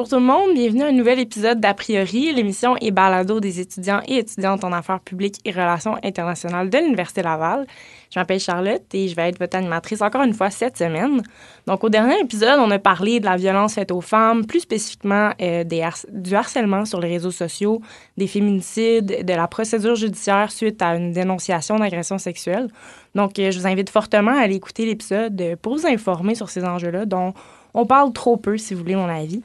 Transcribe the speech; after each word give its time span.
bonjour 0.00 0.18
tout 0.18 0.24
le 0.24 0.32
monde. 0.32 0.54
Bienvenue 0.54 0.82
à 0.84 0.86
un 0.86 0.92
nouvel 0.92 1.18
épisode 1.18 1.60
d'A 1.60 1.74
priori, 1.74 2.32
l'émission 2.32 2.74
et 2.80 2.90
balado 2.90 3.38
des 3.38 3.60
étudiants 3.60 4.00
et 4.08 4.16
étudiantes 4.16 4.64
en 4.64 4.72
affaires 4.72 5.00
publiques 5.00 5.36
et 5.44 5.50
relations 5.50 5.96
internationales 6.02 6.70
de 6.70 6.78
l'Université 6.78 7.20
Laval. 7.20 7.66
Je 8.10 8.18
m'appelle 8.18 8.40
Charlotte 8.40 8.82
et 8.94 9.08
je 9.08 9.14
vais 9.14 9.28
être 9.28 9.38
votre 9.38 9.58
animatrice 9.58 10.00
encore 10.00 10.22
une 10.22 10.32
fois 10.32 10.48
cette 10.48 10.78
semaine. 10.78 11.22
Donc, 11.66 11.84
au 11.84 11.90
dernier 11.90 12.18
épisode, 12.18 12.60
on 12.60 12.70
a 12.70 12.78
parlé 12.78 13.20
de 13.20 13.26
la 13.26 13.36
violence 13.36 13.74
faite 13.74 13.90
aux 13.90 14.00
femmes, 14.00 14.46
plus 14.46 14.60
spécifiquement 14.60 15.32
euh, 15.42 15.64
du 15.64 16.34
harcèlement 16.34 16.86
sur 16.86 16.98
les 16.98 17.08
réseaux 17.08 17.30
sociaux, 17.30 17.82
des 18.16 18.26
féminicides, 18.26 19.26
de 19.26 19.34
la 19.34 19.48
procédure 19.48 19.96
judiciaire 19.96 20.50
suite 20.50 20.80
à 20.80 20.96
une 20.96 21.12
dénonciation 21.12 21.78
d'agression 21.78 22.16
sexuelle. 22.16 22.68
Donc, 23.14 23.38
euh, 23.38 23.50
je 23.50 23.58
vous 23.58 23.66
invite 23.66 23.90
fortement 23.90 24.32
à 24.32 24.40
aller 24.40 24.54
écouter 24.54 24.86
l'épisode 24.86 25.58
pour 25.60 25.76
vous 25.76 25.86
informer 25.86 26.34
sur 26.34 26.48
ces 26.48 26.64
enjeux-là 26.64 27.04
dont 27.04 27.34
on 27.74 27.86
parle 27.86 28.12
trop 28.12 28.36
peu, 28.36 28.56
si 28.58 28.74
vous 28.74 28.80
voulez 28.80 28.96
mon 28.96 29.08
avis. 29.08 29.42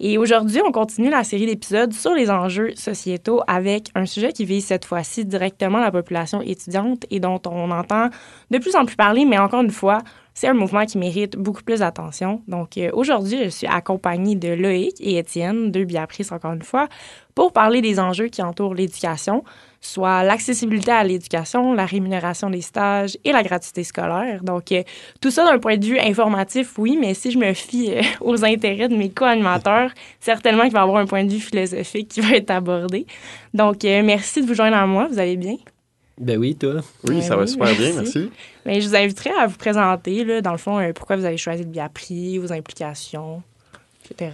Et 0.00 0.18
aujourd'hui, 0.18 0.60
on 0.64 0.72
continue 0.72 1.10
la 1.10 1.24
série 1.24 1.46
d'épisodes 1.46 1.92
sur 1.92 2.14
les 2.14 2.30
enjeux 2.30 2.74
sociétaux 2.74 3.40
avec 3.46 3.90
un 3.94 4.06
sujet 4.06 4.32
qui 4.32 4.44
vise 4.44 4.66
cette 4.66 4.84
fois-ci 4.84 5.24
directement 5.24 5.78
la 5.78 5.90
population 5.90 6.40
étudiante 6.42 7.06
et 7.10 7.20
dont 7.20 7.40
on 7.46 7.70
entend 7.70 8.08
de 8.50 8.58
plus 8.58 8.74
en 8.76 8.84
plus 8.84 8.96
parler, 8.96 9.24
mais 9.24 9.38
encore 9.38 9.62
une 9.62 9.70
fois, 9.70 9.98
c'est 10.38 10.46
un 10.46 10.54
mouvement 10.54 10.86
qui 10.86 10.98
mérite 10.98 11.36
beaucoup 11.36 11.64
plus 11.64 11.80
d'attention. 11.80 12.42
Donc 12.46 12.78
euh, 12.78 12.90
aujourd'hui, 12.92 13.42
je 13.44 13.48
suis 13.48 13.66
accompagnée 13.66 14.36
de 14.36 14.50
Loïc 14.50 14.94
et 15.00 15.18
Étienne, 15.18 15.72
deux 15.72 15.84
biaprices 15.84 16.30
encore 16.30 16.52
une 16.52 16.62
fois, 16.62 16.88
pour 17.34 17.52
parler 17.52 17.82
des 17.82 17.98
enjeux 17.98 18.28
qui 18.28 18.40
entourent 18.40 18.74
l'éducation, 18.74 19.42
soit 19.80 20.22
l'accessibilité 20.22 20.90
à 20.90 21.04
l'éducation, 21.04 21.72
la 21.72 21.86
rémunération 21.86 22.50
des 22.50 22.60
stages 22.60 23.16
et 23.24 23.32
la 23.32 23.42
gratuité 23.42 23.84
scolaire. 23.84 24.42
Donc 24.42 24.72
euh, 24.72 24.82
tout 25.20 25.30
ça 25.30 25.44
d'un 25.44 25.58
point 25.58 25.76
de 25.76 25.84
vue 25.84 25.98
informatif, 25.98 26.78
oui, 26.78 26.98
mais 27.00 27.14
si 27.14 27.30
je 27.30 27.38
me 27.38 27.52
fie 27.52 27.92
euh, 27.92 28.02
aux 28.20 28.44
intérêts 28.44 28.88
de 28.88 28.96
mes 28.96 29.10
co-animateurs, 29.10 29.90
certainement 30.20 30.64
qu'il 30.64 30.72
va 30.72 30.80
y 30.80 30.82
avoir 30.82 30.98
un 30.98 31.06
point 31.06 31.24
de 31.24 31.30
vue 31.30 31.40
philosophique 31.40 32.08
qui 32.08 32.20
va 32.20 32.36
être 32.36 32.50
abordé. 32.50 33.06
Donc 33.54 33.82
merci 33.82 34.42
de 34.42 34.46
vous 34.46 34.54
joindre 34.54 34.76
à 34.76 34.86
moi. 34.86 35.08
Vous 35.10 35.18
allez 35.18 35.36
bien? 35.36 35.56
Ben 36.20 36.36
oui, 36.38 36.56
toi. 36.56 36.80
Oui, 37.04 37.16
ben 37.16 37.22
ça 37.22 37.36
va 37.36 37.46
super 37.46 37.74
bien, 37.74 37.92
merci. 37.94 38.30
Mais 38.66 38.80
je 38.80 38.88
vous 38.88 38.96
inviterai 38.96 39.30
à 39.38 39.46
vous 39.46 39.56
présenter, 39.56 40.24
là, 40.24 40.40
dans 40.40 40.52
le 40.52 40.58
fond, 40.58 40.78
euh, 40.78 40.92
pourquoi 40.92 41.16
vous 41.16 41.24
avez 41.24 41.36
choisi 41.36 41.62
le 41.62 41.68
Biapri, 41.68 42.38
vos 42.38 42.52
implications, 42.52 43.42
etc. 44.10 44.30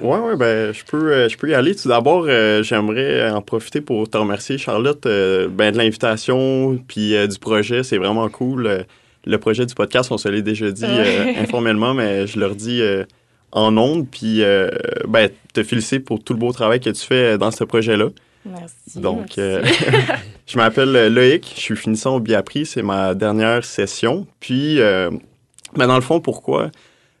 oui, 0.00 0.18
oui, 0.22 0.36
ben, 0.36 0.72
je 0.72 0.84
peux, 0.84 1.12
euh, 1.12 1.28
je 1.28 1.36
peux 1.36 1.48
y 1.48 1.54
aller. 1.54 1.74
Tout 1.74 1.88
d'abord, 1.88 2.26
euh, 2.28 2.62
j'aimerais 2.62 3.30
en 3.30 3.42
profiter 3.42 3.80
pour 3.80 4.08
te 4.08 4.16
remercier, 4.16 4.58
Charlotte, 4.58 5.02
ben, 5.04 5.72
de 5.72 5.78
l'invitation, 5.78 6.78
puis 6.88 7.14
du 7.28 7.38
projet. 7.38 7.82
C'est 7.82 7.98
vraiment 7.98 8.28
cool. 8.28 8.84
le 9.24 9.38
projet 9.38 9.66
du 9.66 9.74
podcast, 9.74 10.10
on 10.10 10.18
se 10.18 10.28
l'est 10.28 10.42
déjà 10.42 10.70
dit 10.70 10.84
informellement, 11.38 11.94
mais 11.94 12.26
je 12.26 12.38
leur 12.38 12.54
dis 12.54 12.82
en 13.52 13.76
ondes. 13.76 14.06
Puis, 14.10 14.42
ben, 15.08 15.30
te 15.52 15.62
féliciter 15.62 16.00
pour 16.00 16.22
tout 16.22 16.32
le 16.32 16.38
beau 16.38 16.52
travail 16.52 16.80
que 16.80 16.90
tu 16.90 17.04
fais 17.04 17.38
dans 17.38 17.50
ce 17.50 17.64
projet-là. 17.64 18.08
Merci. 18.44 19.00
Donc, 19.00 19.38
euh, 19.38 19.64
je 20.46 20.56
m'appelle 20.56 21.12
Loïc, 21.12 21.52
je 21.56 21.60
suis 21.60 21.76
finissant 21.76 22.16
au 22.16 22.20
Biapri, 22.20 22.66
c'est 22.66 22.82
ma 22.82 23.14
dernière 23.14 23.64
session. 23.64 24.26
Puis, 24.40 24.80
euh, 24.80 25.10
ben, 25.74 25.86
dans 25.86 25.96
le 25.96 26.02
fond, 26.02 26.20
pourquoi 26.20 26.70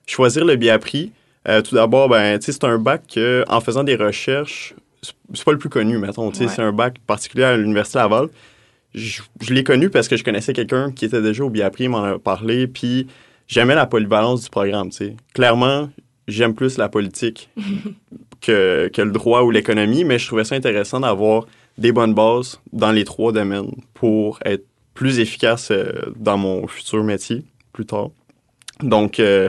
choisir 0.06 0.44
le 0.44 0.56
Biapri? 0.56 1.12
Euh, 1.46 1.62
tout 1.62 1.74
d'abord, 1.74 2.08
ben, 2.08 2.38
c'est 2.40 2.64
un 2.64 2.78
bac 2.78 3.02
que, 3.14 3.44
en 3.48 3.60
faisant 3.60 3.84
des 3.84 3.96
recherches, 3.96 4.74
c'est 5.02 5.44
pas 5.44 5.52
le 5.52 5.58
plus 5.58 5.68
connu, 5.68 5.98
mettons. 5.98 6.32
C'est 6.32 6.60
un 6.60 6.72
bac 6.72 6.98
particulier 7.06 7.44
à 7.44 7.56
l'Université 7.56 7.98
Laval. 7.98 8.28
Je, 8.94 9.22
l'ai 9.50 9.64
connu 9.64 9.90
parce 9.90 10.08
que 10.08 10.16
je 10.16 10.24
connaissais 10.24 10.52
quelqu'un 10.52 10.92
qui 10.92 11.04
était 11.04 11.20
déjà 11.20 11.44
au 11.44 11.50
Biapri, 11.50 11.88
m'en 11.88 12.04
a 12.04 12.18
parlé, 12.18 12.66
puis 12.66 13.08
j'aimais 13.48 13.74
la 13.74 13.86
polyvalence 13.86 14.44
du 14.44 14.50
programme. 14.50 14.90
Clairement, 15.34 15.90
j'aime 16.28 16.54
plus 16.54 16.78
la 16.78 16.88
politique 16.88 17.50
que, 18.40 18.90
le 18.96 19.10
droit 19.10 19.42
ou 19.42 19.50
l'économie, 19.50 20.04
mais 20.04 20.18
je 20.18 20.26
trouvais 20.26 20.44
ça 20.44 20.54
intéressant 20.54 21.00
d'avoir 21.00 21.46
des 21.76 21.90
bonnes 21.90 22.14
bases 22.14 22.60
dans 22.72 22.92
les 22.92 23.04
trois 23.04 23.32
domaines 23.32 23.72
pour 23.94 24.38
être 24.44 24.64
plus 24.94 25.18
efficace 25.18 25.72
euh, 25.72 25.92
dans 26.16 26.38
mon 26.38 26.68
futur 26.68 27.02
métier 27.02 27.42
plus 27.72 27.84
tard. 27.84 28.10
Donc, 28.80 29.18
euh, 29.18 29.48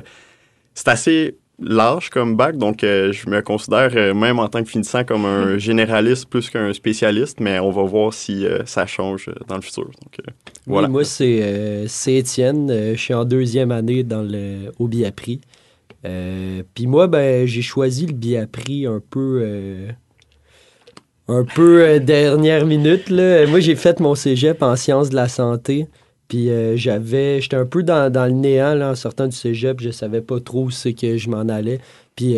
c'est 0.73 0.87
assez 0.87 1.37
large 1.59 2.09
comme 2.09 2.35
bac, 2.35 2.57
donc 2.57 2.83
euh, 2.83 3.11
je 3.11 3.29
me 3.29 3.41
considère 3.41 4.13
même 4.13 4.39
en 4.39 4.47
tant 4.47 4.63
que 4.63 4.69
finissant 4.69 5.03
comme 5.03 5.25
un 5.25 5.57
généraliste 5.57 6.29
plus 6.29 6.49
qu'un 6.49 6.73
spécialiste, 6.73 7.39
mais 7.39 7.59
on 7.59 7.71
va 7.71 7.83
voir 7.83 8.13
si 8.13 8.45
ça 8.65 8.85
change 8.85 9.29
dans 9.47 9.55
le 9.55 9.61
futur. 9.61 9.85
Donc, 9.85 10.19
voilà. 10.67 10.87
moi, 10.87 11.03
c'est 11.03 11.87
Étienne. 12.07 12.69
je 12.93 12.99
suis 12.99 13.13
en 13.13 13.25
deuxième 13.25 13.71
année 13.71 14.03
dans 14.03 14.21
le, 14.21 14.71
au 14.79 14.87
BIAPRI. 14.87 15.41
Euh, 16.05 16.63
puis 16.73 16.87
moi, 16.87 17.07
ben, 17.07 17.47
j'ai 17.47 17.61
choisi 17.61 18.05
le 18.05 18.13
Biapri 18.13 18.85
un 18.85 19.01
peu. 19.09 19.41
Euh, 19.43 19.89
un 21.27 21.43
peu 21.43 21.81
euh, 21.81 21.99
dernière 21.99 22.65
minute. 22.65 23.09
Là. 23.09 23.47
Moi, 23.47 23.59
j'ai 23.59 23.75
fait 23.75 23.99
mon 23.99 24.13
cégep 24.13 24.61
en 24.61 24.75
sciences 24.75 25.09
de 25.09 25.15
la 25.15 25.27
santé. 25.27 25.87
Puis 26.27 26.49
j'avais. 26.75 27.41
J'étais 27.41 27.55
un 27.55 27.65
peu 27.65 27.83
dans, 27.83 28.11
le 28.11 28.31
néant 28.31 28.73
là, 28.73 28.91
en 28.91 28.95
sortant 28.95 29.27
du 29.27 29.35
cégep. 29.35 29.79
Je 29.79 29.91
savais 29.91 30.21
pas 30.21 30.39
trop 30.39 30.65
où 30.65 30.69
que 30.69 31.17
je 31.17 31.29
m'en 31.29 31.47
allais. 31.49 31.79
Puis 32.15 32.35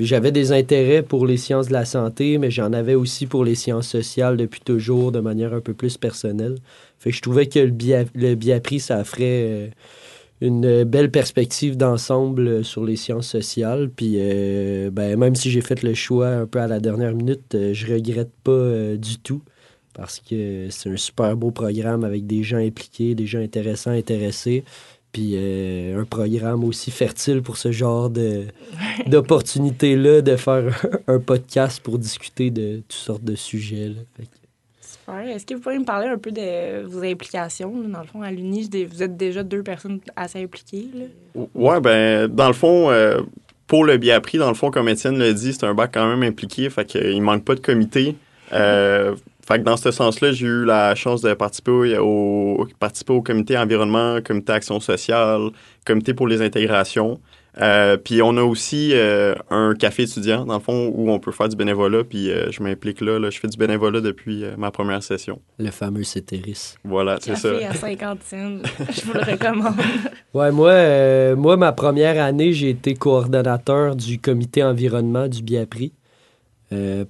j'avais 0.00 0.32
des 0.32 0.52
intérêts 0.52 1.02
pour 1.02 1.26
les 1.26 1.36
sciences 1.36 1.68
de 1.68 1.72
la 1.72 1.84
santé, 1.84 2.38
mais 2.38 2.50
j'en 2.50 2.72
avais 2.72 2.94
aussi 2.94 3.26
pour 3.26 3.44
les 3.44 3.54
sciences 3.54 3.88
sociales 3.88 4.36
depuis 4.36 4.60
toujours, 4.60 5.12
de 5.12 5.20
manière 5.20 5.54
un 5.54 5.60
peu 5.60 5.74
plus 5.74 5.96
personnelle. 5.96 6.56
Fait 6.98 7.10
que 7.10 7.16
je 7.16 7.22
trouvais 7.22 7.46
que 7.46 7.60
le, 7.60 7.72
le 8.14 8.34
Biapri, 8.34 8.80
ça 8.80 9.04
ferait 9.04 9.70
une 10.40 10.84
belle 10.84 11.10
perspective 11.10 11.76
d'ensemble 11.76 12.48
euh, 12.48 12.62
sur 12.62 12.84
les 12.84 12.96
sciences 12.96 13.28
sociales. 13.28 13.90
Puis, 13.94 14.14
euh, 14.16 14.90
ben, 14.90 15.18
même 15.18 15.34
si 15.34 15.50
j'ai 15.50 15.60
fait 15.60 15.82
le 15.82 15.94
choix 15.94 16.28
un 16.28 16.46
peu 16.46 16.60
à 16.60 16.66
la 16.66 16.80
dernière 16.80 17.14
minute, 17.14 17.54
euh, 17.54 17.74
je 17.74 17.92
regrette 17.92 18.30
pas 18.42 18.96
du 18.96 19.18
tout 19.18 19.42
parce 19.94 20.20
que 20.20 20.68
c'est 20.70 20.90
un 20.90 20.96
super 20.96 21.36
beau 21.36 21.50
programme 21.50 22.04
avec 22.04 22.26
des 22.26 22.42
gens 22.42 22.58
impliqués, 22.58 23.14
des 23.14 23.26
gens 23.26 23.40
intéressants, 23.40 23.90
intéressés. 23.90 24.64
Puis 25.12 25.36
un 25.36 26.04
programme 26.04 26.62
aussi 26.62 26.92
fertile 26.92 27.42
pour 27.42 27.56
ce 27.56 27.72
genre 27.72 28.10
de, 28.10 28.44
d'opportunités-là, 29.08 30.20
de 30.20 30.36
faire 30.36 30.86
un, 31.08 31.18
podcast 31.18 31.82
pour 31.82 31.98
discuter 31.98 32.52
de 32.52 32.76
toutes 32.88 32.92
sortes 32.92 33.24
de 33.24 33.34
sujets. 33.34 33.88
Là. 33.88 34.24
Est-ce 35.18 35.46
que 35.46 35.54
vous 35.54 35.60
pourriez 35.60 35.78
me 35.78 35.84
parler 35.84 36.06
un 36.06 36.18
peu 36.18 36.30
de 36.30 36.84
vos 36.84 37.02
implications? 37.02 37.72
Dans 37.88 38.00
le 38.00 38.06
fond, 38.06 38.22
à 38.22 38.30
l'UNI, 38.30 38.68
vous 38.90 39.02
êtes 39.02 39.16
déjà 39.16 39.42
deux 39.42 39.62
personnes 39.62 40.00
assez 40.16 40.42
impliquées. 40.42 40.88
Oui, 41.34 41.80
ben, 41.82 42.28
dans 42.28 42.48
le 42.48 42.52
fond, 42.52 42.90
euh, 42.90 43.20
pour 43.66 43.84
le 43.84 43.96
Biapri, 43.96 44.38
dans 44.38 44.48
le 44.48 44.54
fond, 44.54 44.70
comme 44.70 44.88
Étienne 44.88 45.18
l'a 45.18 45.32
dit, 45.32 45.52
c'est 45.52 45.64
un 45.64 45.74
bac 45.74 45.90
quand 45.94 46.08
même 46.08 46.22
impliqué, 46.22 46.70
fait 46.70 46.84
qu'il 46.84 47.16
ne 47.16 47.22
manque 47.22 47.44
pas 47.44 47.54
de 47.54 47.60
comité. 47.60 48.16
Euh, 48.52 49.14
fait 49.50 49.58
que 49.58 49.64
dans 49.64 49.76
ce 49.76 49.90
sens-là, 49.90 50.30
j'ai 50.30 50.46
eu 50.46 50.64
la 50.64 50.94
chance 50.94 51.22
de 51.22 51.34
participer 51.34 51.98
au, 51.98 52.68
participer 52.78 53.12
au 53.12 53.20
comité 53.20 53.58
environnement, 53.58 54.20
comité 54.22 54.52
action 54.52 54.78
sociale, 54.78 55.50
comité 55.84 56.14
pour 56.14 56.28
les 56.28 56.40
intégrations. 56.40 57.20
Euh, 57.60 57.96
puis 57.96 58.22
on 58.22 58.36
a 58.36 58.42
aussi 58.42 58.92
euh, 58.92 59.34
un 59.50 59.74
café 59.74 60.04
étudiant, 60.04 60.44
dans 60.44 60.54
le 60.54 60.60
fond, 60.60 60.92
où 60.94 61.10
on 61.10 61.18
peut 61.18 61.32
faire 61.32 61.48
du 61.48 61.56
bénévolat. 61.56 62.04
Puis 62.04 62.30
euh, 62.30 62.52
je 62.52 62.62
m'implique 62.62 63.00
là, 63.00 63.18
Je 63.28 63.40
fais 63.40 63.48
du 63.48 63.58
bénévolat 63.58 64.00
depuis 64.00 64.44
ma 64.56 64.70
première 64.70 65.02
session. 65.02 65.40
Le 65.58 65.72
fameux 65.72 66.04
Cétéris. 66.04 66.76
Voilà, 66.84 67.18
c'est 67.20 67.34
ça. 67.34 67.50
Café 67.50 67.64
à 67.66 67.74
50 67.74 68.22
cents. 68.22 68.36
je 68.78 69.00
vous 69.04 69.14
le 69.14 69.32
recommande. 69.32 69.74
ouais, 70.34 70.52
moi, 70.52 71.34
moi, 71.34 71.56
ma 71.56 71.72
première 71.72 72.22
année, 72.22 72.52
j'ai 72.52 72.70
été 72.70 72.94
coordonnateur 72.94 73.96
du 73.96 74.20
comité 74.20 74.62
environnement 74.62 75.26
du 75.26 75.42
Biapri. 75.42 75.92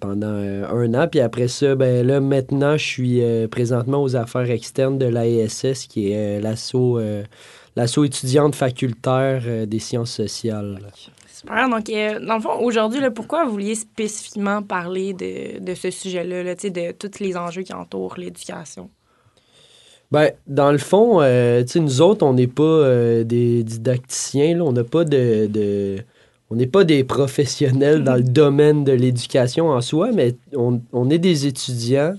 Pendant 0.01 0.27
un 0.27 0.95
an. 0.95 1.07
Puis 1.09 1.21
après 1.21 1.49
ça, 1.49 1.75
ben 1.75 2.07
là, 2.07 2.21
maintenant, 2.21 2.77
je 2.77 2.85
suis 2.85 3.23
présentement 3.51 4.03
aux 4.03 4.17
affaires 4.17 4.51
externes 4.51 4.99
de 4.99 5.07
l'AESS, 5.07 5.87
qui 5.87 6.13
est 6.13 6.41
l'assaut 6.41 6.99
l'assaut 7.77 8.05
étudiante 8.05 8.55
facultaire 8.55 9.43
euh, 9.47 9.67
des 9.67 9.79
sciences 9.79 10.13
sociales. 10.13 10.79
Super. 11.33 11.69
Donc, 11.69 11.89
euh, 11.89 12.21
dans 12.21 12.35
le 12.35 12.41
fond, 12.41 12.59
aujourd'hui, 12.61 13.01
pourquoi 13.15 13.45
vous 13.45 13.53
vouliez 13.53 13.75
spécifiquement 13.75 14.63
parler 14.63 15.15
de, 15.15 15.75
ce 15.75 15.91
sujet-là, 15.91 16.43
là, 16.43 16.55
de 16.55 16.93
tous 16.93 17.19
les 17.21 17.37
enjeux 17.37 17.63
qui 17.63 17.73
entourent 17.73 18.17
l'éducation? 18.19 18.91
Ben, 20.11 20.33
dans 20.47 20.73
le 20.73 20.79
fond, 20.79 21.23
euh, 21.23 21.63
nous 21.77 22.01
autres, 22.03 22.27
on 22.27 22.35
n'est 22.35 22.49
pas 22.49 23.23
des 23.23 23.63
didacticiens, 23.63 24.57
là, 24.57 24.65
on 24.65 24.73
n'a 24.73 24.85
pas 24.85 25.05
de, 25.05 25.99
on 26.51 26.57
n'est 26.57 26.67
pas 26.67 26.85
des 26.85 27.05
professionnels 27.05 28.03
dans 28.03 28.17
le 28.17 28.23
domaine 28.23 28.85
de 28.85 28.93
l'éducation 28.93 29.71
en 29.71 29.81
soi, 29.81 30.11
mais 30.13 30.35
on, 30.55 30.81
on 30.93 31.09
est 31.09 31.19
des 31.19 31.47
étudiants. 31.47 32.15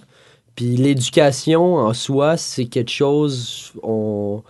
Puis 0.55 0.77
l'éducation 0.77 1.75
en 1.75 1.93
soi, 1.93 2.37
c'est 2.37 2.65
quelque 2.65 2.91
chose, 2.91 3.73
on, 3.83 4.41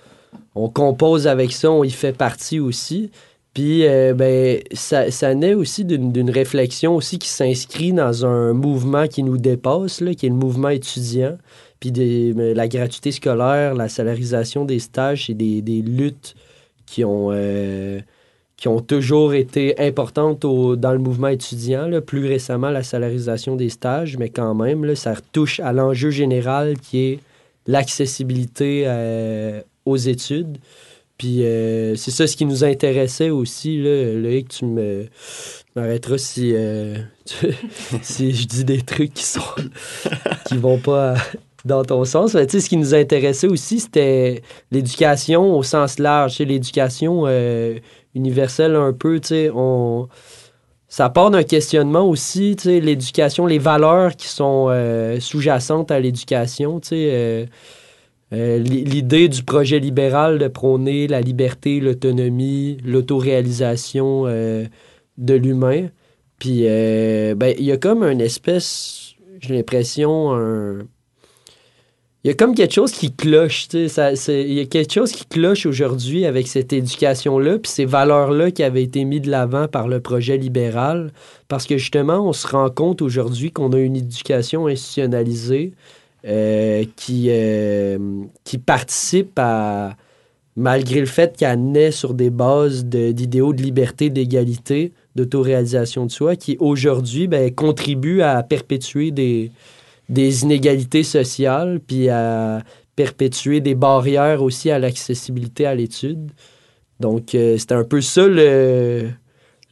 on 0.55 0.69
compose 0.69 1.27
avec 1.27 1.51
ça, 1.51 1.71
on 1.71 1.83
y 1.83 1.91
fait 1.91 2.13
partie 2.13 2.59
aussi. 2.59 3.11
Puis, 3.53 3.85
euh, 3.85 4.13
ben, 4.13 4.61
ça, 4.71 5.11
ça, 5.11 5.35
naît 5.35 5.53
aussi 5.53 5.83
d'une 5.83 6.29
réflexion 6.29 6.95
aussi 6.95 7.19
qui 7.19 7.27
s'inscrit 7.27 7.91
dans 7.91 8.25
un 8.25 8.53
mouvement 8.53 9.07
qui 9.07 9.23
nous 9.23 9.37
dépasse, 9.37 9.99
là, 9.99 10.13
qui 10.13 10.25
est 10.25 10.29
le 10.29 10.35
mouvement 10.35 10.69
étudiant. 10.69 11.37
Puis 11.81 11.91
des, 11.91 12.33
ben, 12.33 12.55
la 12.55 12.67
gratuité 12.69 13.11
scolaire, 13.11 13.75
la 13.75 13.89
salarisation 13.89 14.63
des 14.63 14.79
stages, 14.79 15.25
c'est 15.27 15.33
des, 15.33 15.61
luttes 15.81 16.35
qui 16.85 17.03
ont, 17.03 17.29
euh, 17.31 17.99
qui 18.61 18.67
ont 18.67 18.79
toujours 18.79 19.33
été 19.33 19.79
importantes 19.79 20.41
dans 20.41 20.91
le 20.91 20.99
mouvement 20.99 21.29
étudiant. 21.29 21.89
Plus 21.99 22.27
récemment, 22.27 22.69
la 22.69 22.83
salarisation 22.83 23.55
des 23.55 23.69
stages, 23.69 24.17
mais 24.19 24.29
quand 24.29 24.53
même, 24.53 24.95
ça 24.95 25.15
touche 25.31 25.59
à 25.61 25.73
l'enjeu 25.73 26.11
général 26.11 26.77
qui 26.77 26.99
est 26.99 27.19
l'accessibilité 27.65 28.83
euh, 28.85 29.61
aux 29.85 29.97
études. 29.97 30.59
Puis 31.17 31.43
euh, 31.43 31.95
c'est 31.95 32.11
ça 32.11 32.27
ce 32.27 32.37
qui 32.37 32.45
nous 32.45 32.63
intéressait 32.63 33.31
aussi. 33.31 33.81
Là, 33.81 34.13
Loïc, 34.13 34.49
tu 34.49 34.65
me 34.65 35.07
m'arrêteras 35.75 36.19
si, 36.19 36.51
euh, 36.53 36.97
si 38.03 38.31
je 38.31 38.45
dis 38.45 38.63
des 38.63 38.83
trucs 38.83 39.15
qui 39.15 39.25
sont 39.25 39.41
qui 40.45 40.57
vont 40.57 40.77
pas 40.77 41.15
dans 41.65 41.83
ton 41.83 42.05
sens. 42.05 42.35
Mais 42.35 42.45
tu 42.45 42.51
sais, 42.51 42.59
ce 42.59 42.69
qui 42.69 42.77
nous 42.77 42.93
intéressait 42.93 43.47
aussi, 43.47 43.79
c'était 43.79 44.43
l'éducation 44.69 45.57
au 45.57 45.63
sens 45.63 45.97
large. 45.97 46.37
L'éducation 46.37 47.25
universelle 48.15 48.75
un 48.75 48.93
peu. 48.93 49.19
tu 49.19 49.27
sais, 49.29 49.51
On, 49.53 50.07
ça 50.87 51.09
part 51.09 51.31
d'un 51.31 51.43
questionnement 51.43 52.07
aussi, 52.07 52.55
tu 52.57 52.63
sais, 52.63 52.79
l'éducation, 52.79 53.45
les 53.45 53.59
valeurs 53.59 54.15
qui 54.15 54.27
sont 54.27 54.67
euh, 54.69 55.19
sous-jacentes 55.19 55.91
à 55.91 55.99
l'éducation. 55.99 56.79
tu 56.79 56.89
sais, 56.89 57.09
euh, 57.11 57.45
euh, 58.33 58.57
l'i- 58.59 58.83
L'idée 58.83 59.29
du 59.29 59.43
projet 59.43 59.79
libéral 59.79 60.37
de 60.39 60.47
prôner 60.47 61.07
la 61.07 61.21
liberté, 61.21 61.79
l'autonomie, 61.79 62.77
l'autoréalisation 62.83 64.25
de 64.25 65.33
l'humain. 65.33 65.87
Puis, 66.39 66.61
ben, 66.63 67.53
il 67.57 67.65
y 67.65 67.71
a 67.71 67.77
comme 67.77 68.03
une 68.03 68.21
espèce, 68.21 69.13
j'ai 69.39 69.55
l'impression, 69.55 70.33
un... 70.33 70.79
Il 72.23 72.27
y 72.27 72.31
a 72.31 72.35
comme 72.35 72.53
quelque 72.53 72.73
chose 72.73 72.91
qui 72.91 73.11
cloche, 73.11 73.67
tu 73.67 73.89
sais, 73.89 74.13
il 74.47 74.53
y 74.53 74.59
a 74.59 74.65
quelque 74.65 74.93
chose 74.93 75.11
qui 75.11 75.25
cloche 75.25 75.65
aujourd'hui 75.65 76.25
avec 76.27 76.47
cette 76.47 76.71
éducation-là, 76.71 77.57
puis 77.57 77.71
ces 77.71 77.85
valeurs-là 77.85 78.51
qui 78.51 78.61
avaient 78.61 78.83
été 78.83 79.05
mises 79.05 79.21
de 79.21 79.31
l'avant 79.31 79.67
par 79.67 79.87
le 79.87 79.99
projet 79.99 80.37
libéral, 80.37 81.11
parce 81.47 81.65
que 81.65 81.79
justement, 81.79 82.19
on 82.19 82.31
se 82.31 82.45
rend 82.45 82.69
compte 82.69 83.01
aujourd'hui 83.01 83.49
qu'on 83.49 83.73
a 83.73 83.79
une 83.79 83.95
éducation 83.95 84.67
institutionnalisée 84.67 85.73
euh, 86.27 86.85
qui, 86.95 87.29
euh, 87.29 87.97
qui 88.43 88.59
participe 88.59 89.39
à, 89.39 89.95
malgré 90.55 90.99
le 90.99 91.07
fait 91.07 91.35
qu'elle 91.35 91.71
naît 91.71 91.89
sur 91.89 92.13
des 92.13 92.29
bases 92.29 92.85
de- 92.85 93.11
d'idéaux 93.13 93.53
de, 93.53 93.63
liberté, 93.63 94.11
d'égalité, 94.11 94.91
d'autoréalisation 95.15 96.05
de 96.05 96.11
soi, 96.11 96.35
qui 96.35 96.55
aujourd'hui 96.59 97.27
ben, 97.27 97.51
contribue 97.51 98.21
à 98.21 98.43
perpétuer 98.43 99.09
des, 99.09 99.49
des 100.11 100.43
inégalités 100.43 101.03
sociales, 101.03 101.79
puis 101.85 102.09
à 102.09 102.61
perpétuer 102.95 103.61
des 103.61 103.73
barrières 103.75 104.43
aussi 104.43 104.69
à 104.69 104.77
l'accessibilité 104.77 105.65
à 105.65 105.73
l'étude. 105.73 106.31
Donc, 106.99 107.33
euh, 107.33 107.55
c'est 107.57 107.71
un 107.71 107.83
peu 107.83 107.99
ça 108.01 108.27
le, 108.27 109.07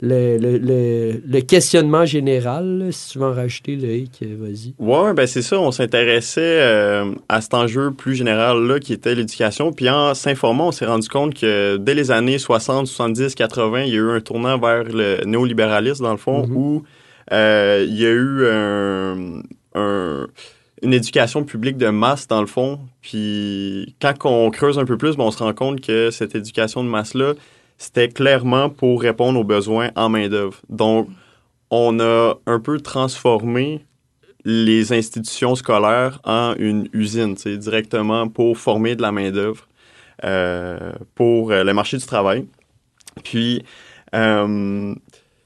le, 0.01 0.38
le, 0.38 0.57
le- 0.57 1.21
le 1.27 1.41
questionnement 1.41 2.06
général. 2.06 2.80
là. 2.80 2.91
Si 2.91 3.12
tu 3.12 3.19
veux 3.19 3.25
en 3.25 3.33
rajouter, 3.33 3.75
Loïc, 3.75 4.12
euh, 4.24 4.36
vas-y. 4.39 4.74
Ouais, 4.80 5.13
ben 5.13 5.27
c'est 5.27 5.41
ça. 5.44 5.59
On 5.59 5.71
s'intéressait 5.71 6.42
euh, 6.62 7.12
à 7.27 7.42
cet 7.42 7.53
enjeu 7.53 7.92
plus 7.92 8.15
général-là 8.15 8.80
qui 8.80 8.94
était 8.94 9.13
l'éducation. 9.13 9.74
Puis 9.74 9.89
en 9.89 10.13
s'informant, 10.15 10.69
on 10.69 10.71
s'est 10.71 10.85
rendu 10.88 11.09
compte 11.09 11.33
que 11.35 11.77
dès 11.77 11.94
les 11.94 12.09
années 12.12 12.39
60, 12.39 12.88
70, 12.88 13.35
80, 13.35 13.83
il 13.83 13.89
y 13.89 13.95
a 13.95 14.00
eu 14.00 14.09
un 14.12 14.21
tournant 14.21 14.57
vers 14.57 14.85
le 14.85 15.24
néolibéralisme, 15.25 16.03
dans 16.06 16.12
le 16.13 16.18
fond, 16.18 16.47
Mhm. 16.47 16.56
où 16.57 16.83
euh, 17.33 17.85
il 17.88 18.00
y 18.00 18.06
a 18.06 18.09
eu 18.09 18.47
un- 18.47 19.42
un- 19.75 20.27
une 20.81 20.94
éducation 20.94 21.44
publique 21.44 21.77
de 21.77 21.89
masse, 21.89 22.27
dans 22.27 22.42
le 22.42 22.48
fond. 22.48 22.80
Puis 23.01 23.95
quand 24.01 24.13
on 24.25 24.50
creuse 24.50 24.80
un 24.80 24.86
peu 24.86 24.98
plus, 24.98 25.18
ben, 25.18 25.25
on 25.25 25.31
se 25.31 25.39
rend 25.39 25.54
compte 25.54 25.81
que 25.81 26.10
cette 26.12 26.36
éducation 26.36 26.83
de 26.83 26.89
masse-là, 26.89 27.33
c'était 27.77 28.10
clairement 28.10 28.69
pour 28.69 29.01
répondre 29.01 29.39
aux 29.39 29.44
besoins 29.44 29.92
en 29.95 30.10
main-d'œuvre. 30.10 30.57
Donc, 30.69 31.10
on 31.69 32.00
a 32.00 32.36
un 32.45 32.60
peu 32.60 32.80
transformé 32.80 33.86
les 34.45 34.94
institutions 34.94 35.56
scolaires 35.56 36.19
en 36.24 36.56
une 36.57 36.88
usine, 36.94 37.36
directement 37.36 38.27
pour 38.27 38.57
former 38.57 38.95
de 38.95 39.01
la 39.01 39.12
main-d'œuvre 39.12 39.68
euh, 40.24 40.94
pour 41.16 41.51
euh, 41.51 41.63
le 41.63 41.74
marché 41.74 41.98
du 41.98 42.06
travail. 42.06 42.45
Puis, 43.24 43.63
euh, 44.16 44.95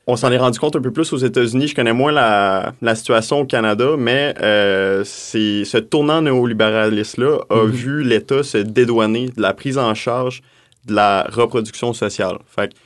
on 0.06 0.16
s'en 0.18 0.32
est 0.32 0.38
rendu 0.38 0.60
compte 0.60 0.76
un 0.76 0.82
peu 0.82 0.92
plus 0.92 1.14
aux 1.14 1.18
États-Unis. 1.18 1.70
Je 1.70 1.76
connais 1.76 1.94
moins 1.94 2.12
la, 2.12 2.74
la 2.82 2.96
situation 2.96 3.40
au 3.42 3.46
Canada, 3.46 3.92
mais 3.98 4.34
euh, 4.42 5.04
ce 5.06 5.78
tournant 5.78 6.22
néolibéraliste-là 6.22 7.40
a 7.50 7.64
Mhm. 7.64 7.72
vu 7.72 8.04
l'État 8.04 8.44
se 8.44 8.58
dédouaner 8.58 9.30
de 9.30 9.42
la 9.42 9.54
prise 9.54 9.78
en 9.78 9.94
charge 9.94 10.42
de 10.86 10.94
la 10.94 11.24
reproduction 11.32 11.94
sociale. 11.94 12.38
Fait 12.48 12.70
que 12.74 12.78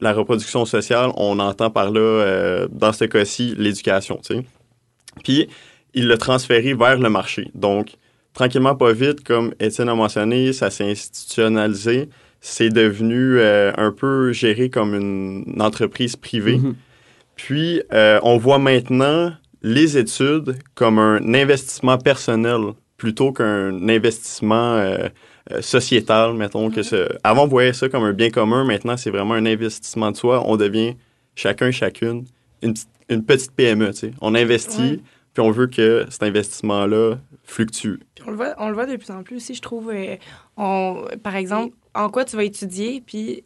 la 0.00 0.12
reproduction 0.12 0.66
sociale, 0.66 1.10
on 1.16 1.38
entend 1.38 1.70
par 1.70 1.90
là, 1.90 2.00
euh, 2.00 2.68
dans 2.70 2.92
ce 2.92 3.06
cas-ci, 3.06 3.54
l'éducation. 3.56 4.20
Puis, 5.24 5.48
il 5.94 6.08
l'a 6.08 6.18
transféré 6.18 6.74
vers 6.74 6.98
le 6.98 7.08
marché. 7.08 7.50
Donc, 7.54 7.92
tranquillement, 8.34 8.74
pas 8.74 8.92
vite, 8.92 9.24
comme 9.24 9.54
Étienne 9.58 9.88
a 9.88 9.94
mentionné, 9.94 10.52
ça 10.52 10.68
s'est 10.68 10.90
institutionnalisé. 10.90 12.10
C'est 12.40 12.70
devenu 12.70 13.38
euh, 13.38 13.72
un 13.76 13.92
peu 13.92 14.32
géré 14.32 14.70
comme 14.70 14.94
une, 14.94 15.60
entreprise 15.60 16.16
privée. 16.16 16.58
Mhm. 16.58 16.74
Puis, 17.34 17.82
euh, 17.92 18.18
on 18.22 18.36
voit 18.38 18.58
maintenant 18.58 19.32
les 19.62 19.98
études 19.98 20.56
comme 20.74 20.98
un 20.98 21.34
investissement 21.34 21.98
personnel 21.98 22.60
plutôt 22.96 23.32
qu'un 23.32 23.88
investissement 23.88 24.74
euh, 24.76 25.08
sociétal, 25.60 26.34
mettons. 26.34 26.70
que 26.70 26.82
ce... 26.82 27.08
Avant, 27.24 27.44
on 27.44 27.48
voyait 27.48 27.72
ça 27.72 27.88
comme 27.88 28.04
un 28.04 28.12
bien 28.12 28.30
commun. 28.30 28.64
Maintenant, 28.64 28.96
c'est 28.96 29.10
vraiment 29.10 29.34
un 29.34 29.46
investissement 29.46 30.10
de 30.12 30.16
soi. 30.16 30.42
On 30.46 30.56
devient 30.56 30.94
chacun, 31.34 31.70
chacune, 31.70 32.24
une, 32.62 32.72
petite- 32.74 32.88
une 33.10 33.24
petite 33.24 33.52
PME. 33.52 33.90
tu 33.90 33.98
sais. 33.98 34.10
On 34.20 34.34
investit, 34.34 34.80
Ouais. 34.80 35.00
puis 35.34 35.42
on 35.42 35.50
veut 35.50 35.66
que 35.66 36.06
cet 36.08 36.22
investissement-là 36.22 37.16
fluctue. 37.44 37.98
Puis 38.14 38.24
on 38.26 38.30
le 38.30 38.36
voit, 38.36 38.54
on 38.58 38.68
le 38.68 38.74
voit 38.74 38.86
de 38.86 38.96
plus 38.96 39.10
en 39.10 39.22
plus 39.22 39.36
aussi, 39.36 39.54
je 39.54 39.62
trouve. 39.62 39.92
on, 40.56 41.04
par 41.22 41.36
exemple, 41.36 41.74
en 41.96 42.10
quoi 42.10 42.24
tu 42.24 42.36
vas 42.36 42.44
étudier, 42.44 43.02
puis 43.04 43.44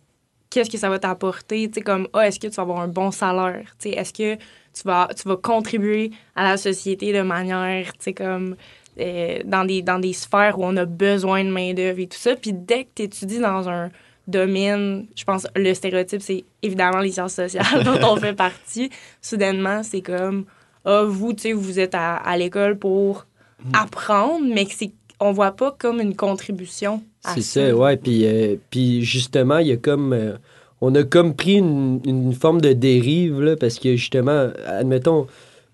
qu'est-ce 0.51 0.69
que 0.69 0.79
ça 0.79 0.91
va 0.91 0.99
t'apporter? 0.99 1.69
Tu 1.69 1.75
sais, 1.75 1.81
comme, 1.81 2.09
ah, 2.13 2.27
est-ce 2.27 2.39
que 2.39 2.49
tu 2.49 2.55
vas 2.55 2.63
avoir 2.63 2.81
un 2.81 2.89
bon 2.89 3.11
salaire? 3.11 3.75
Tu 3.79 3.91
sais, 3.91 3.97
est-ce 3.97 4.13
que 4.13 4.37
tu 4.37 4.83
vas, 4.85 5.09
tu 5.17 5.27
vas 5.29 5.37
contribuer 5.37 6.11
à 6.35 6.45
la 6.45 6.57
société 6.57 7.13
de 7.13 7.23
manière, 7.23 7.93
tu 7.93 7.99
sais, 8.01 8.13
comme, 8.13 8.57
euh, 8.99 9.39
dans, 9.45 9.65
des, 9.65 9.83
dans 9.83 9.99
des 9.99 10.13
sphères 10.13 10.59
où 10.59 10.65
on 10.65 10.77
a 10.77 10.85
besoin 10.85 11.45
de 11.45 11.51
main-d'œuvre 11.51 12.01
et 12.01 12.07
tout 12.07 12.19
ça. 12.19 12.35
Puis 12.37 12.53
dès 12.53 12.85
que 12.85 12.91
tu 12.97 13.03
étudies 13.03 13.39
dans 13.39 13.69
un 13.69 13.91
domaine, 14.27 15.07
je 15.17 15.25
pense, 15.25 15.47
le 15.57 15.73
stéréotype, 15.75 16.21
c'est 16.21 16.45
évidemment 16.63 16.99
les 16.99 17.13
sciences 17.13 17.35
sociales 17.35 17.85
dont 17.85 17.99
on 18.03 18.17
fait 18.17 18.35
partie. 18.35 18.91
Soudainement, 19.23 19.83
c'est 19.83 20.03
comme, 20.03 20.45
ah, 20.85 21.05
vous, 21.07 21.33
tu 21.33 21.43
sais, 21.43 21.53
vous 21.53 21.79
êtes 21.79 21.95
à, 21.95 22.17
à 22.17 22.37
l'école 22.37 22.79
pour 22.79 23.27
apprendre, 23.75 24.47
mais 24.53 24.65
que 24.65 24.73
c'est 24.73 24.93
on 25.21 25.33
voit 25.33 25.53
pas 25.53 25.75
comme 25.79 26.01
une 26.01 26.17
contribution 26.17 27.03
à 27.25 27.35
C'est 27.35 27.43
ça, 27.43 27.75
ouais. 27.77 27.97
Puis, 27.97 28.27
euh, 28.27 28.57
puis 28.71 29.03
justement, 29.05 29.59
il 29.59 29.69
y 29.69 29.73
a 29.73 29.77
comme. 29.77 30.13
euh, 30.13 30.33
on 30.81 30.95
a 30.95 31.03
comme 31.05 31.35
pris 31.35 31.57
une, 31.57 32.01
une 32.07 32.33
forme 32.33 32.61
de 32.63 32.73
dérive, 32.73 33.41
là, 33.43 33.55
parce 33.55 33.79
que 33.79 33.97
justement, 33.97 34.49
admettons, 34.67 35.27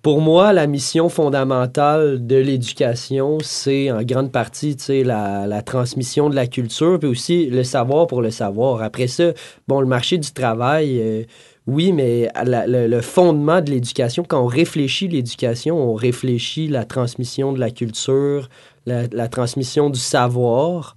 pour 0.02 0.20
moi, 0.20 0.52
la 0.52 0.66
mission 0.66 1.08
fondamentale 1.08 2.26
de 2.26 2.36
l'éducation, 2.36 3.38
c'est 3.40 3.90
en 3.92 4.02
grande 4.02 4.32
partie, 4.32 4.76
tu 4.76 4.84
sais, 4.84 5.04
la, 5.04 5.46
la 5.46 5.62
transmission 5.62 6.28
de 6.28 6.34
la 6.34 6.46
culture, 6.48 6.98
puis 6.98 7.08
aussi 7.08 7.46
le 7.46 7.62
savoir 7.64 8.06
pour 8.08 8.20
le 8.22 8.30
savoir. 8.32 8.82
Après 8.82 9.06
ça, 9.06 9.32
bon, 9.68 9.80
le 9.80 9.86
marché 9.86 10.18
du 10.18 10.30
travail, 10.32 10.98
euh, 11.00 11.22
oui, 11.68 11.92
mais 11.92 12.28
à 12.34 12.44
la- 12.44 12.66
le, 12.66 12.86
le 12.88 13.00
fondement 13.00 13.60
de 13.60 13.70
l'éducation, 13.70 14.24
quand 14.26 14.40
on 14.42 14.46
réfléchit 14.46 15.08
l'éducation, 15.08 15.76
on 15.78 15.94
réfléchit 15.94 16.68
la 16.68 16.84
transmission 16.84 17.52
de 17.52 17.58
la 17.60 17.70
culture, 17.70 18.48
la, 18.86 19.28
transmission 19.28 19.90
du 19.90 20.00
savoir. 20.00 20.96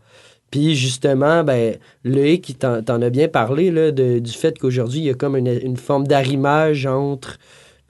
Puis 0.51 0.75
justement, 0.75 1.43
ben, 1.43 1.75
Loïc, 2.03 2.57
t'en 2.57 2.81
t'en 2.81 3.01
as 3.01 3.09
bien 3.09 3.27
parlé 3.27 3.71
là, 3.71 3.91
du 3.91 4.31
fait 4.31 4.57
qu'aujourd'hui, 4.57 4.99
il 4.99 5.05
y 5.05 5.09
a 5.09 5.13
comme 5.13 5.35
une, 5.35 5.47
une 5.47 5.77
forme 5.77 6.07
d'arrimage 6.07 6.85
entre 6.85 7.37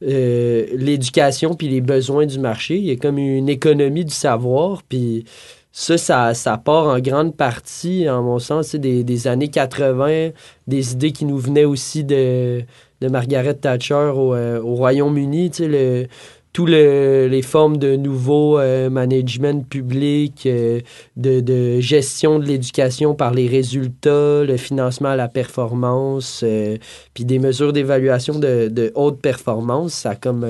euh, 0.01 0.65
l'éducation 0.73 1.55
puis 1.55 1.67
les 1.67 1.81
besoins 1.81 2.25
du 2.25 2.39
marché. 2.39 2.77
Il 2.77 2.85
y 2.85 2.91
a 2.91 2.95
comme 2.95 3.17
une 3.17 3.49
économie 3.49 4.05
du 4.05 4.13
savoir. 4.13 4.83
Puis 4.83 5.25
ça, 5.71 5.97
ça, 5.97 6.33
ça 6.33 6.57
part 6.57 6.87
en 6.87 6.99
grande 6.99 7.35
partie, 7.35 8.09
en 8.09 8.23
mon 8.23 8.39
sens, 8.39 8.67
c'est 8.67 8.79
des, 8.79 9.03
des 9.03 9.27
années 9.27 9.49
80, 9.49 10.29
des 10.67 10.93
idées 10.93 11.11
qui 11.11 11.25
nous 11.25 11.37
venaient 11.37 11.65
aussi 11.65 12.03
de, 12.03 12.63
de 13.01 13.07
Margaret 13.07 13.53
Thatcher 13.55 14.11
au, 14.15 14.33
euh, 14.33 14.61
au 14.61 14.75
Royaume-Uni, 14.75 15.51
tu 15.51 15.69
sais, 15.69 16.09
tous 16.51 16.65
le- 16.65 17.27
les 17.29 17.41
formes 17.43 17.77
de 17.77 17.95
nouveau 17.95 18.57
euh, 18.59 18.89
management 18.89 19.67
public, 19.67 20.43
euh, 20.45 20.79
de, 21.15 21.39
de 21.41 21.79
gestion 21.79 22.39
de 22.39 22.45
l'éducation 22.45 23.13
par 23.13 23.33
les 23.33 23.47
résultats, 23.47 24.43
le 24.43 24.57
financement 24.57 25.09
à 25.09 25.15
la 25.15 25.27
performance, 25.27 26.41
euh, 26.43 26.77
puis 27.13 27.23
des 27.25 27.39
mesures 27.39 27.71
d'évaluation 27.71 28.39
de, 28.39 28.67
de 28.67 28.91
haute 28.95 29.21
performance, 29.21 29.93
ça 29.93 30.11
a 30.11 30.15
comme 30.15 30.45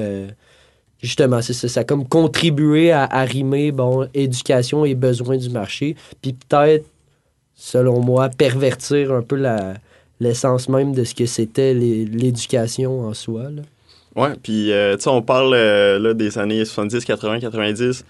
justement 1.01 1.41
c'est 1.41 1.53
ça, 1.53 1.68
ça 1.68 1.82
a 1.82 1.84
comme 1.84 2.08
contribué 2.08 2.91
à 2.91 3.03
arrimer 3.03 3.72
bon 3.72 4.08
éducation 4.13 4.86
et 4.86 4.96
besoins 4.96 5.38
du 5.38 5.50
marché, 5.50 5.96
puis 6.22 6.34
peut-être 6.34 6.86
selon 7.56 8.00
moi 8.00 8.29
pervertir 8.29 9.12
un 9.12 9.22
peu 9.22 9.41
l'essence 10.22 10.70
même 10.70 10.94
de 10.94 11.03
ce 11.03 11.13
que 11.13 11.25
c'était 11.25 11.74
l'éducation 11.74 13.01
en 13.01 13.13
soi. 13.13 13.44
Là. 13.50 13.62
Ouais, 14.19 14.33
puis 14.43 14.73
euh, 14.73 14.97
tu 14.97 15.03
sais, 15.03 15.09
on 15.09 15.21
parle 15.21 15.53
euh, 15.53 15.97
là, 15.97 16.13
des 16.13 16.38
années 16.38 16.65
70, 16.65 17.05
80, 17.05 17.39
90. 17.39 18.03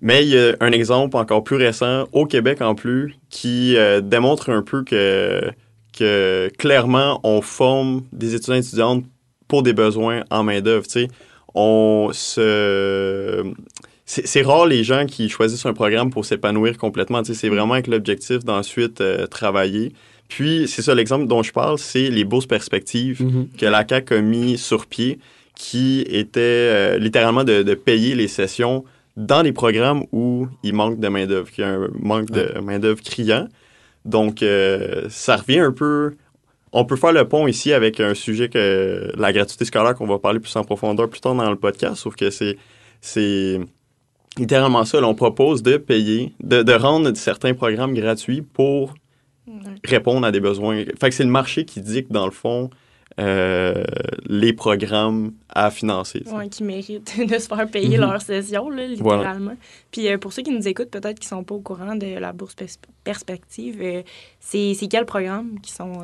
Mais 0.00 0.22
il 0.22 0.28
y 0.28 0.38
a 0.38 0.54
un 0.60 0.70
exemple 0.70 1.16
encore 1.16 1.42
plus 1.42 1.56
récent, 1.56 2.06
au 2.12 2.26
Québec 2.26 2.62
en 2.62 2.76
plus, 2.76 3.16
qui 3.28 3.76
euh, 3.76 4.00
démontre 4.00 4.50
un 4.50 4.62
peu 4.62 4.84
que, 4.84 5.50
que 5.98 6.48
clairement, 6.58 7.18
on 7.24 7.40
forme 7.40 8.04
des 8.12 8.36
étudiants 8.36 8.54
et 8.54 8.58
étudiantes 8.58 9.04
pour 9.48 9.64
des 9.64 9.72
besoins 9.72 10.22
en 10.30 10.44
main-d'œuvre. 10.44 10.86
On 11.56 12.10
se. 12.12 13.42
C'est 14.04 14.42
rare 14.42 14.66
les 14.66 14.84
gens 14.84 15.06
qui 15.06 15.28
choisissent 15.28 15.66
un 15.66 15.74
programme 15.74 16.10
pour 16.10 16.24
s'épanouir 16.24 16.78
complètement. 16.78 17.24
C'est 17.24 17.48
vraiment 17.48 17.74
avec 17.74 17.88
l'objectif 17.88 18.44
d'ensuite 18.44 19.02
travailler. 19.30 19.92
Puis, 20.28 20.66
c'est 20.68 20.82
ça, 20.82 20.94
l'exemple 20.94 21.26
dont 21.26 21.42
je 21.42 21.52
parle, 21.52 21.78
c'est 21.78 22.08
les 22.10 22.24
bourses 22.24 22.46
perspectives 22.46 23.22
Mhm. 23.22 23.48
que 23.58 23.66
la 23.66 23.84
CAQ 23.88 24.14
a 24.14 24.20
mis 24.20 24.58
sur 24.58 24.86
pied, 24.86 25.18
qui 25.54 26.00
était 26.08 26.40
euh, 26.40 26.98
littéralement 26.98 27.44
de, 27.44 27.62
de 27.62 27.74
payer 27.74 28.14
les 28.14 28.28
sessions 28.28 28.84
dans 29.16 29.40
les 29.42 29.52
programmes 29.52 30.04
où 30.12 30.46
il 30.62 30.74
manque 30.74 31.00
de 31.00 31.08
main-d'œuvre, 31.08 31.50
qu'il 31.50 31.64
y 31.64 31.66
a 31.66 31.70
un 31.70 31.88
manque 31.98 32.30
de 32.30 32.58
main-d'œuvre 32.60 33.00
criant. 33.02 33.48
Donc, 34.04 34.42
euh, 34.42 35.06
ça 35.08 35.36
revient 35.36 35.60
un 35.60 35.72
peu. 35.72 36.14
On 36.72 36.84
peut 36.84 36.96
faire 36.96 37.12
le 37.12 37.26
pont 37.26 37.46
ici 37.46 37.72
avec 37.72 38.00
un 38.00 38.12
sujet 38.14 38.48
que 38.50 39.10
la 39.16 39.32
gratuité 39.32 39.64
scolaire 39.64 39.94
qu'on 39.94 40.06
va 40.06 40.18
parler 40.18 40.40
plus 40.40 40.54
en 40.56 40.64
profondeur 40.64 41.08
plus 41.08 41.20
tard 41.20 41.34
dans 41.34 41.48
le 41.48 41.56
podcast, 41.56 41.96
sauf 41.96 42.14
que 42.16 42.28
c'est 42.30 42.56
c'est 43.00 43.58
littéralement 44.38 44.84
ça. 44.84 45.00
là, 45.00 45.06
on 45.08 45.14
propose 45.14 45.62
de 45.62 45.76
payer, 45.78 46.32
de, 46.42 46.62
de 46.62 46.72
rendre 46.72 47.14
certains 47.16 47.54
programmes 47.54 47.94
gratuits 47.94 48.42
pour 48.42 48.92
répondre 49.84 50.26
à 50.26 50.32
des 50.32 50.40
besoins. 50.40 50.84
Fait 51.00 51.08
que 51.08 51.14
c'est 51.14 51.24
le 51.24 51.30
marché 51.30 51.64
qui 51.64 51.80
dicte, 51.80 52.10
dans 52.12 52.24
le 52.26 52.32
fond, 52.32 52.70
euh, 53.18 53.82
les 54.28 54.52
programmes 54.52 55.32
à 55.48 55.70
financer. 55.70 56.22
Ouais, 56.30 56.48
qui 56.48 56.62
méritent 56.64 57.14
de 57.26 57.38
se 57.38 57.46
faire 57.48 57.66
payer 57.70 57.96
Mhm. 57.96 58.00
leur 58.04 58.20
session, 58.20 58.68
là, 58.68 58.86
littéralement. 58.86 59.56
Puis 59.90 60.08
euh, 60.08 60.18
pour 60.18 60.32
ceux 60.34 60.42
qui 60.42 60.50
nous 60.50 60.66
écoutent, 60.68 60.90
peut-être 60.90 61.18
qui 61.18 61.26
sont 61.28 61.42
pas 61.44 61.54
au 61.54 61.60
courant 61.60 61.94
de 61.94 62.18
la 62.18 62.32
bourse 62.32 62.54
pers- 62.54 62.66
perspective, 63.04 63.78
euh, 63.80 64.02
c'est 64.40 64.74
quels 64.90 65.06
programmes 65.06 65.58
qui 65.62 65.72
sont 65.72 66.02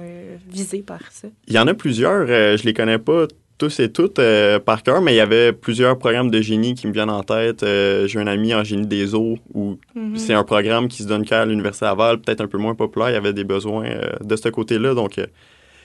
visés 0.49 0.83
par 0.83 1.01
ça? 1.13 1.29
Il 1.49 1.55
y 1.55 1.59
en 1.59 1.67
a 1.67 1.75
plusieurs, 1.75 2.27
je 2.27 2.63
les 2.65 2.73
connais 2.73 2.99
pas 2.99 3.27
tous 3.63 3.79
et 3.79 3.93
toutes 3.93 4.19
euh, 4.19 4.59
par 4.59 4.83
cœur, 4.83 5.01
mais 5.01 5.13
il 5.13 5.17
y 5.17 5.21
avait 5.21 5.53
plusieurs 5.53 5.97
programmes 5.97 6.33
de 6.33 6.41
génie 6.41 6.75
qui 6.75 6.89
me 6.89 6.93
viennent 6.93 7.11
en 7.11 7.23
tête. 7.23 7.63
Euh, 7.63 8.09
J'ai 8.09 8.19
un 8.19 8.27
ami 8.27 8.53
en 8.55 8.65
génie 8.65 8.89
des 8.89 9.15
eaux 9.15 9.39
où 9.55 9.77
Mhm. 9.95 10.17
c'est 10.17 10.35
un 10.35 10.43
programme 10.43 10.89
qui 10.89 11.03
se 11.05 11.09
donne 11.09 11.25
qu'à 11.25 11.45
l'Université 11.47 11.85
Laval, 11.85 12.21
peut-être 12.21 12.41
un 12.41 12.49
peu 12.49 12.59
moins 12.59 12.75
populaire. 12.75 13.11
Il 13.11 13.15
y 13.15 13.17
avait 13.17 13.33
des 13.33 13.45
besoins 13.45 13.85
euh, 13.87 14.11
de 14.21 14.35
ce 14.35 14.49
côté-là. 14.49 14.95
Donc, 14.95 15.19
euh, 15.19 15.27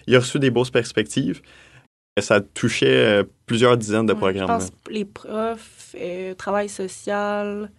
il 0.07 0.15
a 0.15 0.19
reçu 0.19 0.39
des 0.39 0.49
bourses 0.49 0.71
perspectives. 0.71 1.41
Ça 2.19 2.41
touchait 2.41 2.87
euh, 2.87 3.23
plusieurs 3.45 3.77
dizaines 3.77 4.07
de 4.07 4.13
Ouais, 4.13 4.17
programmes. 4.17 4.47
Je 4.59 4.65
pense 4.65 4.69
là. 4.71 4.91
les 4.97 5.05
profs, 5.05 5.95
euh, 6.01 6.33
travail 6.33 6.67
social, 6.67 7.69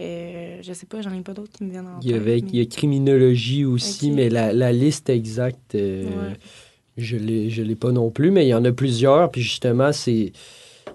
euh, 0.00 0.58
je 0.62 0.72
sais 0.72 0.86
pas, 0.86 1.02
j'en 1.02 1.12
ai 1.12 1.20
pas 1.20 1.34
d'autres 1.34 1.52
qui 1.52 1.64
me 1.64 1.70
viennent 1.70 1.86
en 1.88 2.00
Il 2.00 2.08
y, 2.08 2.12
tête. 2.12 2.20
avait, 2.22 2.40
mais- 2.40 2.48
il 2.50 2.58
y 2.60 2.62
a 2.62 2.64
criminologie 2.66 3.66
aussi, 3.66 4.10
mais 4.10 4.30
la, 4.30 4.54
la 4.54 4.72
liste 4.72 5.10
exacte, 5.10 5.74
euh, 5.74 6.30
Ouais. 6.30 6.36
Je 6.96 7.16
l'ai 7.16 7.50
je 7.50 7.62
l'ai 7.62 7.74
pas 7.74 7.92
non 7.92 8.10
plus, 8.10 8.30
mais 8.30 8.44
il 8.46 8.48
y 8.48 8.54
en 8.54 8.64
a 8.64 8.72
plusieurs. 8.72 9.30
Puis 9.30 9.42
justement, 9.42 9.92
c'est 9.92 10.32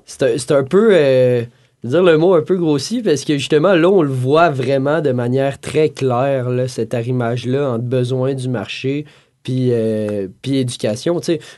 c'est 0.05 0.23
un, 0.23 0.37
c'est 0.37 0.51
un 0.51 0.63
peu, 0.63 0.89
euh, 0.91 1.43
dire 1.83 2.03
le 2.03 2.17
mot 2.17 2.33
un 2.33 2.41
peu 2.41 2.57
grossi, 2.57 3.01
parce 3.01 3.23
que 3.23 3.37
justement, 3.37 3.73
là, 3.73 3.89
on 3.89 4.01
le 4.01 4.09
voit 4.09 4.49
vraiment 4.49 5.01
de 5.01 5.11
manière 5.11 5.59
très 5.59 5.89
claire, 5.89 6.49
là, 6.49 6.67
cet 6.67 6.93
arrimage-là 6.93 7.71
entre 7.71 7.85
besoin 7.85 8.33
du 8.33 8.49
marché 8.49 9.05
puis, 9.43 9.69
euh, 9.71 10.27
puis 10.41 10.57
éducation. 10.57 11.13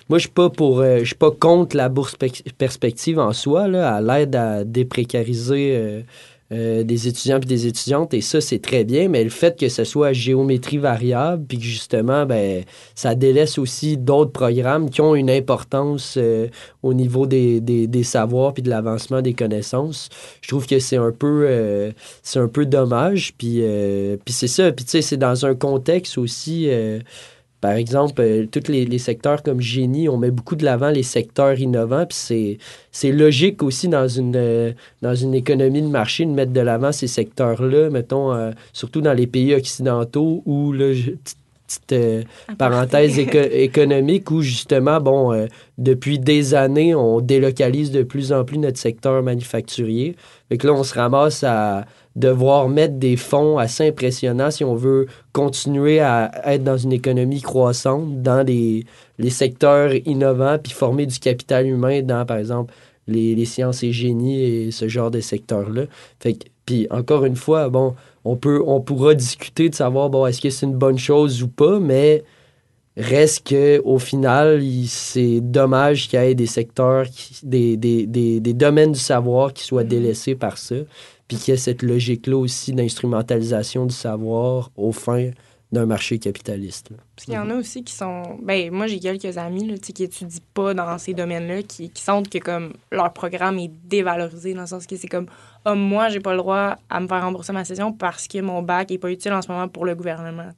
Moi, 0.09 0.17
je 0.19 0.23
suis 0.23 0.29
pas 0.29 0.49
pour, 0.49 0.81
euh, 0.81 0.99
je 0.99 1.05
suis 1.05 1.15
pas 1.15 1.31
contre 1.31 1.75
la 1.75 1.89
bourse 1.89 2.15
pec- 2.15 2.43
perspective 2.57 3.19
en 3.19 3.33
soi, 3.33 3.67
là, 3.67 3.95
à 3.95 4.01
l'aide 4.01 4.35
à 4.35 4.63
déprécariser 4.63 6.03
euh, 6.51 6.83
des 6.83 7.07
étudiants 7.07 7.39
puis 7.39 7.47
des 7.47 7.67
étudiantes, 7.67 8.13
et 8.13 8.21
ça, 8.21 8.41
c'est 8.41 8.59
très 8.59 8.83
bien, 8.83 9.07
mais 9.07 9.23
le 9.23 9.29
fait 9.29 9.57
que 9.57 9.69
ce 9.69 9.83
soit 9.83 10.13
géométrie 10.13 10.77
variable, 10.77 11.45
puis 11.47 11.57
que 11.57 11.63
justement, 11.63 12.25
ben, 12.25 12.63
ça 12.95 13.15
délaisse 13.15 13.57
aussi 13.57 13.97
d'autres 13.97 14.31
programmes 14.31 14.89
qui 14.89 15.01
ont 15.01 15.15
une 15.15 15.29
importance 15.29 16.15
euh, 16.17 16.47
au 16.83 16.93
niveau 16.93 17.25
des, 17.25 18.03
savoirs 18.03 18.53
puis 18.53 18.63
de 18.63 18.69
l'avancement 18.69 19.21
des 19.21 19.33
connaissances. 19.33 20.09
Je 20.41 20.49
trouve 20.49 20.67
que 20.67 20.79
c'est 20.79 20.97
un 20.97 21.11
peu 21.11 21.45
euh, 21.47 21.91
c'est 22.23 22.39
un 22.39 22.47
peu 22.47 22.65
dommage. 22.65 23.33
Puis, 23.37 23.63
puis 24.25 24.33
c'est 24.33 24.47
ça. 24.47 24.71
Puis 24.71 24.85
tu 24.85 24.91
sais, 24.91 25.01
c'est 25.01 25.17
dans 25.17 25.45
un 25.45 25.55
contexte 25.55 26.17
aussi. 26.17 26.69
Par 27.61 27.73
exemple, 27.73 28.19
euh, 28.21 28.45
tous 28.51 28.69
les, 28.71 28.85
les 28.85 28.97
secteurs 28.97 29.43
comme 29.43 29.61
génie, 29.61 30.09
on 30.09 30.17
met 30.17 30.31
beaucoup 30.31 30.55
de 30.55 30.65
l'avant 30.65 30.89
les 30.89 31.03
secteurs 31.03 31.59
innovants. 31.59 32.05
Puis 32.07 32.57
c'est, 32.91 33.11
logique 33.11 33.61
aussi 33.63 33.87
dans 33.87 34.07
une, 34.07 34.35
euh, 34.35 34.71
dans 35.01 35.15
une 35.15 35.33
économie 35.35 35.81
de 35.81 35.87
marché 35.87 36.25
de 36.25 36.31
mettre 36.31 36.51
de 36.51 36.61
l'avant 36.61 36.91
ces 36.91 37.07
secteurs-là, 37.07 37.89
mettons, 37.91 38.33
euh, 38.33 38.51
surtout 38.73 39.01
dans 39.01 39.13
les 39.13 39.27
pays 39.27 39.53
occidentaux 39.53 40.41
où, 40.45 40.73
là, 40.73 40.91
je- 40.93 41.11
petite- 41.11 41.37
petite, 41.67 41.91
euh, 41.93 42.23
parenthèse 42.57 43.17
éco- 43.17 43.37
économique 43.51 44.29
où 44.31 44.41
justement, 44.41 44.99
bon, 44.99 45.31
euh, 45.31 45.45
depuis 45.77 46.19
des 46.19 46.53
années, 46.53 46.93
on 46.95 47.21
délocalise 47.21 47.91
de 47.91 48.03
plus 48.03 48.33
en 48.33 48.43
plus 48.43 48.57
notre 48.57 48.77
secteur 48.79 49.23
manufacturier. 49.23 50.15
Fait 50.49 50.57
que 50.57 50.67
là, 50.67 50.73
on 50.73 50.83
se 50.83 50.93
ramasse 50.93 51.43
à 51.45 51.85
devoir 52.15 52.67
mettre 52.67 52.95
des 52.95 53.15
fonds 53.15 53.57
assez 53.57 53.87
impressionnants 53.87 54.51
si 54.51 54.63
on 54.63 54.75
veut 54.75 55.05
continuer 55.31 55.99
à 56.01 56.29
être 56.45 56.63
dans 56.63 56.77
une 56.77 56.91
économie 56.91 57.41
croissante, 57.41 58.21
dans 58.21 58.45
les, 58.45 58.85
les 59.17 59.29
secteurs 59.29 59.93
innovants, 60.05 60.57
puis 60.61 60.73
former 60.73 61.05
du 61.05 61.19
capital 61.19 61.65
humain 61.67 62.01
dans, 62.01 62.25
par 62.25 62.37
exemple, 62.37 62.73
les, 63.07 63.33
les 63.35 63.45
sciences 63.45 63.81
et 63.83 63.91
génies 63.93 64.41
et 64.41 64.71
ce 64.71 64.87
genre 64.87 65.09
de 65.11 65.21
secteurs-là. 65.21 65.83
Fait 66.19 66.33
que, 66.33 66.45
puis 66.65 66.87
encore 66.91 67.25
une 67.25 67.35
fois, 67.37 67.69
bon, 67.69 67.95
on, 68.25 68.35
peut, 68.35 68.61
on 68.65 68.81
pourra 68.81 69.13
discuter 69.15 69.69
de 69.69 69.75
savoir, 69.75 70.09
bon, 70.09 70.25
est-ce 70.25 70.41
que 70.41 70.49
c'est 70.49 70.65
une 70.65 70.75
bonne 70.75 70.99
chose 70.99 71.41
ou 71.43 71.47
pas, 71.47 71.79
mais 71.79 72.23
reste 72.97 73.47
que 73.47 73.81
au 73.85 73.99
final, 73.99 74.61
c'est 74.85 75.39
dommage 75.39 76.09
qu'il 76.09 76.19
y 76.19 76.23
ait 76.23 76.35
des 76.35 76.45
secteurs, 76.45 77.05
qui- 77.09 77.39
des, 77.43 77.77
des, 77.77 78.05
des, 78.05 78.39
des 78.41 78.53
domaines 78.53 78.91
du 78.91 78.99
savoir 78.99 79.53
qui 79.53 79.63
soient 79.63 79.83
Mhm. 79.83 79.89
délaissés 79.89 80.35
par 80.35 80.57
ça, 80.57 80.75
puis 81.31 81.39
qu'il 81.39 81.53
y 81.53 81.55
ait 81.55 81.57
cette 81.57 81.81
logique-là 81.81 82.35
aussi 82.35 82.73
d'instrumentalisation 82.73 83.85
du 83.85 83.95
savoir 83.95 84.69
aux 84.75 84.91
fins 84.91 85.31
d'un 85.71 85.85
marché 85.85 86.19
capitaliste. 86.19 86.89
Parce 87.15 87.23
qu'il 87.23 87.35
y 87.35 87.37
en 87.37 87.49
a 87.49 87.55
aussi 87.55 87.85
qui 87.85 87.93
sont. 87.93 88.37
Ben, 88.43 88.69
moi, 88.69 88.87
j'ai 88.87 88.99
quelques 88.99 89.37
amis 89.37 89.65
là, 89.65 89.77
qui 89.77 90.03
étudient 90.03 90.27
pas 90.53 90.73
dans 90.73 90.97
ces 90.97 91.13
domaines-là, 91.13 91.63
qui, 91.63 91.89
sentent 91.95 92.27
que 92.27 92.39
comme 92.39 92.73
leur 92.91 93.13
programme 93.13 93.59
est 93.59 93.71
dévalorisé, 93.85 94.53
dans 94.53 94.59
le 94.61 94.67
sens 94.67 94.85
que 94.85 94.97
c'est 94.97 95.07
comme 95.07 95.27
Ah, 95.63 95.73
moi, 95.73 96.09
j'ai 96.09 96.19
pas 96.19 96.33
le 96.33 96.39
droit 96.39 96.75
à 96.89 96.99
me 96.99 97.07
faire 97.07 97.21
rembourser 97.21 97.53
ma 97.53 97.63
session 97.63 97.93
parce 97.93 98.27
que 98.27 98.41
mon 98.41 98.61
bac 98.61 98.91
est 98.91 98.97
pas 98.97 99.09
utile 99.09 99.31
en 99.31 99.41
ce 99.41 99.49
moment 99.49 99.69
pour 99.69 99.85
le 99.85 99.95
gouvernement. 99.95 100.49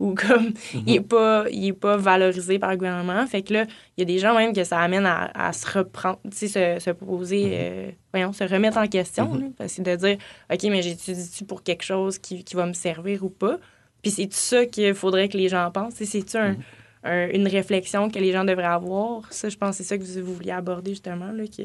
Ou 0.00 0.14
comme 0.14 0.52
il, 0.86 0.96
est 0.96 1.00
pas, 1.00 1.44
il 1.50 1.68
est 1.68 1.72
pas 1.72 1.96
valorisé 1.96 2.58
par 2.58 2.70
le 2.72 2.76
gouvernement. 2.76 3.24
Fait 3.26 3.42
que 3.42 3.52
là, 3.54 3.64
il 3.96 4.00
y 4.00 4.02
a 4.02 4.04
des 4.04 4.18
gens 4.18 4.34
même 4.36 4.52
que 4.52 4.64
ça 4.64 4.80
amène 4.80 5.06
à, 5.06 5.30
à 5.34 5.52
se 5.52 5.78
reprendre, 5.78 6.18
tu 6.30 6.48
sais, 6.48 6.78
se, 6.80 6.84
se 6.84 6.90
poser, 6.90 7.50
euh, 7.52 7.90
voyons, 8.12 8.32
se 8.32 8.42
remettre 8.44 8.76
en 8.78 8.88
question. 8.88 9.34
là. 9.38 9.46
Parce 9.56 9.74
que 9.74 9.82
de 9.82 9.94
dire 9.96 10.18
OK, 10.52 10.62
mais 10.64 10.82
j'étudie-tu 10.82 11.44
pour 11.44 11.62
quelque 11.62 11.84
chose 11.84 12.18
qui, 12.18 12.42
qui 12.44 12.56
va 12.56 12.66
me 12.66 12.72
servir 12.72 13.24
ou 13.24 13.30
pas? 13.30 13.58
Puis 14.02 14.10
c'est 14.10 14.32
ça 14.32 14.66
qu'il 14.66 14.94
faudrait 14.94 15.28
que 15.28 15.36
les 15.38 15.48
gens 15.48 15.70
pensent. 15.70 15.94
C'est-tu 15.94 16.36
un- 16.36 16.56
un- 17.04 17.28
une 17.30 17.46
réflexion 17.48 18.10
que 18.10 18.18
les 18.18 18.32
gens 18.32 18.44
devraient 18.44 18.64
avoir? 18.64 19.32
Ça, 19.32 19.48
je 19.48 19.56
pense 19.56 19.70
que 19.78 19.84
c'est 19.84 19.88
ça 19.88 19.96
que 19.96 20.02
vous, 20.02 20.26
vous 20.26 20.34
vouliez 20.34 20.50
aborder 20.50 20.90
justement, 20.90 21.30
là, 21.32 21.44
que 21.46 21.62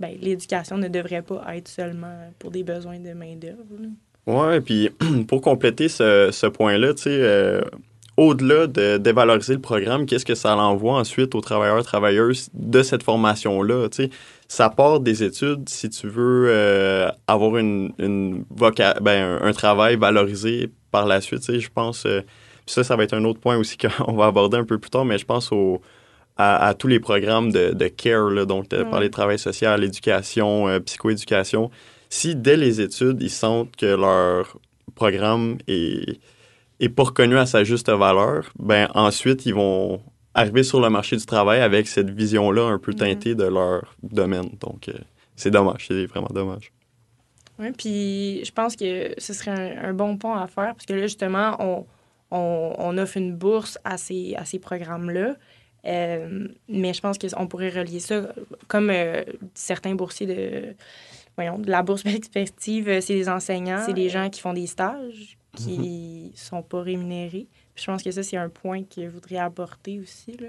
ben, 0.00 0.16
l'éducation 0.20 0.78
ne 0.78 0.88
devrait 0.88 1.22
pas 1.22 1.44
être 1.56 1.68
seulement 1.68 2.30
pour 2.40 2.50
des 2.50 2.64
besoins 2.64 2.98
de 2.98 3.12
main-d'œuvre. 3.12 3.62
Ouais, 4.26 4.60
puis 4.60 4.90
pour 5.28 5.40
compléter 5.40 5.88
ce, 5.88 6.30
ce 6.32 6.46
point-là, 6.46 6.94
tu 6.94 7.02
sais, 7.04 7.10
euh, 7.10 7.60
au-delà 8.16 8.66
de 8.66 8.98
dévaloriser 8.98 9.54
le 9.54 9.60
programme, 9.60 10.06
qu'est-ce 10.06 10.24
que 10.24 10.34
ça 10.34 10.54
l'envoie 10.54 10.94
ensuite 10.94 11.34
aux 11.34 11.40
travailleurs, 11.40 11.82
travailleuses 11.82 12.48
de 12.54 12.82
cette 12.82 13.02
formation-là? 13.02 13.88
Tu 13.88 14.04
sais, 14.04 14.10
ça 14.48 14.68
part 14.70 15.00
des 15.00 15.22
études 15.24 15.68
si 15.68 15.88
tu 15.90 16.06
veux 16.08 16.46
euh, 16.48 17.08
avoir 17.26 17.56
une, 17.56 17.92
une 17.98 18.44
voca 18.50 18.94
ben, 19.00 19.38
un, 19.42 19.46
un 19.48 19.52
travail 19.52 19.96
valorisé 19.96 20.70
par 20.90 21.06
la 21.06 21.20
suite. 21.20 21.40
Tu 21.40 21.54
sais, 21.54 21.60
je 21.60 21.70
pense, 21.74 22.04
euh, 22.06 22.20
puis 22.66 22.74
ça, 22.74 22.84
ça 22.84 22.94
va 22.96 23.02
être 23.04 23.14
un 23.14 23.24
autre 23.24 23.40
point 23.40 23.56
aussi 23.56 23.76
qu'on 23.98 24.12
va 24.12 24.26
aborder 24.26 24.58
un 24.58 24.64
peu 24.64 24.78
plus 24.78 24.90
tard, 24.90 25.04
mais 25.04 25.18
je 25.18 25.24
pense 25.24 25.50
au, 25.50 25.80
à, 26.36 26.66
à 26.68 26.74
tous 26.74 26.86
les 26.86 27.00
programmes 27.00 27.50
de, 27.50 27.72
de 27.72 27.88
care, 27.88 28.30
là, 28.30 28.44
donc 28.44 28.68
de 28.68 28.76
Ouais. 28.78 28.84
parler 28.84 29.06
de 29.08 29.12
travail 29.12 29.38
social, 29.38 29.82
éducation, 29.82 30.68
euh, 30.68 30.78
psychoéducation. 30.80 31.70
Si 32.14 32.36
dès 32.36 32.58
les 32.58 32.82
études, 32.82 33.22
ils 33.22 33.30
sentent 33.30 33.74
que 33.74 33.86
leur 33.86 34.58
programme 34.94 35.56
est, 35.66 36.20
est 36.78 36.90
pas 36.90 37.04
reconnu 37.04 37.38
à 37.38 37.46
sa 37.46 37.64
juste 37.64 37.88
valeur, 37.88 38.52
ben 38.58 38.90
ensuite, 38.94 39.46
ils 39.46 39.54
vont 39.54 39.98
arriver 40.34 40.62
sur 40.62 40.78
le 40.82 40.90
marché 40.90 41.16
du 41.16 41.24
travail 41.24 41.62
avec 41.62 41.88
cette 41.88 42.10
vision-là 42.10 42.64
un 42.64 42.78
peu 42.78 42.92
teintée 42.92 43.34
de 43.34 43.44
leur 43.44 43.96
domaine. 44.02 44.50
Donc, 44.60 44.90
euh, 44.90 44.92
c'est 45.36 45.50
dommage, 45.50 45.86
c'est 45.88 46.04
vraiment 46.04 46.28
dommage. 46.28 46.70
Oui, 47.58 47.70
puis 47.72 48.44
je 48.44 48.52
pense 48.52 48.76
que 48.76 49.14
ce 49.16 49.32
serait 49.32 49.78
un, 49.78 49.88
un 49.88 49.94
bon 49.94 50.18
pont 50.18 50.34
à 50.34 50.46
faire 50.48 50.74
parce 50.74 50.84
que 50.84 50.92
là, 50.92 51.00
justement, 51.00 51.56
on, 51.60 51.86
on, 52.30 52.74
on 52.76 52.98
offre 52.98 53.16
une 53.16 53.34
bourse 53.34 53.78
à 53.84 53.96
ces, 53.96 54.34
à 54.36 54.44
ces 54.44 54.58
programmes-là. 54.58 55.36
Euh, 55.86 56.46
mais 56.68 56.92
je 56.92 57.00
pense 57.00 57.16
qu'on 57.16 57.46
pourrait 57.46 57.70
relier 57.70 58.00
ça 58.00 58.34
comme 58.68 58.90
euh, 58.90 59.24
certains 59.54 59.94
boursiers 59.94 60.26
de, 60.26 60.74
voyons, 61.36 61.58
de 61.58 61.70
la 61.70 61.82
bourse 61.82 62.02
perspective, 62.02 62.88
euh, 62.88 63.00
c'est 63.00 63.14
des 63.14 63.28
enseignants, 63.28 63.82
c'est 63.86 63.94
des 63.94 64.08
gens 64.08 64.28
qui 64.30 64.40
font 64.40 64.52
des 64.52 64.66
stages, 64.66 65.36
qui 65.56 66.30
ne 66.32 66.36
sont 66.36 66.62
pas 66.62 66.82
rémunérés. 66.82 67.46
Puis 67.74 67.84
je 67.84 67.90
pense 67.90 68.02
que 68.02 68.10
ça, 68.10 68.22
c'est 68.22 68.36
un 68.36 68.48
point 68.48 68.82
que 68.82 69.02
je 69.02 69.08
voudrais 69.08 69.38
apporter 69.38 69.98
aussi. 70.00 70.36
Là. 70.38 70.48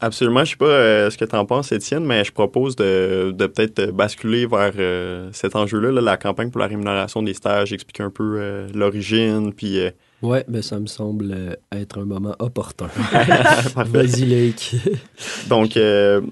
Absolument. 0.00 0.44
Je 0.44 0.50
sais 0.50 0.56
pas 0.56 0.64
euh, 0.66 1.10
ce 1.10 1.16
que 1.16 1.24
tu 1.24 1.36
en 1.36 1.46
penses, 1.46 1.70
Étienne, 1.70 2.04
mais 2.04 2.24
je 2.24 2.32
propose 2.32 2.74
de, 2.74 3.32
de 3.36 3.46
peut-être 3.46 3.92
basculer 3.92 4.46
vers 4.46 4.72
euh, 4.76 5.30
cet 5.32 5.54
enjeu-là, 5.54 5.92
là, 5.92 6.00
la 6.00 6.16
campagne 6.16 6.50
pour 6.50 6.60
la 6.60 6.66
rémunération 6.66 7.22
des 7.22 7.34
stages, 7.34 7.72
expliquer 7.72 8.02
un 8.02 8.10
peu 8.10 8.36
euh, 8.38 8.68
l'origine, 8.74 9.52
puis... 9.52 9.78
euh, 9.78 9.90
Ouais, 10.22 10.42
ben 10.48 10.62
ça 10.62 10.80
me 10.80 10.86
semble 10.86 11.58
être 11.70 11.98
un 12.00 12.06
moment 12.06 12.34
opportun. 12.38 12.86
Vas-y, 13.76 14.24
Loïc. 14.24 14.74
Donc, 15.48 15.76
euh, 15.76 16.22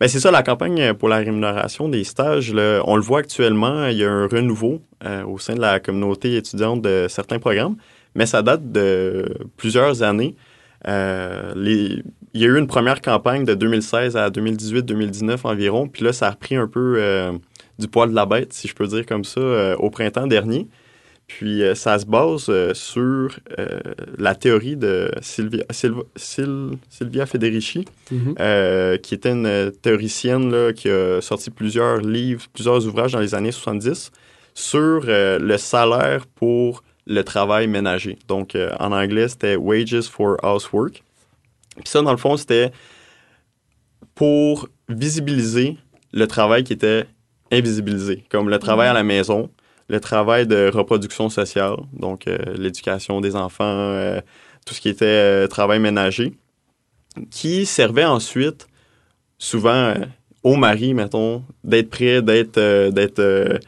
ben 0.00 0.08
c'est 0.08 0.20
ça, 0.20 0.30
la 0.30 0.42
campagne 0.42 0.94
pour 0.94 1.08
la 1.08 1.16
rémunération 1.18 1.88
des 1.88 2.04
stages, 2.04 2.52
là, 2.54 2.80
on 2.84 2.94
le 2.96 3.02
voit 3.02 3.18
actuellement, 3.20 3.86
il 3.86 3.96
y 3.98 4.04
a 4.04 4.10
un 4.10 4.26
renouveau 4.28 4.80
euh, 5.04 5.24
au 5.24 5.38
sein 5.38 5.54
de 5.54 5.60
la 5.60 5.80
communauté 5.80 6.36
étudiante 6.36 6.82
de 6.82 7.06
certains 7.08 7.38
programmes, 7.38 7.76
mais 8.14 8.26
ça 8.26 8.42
date 8.42 8.70
de 8.70 9.26
plusieurs 9.56 10.02
années. 10.02 10.36
Euh, 10.86 11.52
les- 11.56 12.02
il 12.34 12.40
y 12.40 12.44
a 12.44 12.48
eu 12.48 12.58
une 12.58 12.66
première 12.68 13.00
campagne 13.00 13.44
de 13.44 13.54
2016 13.54 14.16
à 14.16 14.30
2018-2019 14.30 15.44
environ, 15.44 15.88
puis 15.88 16.04
là, 16.04 16.12
ça 16.12 16.28
a 16.28 16.30
repris 16.30 16.54
un 16.56 16.68
peu 16.68 16.96
euh, 16.98 17.32
du 17.78 17.88
poil 17.88 18.10
de 18.10 18.14
la 18.14 18.26
bête, 18.26 18.52
si 18.52 18.68
je 18.68 18.74
peux 18.74 18.86
dire 18.86 19.04
comme 19.06 19.24
ça, 19.24 19.40
euh, 19.40 19.74
au 19.76 19.90
printemps 19.90 20.26
dernier. 20.26 20.68
Puis 21.28 21.62
euh, 21.62 21.74
ça 21.74 21.98
se 21.98 22.06
base 22.06 22.46
euh, 22.48 22.72
sur 22.74 23.38
euh, 23.58 23.78
la 24.16 24.34
théorie 24.34 24.76
de 24.76 25.10
Sylvia, 25.20 25.64
Federici, 27.26 27.84
Mhm. 28.10 28.34
qui 29.02 29.14
était 29.14 29.30
une 29.32 29.70
théoricienne 29.82 30.50
là, 30.50 30.72
qui 30.72 30.88
a 30.90 31.20
sorti 31.20 31.50
plusieurs 31.50 31.98
livres, 31.98 32.46
plusieurs 32.52 32.84
ouvrages 32.86 33.12
dans 33.12 33.20
les 33.20 33.34
années 33.34 33.52
70 33.52 34.10
sur 34.54 35.02
le 35.06 35.56
salaire 35.58 36.26
pour 36.34 36.82
le 37.06 37.22
travail 37.22 37.68
ménager. 37.68 38.18
Donc, 38.26 38.56
en 38.80 38.92
anglais, 38.92 39.28
c'était 39.28 39.56
Wages 39.56 40.02
for 40.10 40.36
Housework. 40.42 41.02
Puis 41.76 41.84
ça, 41.86 42.02
dans 42.02 42.10
le 42.10 42.16
fond, 42.16 42.36
c'était 42.36 42.72
pour 44.14 44.68
visibiliser 44.88 45.76
le 46.12 46.26
travail 46.26 46.64
qui 46.64 46.72
était 46.72 47.04
invisibilisé, 47.52 48.24
comme 48.30 48.48
le 48.48 48.58
travail 48.58 48.88
à 48.88 48.92
la 48.94 49.02
maison, 49.04 49.50
le 49.88 50.00
travail 50.00 50.46
de 50.46 50.70
reproduction 50.72 51.28
sociale, 51.30 51.76
donc 51.92 52.26
euh, 52.26 52.36
l'éducation 52.56 53.20
des 53.20 53.36
enfants, 53.36 53.64
euh, 53.64 54.20
tout 54.66 54.74
ce 54.74 54.80
qui 54.80 54.88
était 54.90 55.04
euh, 55.06 55.46
travail 55.46 55.78
ménager, 55.80 56.34
qui 57.30 57.64
servait 57.66 58.04
ensuite 58.04 58.68
souvent 59.38 59.70
euh, 59.70 59.94
au 60.42 60.56
mari, 60.56 60.94
mettons, 60.94 61.42
d'être 61.64 61.90
prêt, 61.90 62.22
d'être 62.22 62.58
d'être 62.90 63.60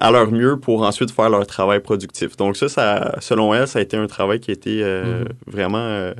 à 0.00 0.10
leur 0.10 0.30
mieux 0.30 0.58
pour 0.58 0.82
ensuite 0.82 1.10
faire 1.10 1.30
leur 1.30 1.46
travail 1.46 1.80
productif. 1.80 2.36
Donc 2.36 2.56
ça, 2.56 2.68
ça 2.68 3.16
selon 3.20 3.54
elle, 3.54 3.66
ça 3.68 3.78
a 3.78 3.82
été 3.82 3.96
un 3.96 4.06
travail 4.06 4.40
qui 4.40 4.50
a 4.50 4.54
été 4.54 4.82
Mhm. 4.82 5.28
vraiment 5.46 6.12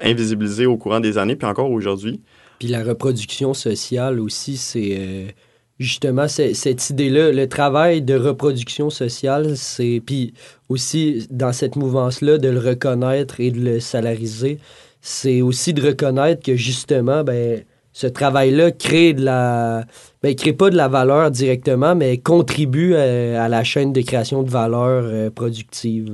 invisibilisé 0.00 0.66
au 0.66 0.76
courant 0.76 1.00
des 1.00 1.16
années, 1.16 1.36
puis 1.36 1.46
encore 1.46 1.70
aujourd'hui. 1.70 2.20
Puis 2.58 2.68
la 2.68 2.82
reproduction 2.82 3.54
sociale 3.54 4.20
aussi, 4.20 4.56
c'est 4.56 5.34
justement 5.82 6.28
cette 6.28 6.90
idée-là, 6.90 7.32
le 7.32 7.48
travail 7.48 8.02
de 8.02 8.14
reproduction 8.14 8.90
sociale, 8.90 9.56
c'est 9.56 10.02
puis 10.04 10.34
aussi 10.68 11.26
dans 11.30 11.52
cette 11.52 11.76
mouvance-là 11.76 12.38
de 12.38 12.48
le 12.48 12.58
reconnaître 12.58 13.40
et 13.40 13.50
de 13.50 13.60
le 13.60 13.80
salariser, 13.80 14.58
c'est 15.00 15.42
aussi 15.42 15.74
de 15.74 15.86
reconnaître 15.86 16.42
que 16.42 16.56
justement, 16.56 17.24
ben 17.24 17.62
ce 17.92 18.06
travail-là 18.06 18.70
crée 18.70 19.12
de 19.12 19.24
la, 19.24 19.84
ben 20.22 20.34
crée 20.34 20.54
pas 20.54 20.70
de 20.70 20.76
la 20.76 20.88
valeur 20.88 21.30
directement, 21.30 21.94
mais 21.94 22.18
contribue 22.18 22.94
à, 22.94 23.44
à 23.44 23.48
la 23.48 23.64
chaîne 23.64 23.92
de 23.92 24.00
création 24.00 24.42
de 24.42 24.50
valeur 24.50 25.04
euh, 25.04 25.30
productive. 25.30 26.08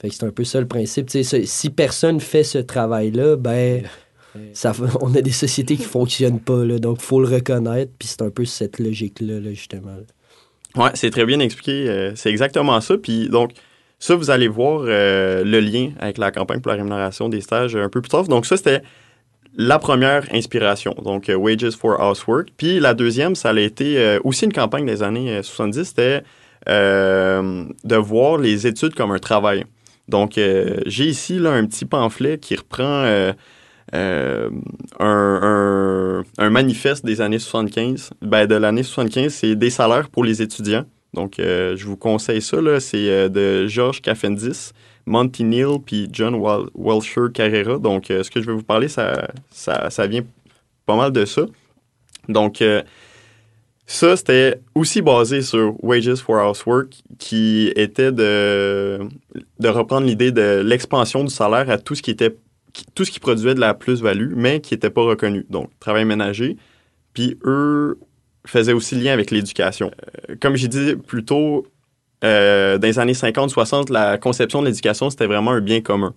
Fait 0.00 0.08
que 0.08 0.14
c'est 0.14 0.24
un 0.24 0.30
peu 0.30 0.44
ça 0.44 0.60
le 0.60 0.68
principe. 0.68 1.10
Si 1.10 1.70
personne 1.70 2.20
fait 2.20 2.44
ce 2.44 2.58
travail-là, 2.58 3.36
ben 3.36 3.82
on 5.00 5.14
a 5.14 5.20
des 5.20 5.30
sociétés 5.30 5.76
qui 5.76 5.84
fonctionnent 5.84 6.40
pas, 6.40 6.64
là, 6.64 6.78
donc 6.78 7.00
faut 7.00 7.20
le 7.20 7.28
reconnaître, 7.28 7.92
puis 7.98 8.08
c'est 8.08 8.22
un 8.22 8.30
peu 8.30 8.44
cette 8.44 8.78
logique-là, 8.78 9.40
là, 9.40 9.50
justement. 9.50 9.96
Ouais, 10.76 10.90
c'est 10.94 11.10
très 11.10 11.24
bien 11.24 11.40
expliqué. 11.40 11.88
euh, 11.88 12.12
c'est 12.14 12.30
exactement 12.30 12.80
ça. 12.80 12.96
Puis 12.96 13.28
donc, 13.28 13.52
ça, 13.98 14.14
vous 14.14 14.30
allez 14.30 14.48
voir 14.48 14.82
euh, 14.86 15.44
le 15.44 15.60
lien 15.60 15.90
avec 15.98 16.16
la 16.16 16.30
campagne 16.30 16.60
pour 16.60 16.70
la 16.70 16.78
rémunération 16.78 17.28
des 17.28 17.42
stages 17.42 17.76
un 17.76 17.88
peu 17.88 18.00
plus 18.00 18.08
tard. 18.08 18.24
Donc, 18.24 18.46
ça, 18.46 18.56
c'était 18.56 18.82
la 19.56 19.78
première 19.78 20.26
inspiration, 20.32 20.94
donc 21.04 21.28
euh, 21.28 21.34
Wages 21.36 21.72
for 21.72 22.00
Housework. 22.00 22.48
Puis 22.56 22.80
la 22.80 22.94
deuxième, 22.94 23.34
ça 23.34 23.50
a 23.50 23.58
été 23.58 24.18
aussi 24.24 24.46
une 24.46 24.52
campagne 24.52 24.86
des 24.86 25.02
années 25.02 25.36
euh, 25.36 25.42
70, 25.42 25.84
c'était 25.84 26.22
de 26.66 27.96
voir 27.96 28.38
les 28.38 28.66
études 28.66 28.94
comme 28.94 29.10
un 29.12 29.18
travail. 29.18 29.64
Donc, 30.08 30.32
j'ai 30.34 31.04
ici 31.04 31.38
là, 31.38 31.52
un 31.52 31.64
petit 31.66 31.84
pamphlet 31.84 32.38
qui 32.38 32.54
reprend 32.54 33.32
euh, 33.94 34.50
un, 34.98 36.22
un- 36.38 36.50
manifeste 36.50 37.04
des 37.04 37.20
années 37.20 37.38
75. 37.38 38.10
Ben, 38.22 38.46
de 38.46 38.54
l'année 38.54 38.82
75, 38.82 39.32
c'est 39.32 39.56
des 39.56 39.70
salaires 39.70 40.08
pour 40.10 40.24
les 40.24 40.42
étudiants. 40.42 40.84
Donc, 41.14 41.38
euh, 41.40 41.76
je 41.76 41.86
vous 41.86 41.96
conseille 41.96 42.42
ça. 42.42 42.60
là. 42.60 42.78
C'est 42.80 43.08
euh, 43.08 43.28
de 43.28 43.66
George 43.66 44.00
Caffendis, 44.02 44.70
Monty 45.06 45.44
Neal 45.44 45.78
puis 45.84 46.08
John 46.12 46.40
Welcher 46.74 47.26
Carrera. 47.34 47.78
Donc, 47.78 48.06
ce 48.08 48.30
que 48.30 48.40
je 48.40 48.46
vais 48.46 48.52
vous 48.54 48.62
parler, 48.62 48.88
ça, 48.88 49.28
ça, 49.50 49.90
ça 49.90 50.06
vient 50.06 50.22
pas 50.86 50.96
mal 50.96 51.10
de 51.12 51.24
ça. 51.24 51.42
Donc, 52.28 52.62
ça, 53.86 54.16
c'était 54.16 54.60
aussi 54.76 55.02
basé 55.02 55.42
sur 55.42 55.74
Wages 55.82 56.14
for 56.16 56.48
Housework, 56.48 56.92
qui 57.18 57.72
était 57.74 58.12
de, 58.12 59.00
de 59.58 59.68
reprendre 59.68 60.06
l'idée 60.06 60.30
de 60.30 60.62
l'expansion 60.64 61.24
du 61.24 61.30
salaire 61.34 61.68
à 61.70 61.76
tout 61.78 61.96
ce 61.96 62.02
qui 62.02 62.12
était 62.12 62.36
tout 62.94 63.04
ce 63.04 63.10
qui 63.10 63.20
produisait 63.20 63.54
de 63.54 63.60
la 63.60 63.74
plus-value, 63.74 64.34
mais 64.36 64.60
qui 64.60 64.74
n'était 64.74 64.90
pas 64.90 65.02
reconnu. 65.02 65.46
Donc, 65.50 65.70
travail 65.80 66.04
ménager. 66.04 66.56
Puis 67.14 67.38
eux 67.44 67.98
faisaient 68.46 68.72
aussi 68.72 68.94
lien 68.94 69.12
avec 69.12 69.30
l'éducation. 69.30 69.90
Euh, 70.30 70.36
comme 70.40 70.56
j'ai 70.56 70.68
dit 70.68 70.96
plus 70.96 71.24
tôt, 71.24 71.66
euh, 72.24 72.78
dans 72.78 72.86
les 72.86 72.98
années 72.98 73.12
50-60, 73.12 73.92
la 73.92 74.18
conception 74.18 74.60
de 74.60 74.66
l'éducation, 74.66 75.10
c'était 75.10 75.26
vraiment 75.26 75.52
un 75.52 75.60
bien 75.60 75.80
commun. 75.80 76.14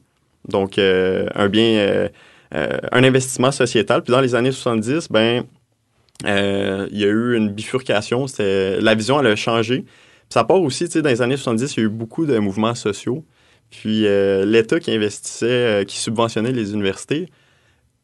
Donc, 0.48 0.78
euh, 0.78 1.28
un 1.36 1.48
bien, 1.48 2.10
un 2.52 3.04
investissement 3.04 3.52
sociétal. 3.52 4.04
Puis 4.04 4.12
dans 4.12 4.22
les 4.22 4.36
années 4.36 4.52
70, 4.52 5.08
ben, 5.10 5.46
il 6.26 6.98
y 6.98 7.04
a 7.04 7.08
eu 7.08 7.36
une 7.36 7.50
bifurcation. 7.50 8.26
La 8.38 8.96
vision, 8.96 9.20
elle 9.20 9.28
a 9.28 9.36
changé. 9.36 9.82
Puis 9.82 10.30
ça 10.30 10.44
part 10.44 10.62
aussi, 10.62 10.86
tu 10.86 10.92
sais, 10.92 11.02
dans 11.02 11.10
les 11.10 11.22
années 11.22 11.38
70, 11.38 11.76
il 11.76 11.80
y 11.80 11.84
a 11.84 11.86
eu 11.86 11.90
beaucoup 11.90 12.26
de 12.26 12.38
mouvements 12.40 12.76
sociaux. 12.76 13.24
Puis 13.82 14.06
euh, 14.06 14.46
l'État 14.46 14.80
qui 14.80 14.92
investissait, 14.92 15.46
euh, 15.48 15.84
qui 15.84 15.98
subventionnait 15.98 16.52
les 16.52 16.74
universités, 16.74 17.28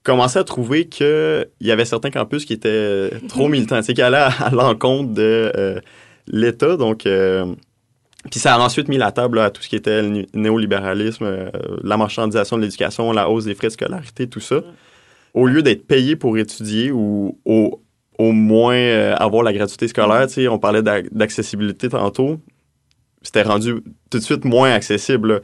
commençait 0.03 0.39
à 0.39 0.43
trouver 0.43 0.87
qu'il 0.87 1.45
y 1.61 1.71
avait 1.71 1.85
certains 1.85 2.09
campus 2.09 2.43
qui 2.45 2.53
étaient 2.53 3.11
trop 3.27 3.47
militants, 3.55 3.81
qui 3.81 4.01
allaient 4.01 4.17
à, 4.17 4.29
à 4.29 4.49
l'encontre 4.49 5.13
de 5.13 5.51
euh, 5.55 5.79
l'État. 6.27 6.75
Donc, 6.75 7.05
euh, 7.05 7.45
puis 8.31 8.39
ça 8.39 8.55
a 8.55 8.59
ensuite 8.59 8.87
mis 8.87 8.97
la 8.97 9.11
table 9.11 9.37
là, 9.37 9.45
à 9.45 9.49
tout 9.51 9.61
ce 9.61 9.69
qui 9.69 9.75
était 9.75 10.01
le 10.01 10.25
néolibéralisme, 10.33 11.23
euh, 11.25 11.49
la 11.83 11.97
marchandisation 11.97 12.57
de 12.57 12.63
l'éducation, 12.63 13.11
la 13.11 13.29
hausse 13.29 13.45
des 13.45 13.53
frais 13.53 13.67
de 13.67 13.73
scolarité, 13.73 14.27
tout 14.27 14.39
ça. 14.41 14.61
Au 15.35 15.45
lieu 15.45 15.61
d'être 15.61 15.85
payé 15.85 16.15
pour 16.15 16.35
étudier 16.39 16.91
ou 16.91 17.37
au, 17.45 17.79
au 18.17 18.31
moins 18.31 18.73
euh, 18.75 19.15
avoir 19.17 19.43
la 19.43 19.53
gratuité 19.53 19.87
scolaire, 19.87 20.25
on 20.49 20.57
parlait 20.57 20.81
d'ac- 20.81 21.13
d'accessibilité 21.13 21.89
tantôt, 21.89 22.39
c'était 23.21 23.41
rendu 23.43 23.75
tout 24.09 24.17
de 24.19 24.23
suite 24.23 24.45
moins 24.45 24.71
accessible. 24.71 25.33
là. 25.33 25.39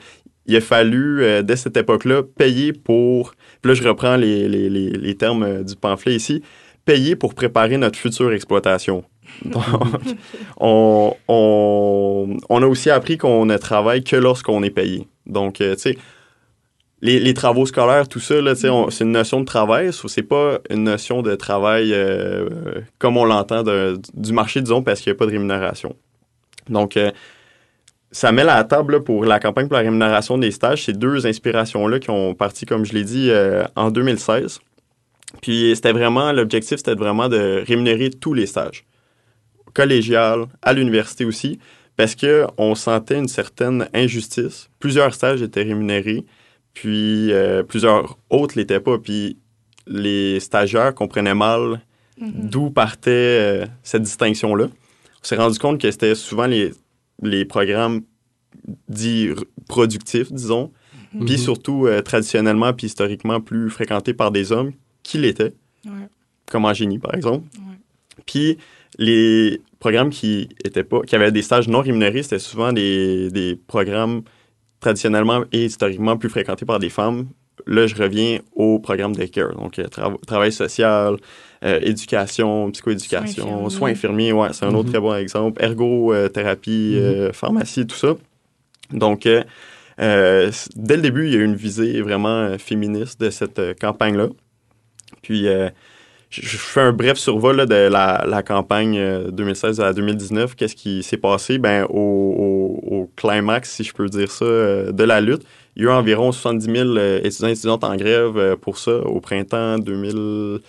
Il 0.48 0.56
a 0.56 0.62
fallu, 0.62 1.24
euh, 1.24 1.42
dès 1.42 1.56
cette 1.56 1.76
époque-là, 1.76 2.22
payer 2.24 2.72
pour... 2.72 3.34
Puis 3.62 3.70
là, 3.70 3.74
je 3.74 3.88
reprends 3.88 4.16
les, 4.16 4.48
les- 4.48 4.70
les- 4.70 4.92
les 4.92 5.16
termes 5.16 5.44
euh, 5.44 5.64
du 5.64 5.76
pamphlet 5.76 6.16
ici. 6.16 6.44
Payer 6.86 7.16
pour 7.16 7.34
préparer 7.34 7.78
notre 7.78 7.98
future 7.98 8.32
exploitation. 8.32 9.04
Donc, 9.46 9.64
on, 10.60 11.16
on, 11.28 12.38
on 12.50 12.62
a 12.64 12.68
aussi 12.68 12.90
appris 12.92 13.18
qu'on 13.18 13.46
ne 13.48 13.58
travaille 13.58 14.04
que 14.04 14.16
lorsqu'on 14.16 14.62
est 14.64 14.70
payé. 14.70 15.08
Donc, 15.26 15.62
euh, 15.62 15.74
tu 15.76 15.82
sais, 15.82 15.98
les, 17.02 17.20
les 17.20 17.34
travaux 17.34 17.66
scolaires, 17.66 18.08
tout 18.08 18.20
ça, 18.20 18.36
c'est 18.56 18.70
une 19.04 19.12
notion 19.12 19.40
de 19.42 19.46
travail, 19.46 19.90
c'est 20.08 20.24
pas 20.24 20.60
une 20.70 20.84
notion 20.84 21.22
de 21.24 21.36
travail 21.36 21.92
euh, 21.94 22.50
comme 23.00 23.18
on 23.18 23.26
l'entend 23.26 23.64
du 24.14 24.32
marché, 24.34 24.62
disons, 24.62 24.82
parce 24.84 25.02
qu'il 25.02 25.12
n'y 25.12 25.16
a 25.16 25.18
pas 25.18 25.26
de 25.26 25.32
rémunération. 25.32 25.96
Donc, 26.70 26.98
euh, 26.98 27.12
ça 28.16 28.32
met 28.32 28.44
la 28.44 28.64
table 28.64 28.94
là, 28.94 29.00
pour 29.02 29.26
la 29.26 29.40
campagne 29.40 29.68
pour 29.68 29.76
la 29.76 29.84
rémunération 29.84 30.38
des 30.38 30.52
stages. 30.52 30.86
Ces 30.86 30.94
deux 30.94 31.28
inspirations-là 31.28 32.00
qui 32.00 32.10
ont 32.10 32.34
parti, 32.34 32.66
comme 32.66 32.86
je 32.86 32.94
l'ai 32.94 33.04
dit, 33.04 33.30
euh, 33.30 33.64
en 33.76 33.92
2016. 33.92 34.60
Puis 35.42 35.74
c'était 35.76 35.92
vraiment, 35.92 36.32
l'objectif, 36.32 36.78
c'était 36.78 36.96
vraiment 36.96 37.28
de 37.28 37.64
rémunérer 37.68 38.10
tous 38.10 38.34
les 38.34 38.46
stages. 38.46 38.86
Collégial, 39.74 40.46
à 40.62 40.74
l'université 40.74 41.26
aussi. 41.26 41.60
parce 41.98 42.14
qu'on 42.16 42.76
sentait 42.76 43.18
une 43.18 43.30
certaine 43.30 43.88
injustice. 43.94 44.70
Plusieurs 44.80 45.14
stages 45.14 45.42
étaient 45.42 45.64
rémunérés, 45.64 46.26
puis 46.74 47.32
euh, 47.32 47.64
plusieurs 47.64 48.18
autres 48.30 48.58
l'étaient 48.58 48.82
pas. 48.82 48.98
Puis 48.98 49.38
les 49.88 50.42
stagiaires 50.42 50.94
comprenaient 50.94 51.34
mal 51.36 51.80
Mhm. 52.18 52.50
d'où 52.50 52.70
partait 52.70 53.10
euh, 53.12 53.66
cette 53.84 54.04
distinction-là. 54.04 54.66
On 54.66 55.24
s'est 55.28 55.36
rendu 55.36 55.60
compte 55.60 55.82
que 55.82 55.92
c'était 55.92 56.16
souvent 56.16 56.46
les, 56.46 56.72
les 57.22 57.46
programmes 57.46 58.02
dits 58.90 59.30
productifs, 59.68 60.32
disons, 60.32 60.72
Mhm. 61.14 61.26
puis 61.26 61.38
surtout 61.38 61.86
euh, 61.88 62.02
traditionnellement 62.02 62.74
puis 62.74 62.88
historiquement 62.88 63.40
plus 63.40 63.70
fréquentés 63.70 64.14
par 64.14 64.32
des 64.32 64.52
hommes 64.52 64.72
qui 65.04 65.18
l'étaient, 65.18 65.54
Ouais. 65.86 66.08
comme 66.52 66.66
en 66.66 66.74
génie, 66.74 67.00
par 67.00 67.14
exemple. 67.14 67.48
Puis 68.26 68.58
les 68.98 69.62
programmes 69.80 70.10
qui 70.10 70.50
étaient 70.64 70.84
pas, 70.84 71.02
qui 71.02 71.16
avaient 71.16 71.32
des 71.32 71.42
stages 71.42 71.68
non 71.68 71.82
rémunérés, 71.82 72.24
c'était 72.24 72.40
souvent 72.40 72.74
des, 72.74 73.30
des 73.32 73.56
programmes 73.68 74.24
traditionnellement 74.80 75.44
et 75.52 75.66
historiquement 75.66 76.18
plus 76.18 76.30
fréquentés 76.30 76.66
par 76.66 76.80
des 76.80 76.90
femmes. 76.90 77.28
Là, 77.68 77.88
je 77.88 77.96
reviens 77.96 78.40
au 78.56 78.78
programme 78.80 79.16
de 79.16 79.26
CARE, 79.26 79.56
donc 79.56 79.80
euh, 79.80 79.86
tra- 79.86 80.16
travail 80.28 80.52
social, 80.52 81.18
euh, 81.64 81.80
éducation, 81.82 82.70
psychoéducation, 82.72 83.62
Soins 83.62 83.70
soins 83.70 83.90
infirmiers. 83.92 84.34
ouais, 84.34 84.50
c'est 84.54 84.66
un 84.66 84.74
autre 84.76 84.86
Mhm. 84.86 84.92
très 84.92 85.00
bon 85.00 85.16
exemple, 85.16 85.64
ergothérapie, 85.64 86.96
euh, 86.98 87.32
pharmacie, 87.34 87.88
tout 87.88 87.96
ça. 87.96 88.16
Donc, 88.92 89.26
euh, 89.26 89.44
euh, 90.00 90.52
dès 90.76 90.96
le 90.98 91.02
début, 91.02 91.26
il 91.28 91.34
y 91.34 91.36
a 91.38 91.40
eu 91.40 91.46
une 91.46 91.56
visée 91.56 92.02
vraiment 92.02 92.30
euh, 92.30 92.58
féministe 92.58 93.20
de 93.20 93.30
cette 93.32 93.58
euh, 93.60 93.74
campagne-là. 93.74 94.28
Puis, 95.22 95.48
euh, 95.48 95.70
je 96.30 96.42
je 96.42 96.58
fais 96.58 96.82
un 96.82 96.92
bref 96.92 97.18
survol 97.18 97.56
là, 97.56 97.66
de 97.66 97.76
la, 97.90 98.26
la 98.28 98.44
campagne 98.44 98.98
euh, 98.98 99.32
2016 99.32 99.80
à 99.80 99.94
2019. 99.94 100.56
Qu'est-ce 100.56 100.76
qui 100.76 101.02
s'est 101.02 101.18
passé? 101.18 101.58
Ben, 101.58 101.86
au, 101.90 101.90
au- 101.98 102.96
au 102.96 103.12
climax, 103.16 103.72
si 103.72 103.84
je 103.84 103.94
peux 103.94 104.08
dire 104.08 104.30
ça, 104.32 104.46
euh, 104.46 104.92
de 104.92 105.04
la 105.04 105.22
lutte, 105.22 105.44
il 105.76 105.84
y 105.84 105.86
a 105.88 105.90
eu 105.90 105.94
environ 105.94 106.32
70 106.32 106.66
000 106.66 106.90
euh, 106.98 107.20
étudiants 107.24 107.48
et 107.48 107.52
étudiantes 107.52 107.84
en 107.84 107.96
grève 107.96 108.38
euh, 108.38 108.56
pour 108.56 108.78
ça 108.78 108.92
au 108.98 109.20
printemps 109.20 109.78
2000. 109.80 110.60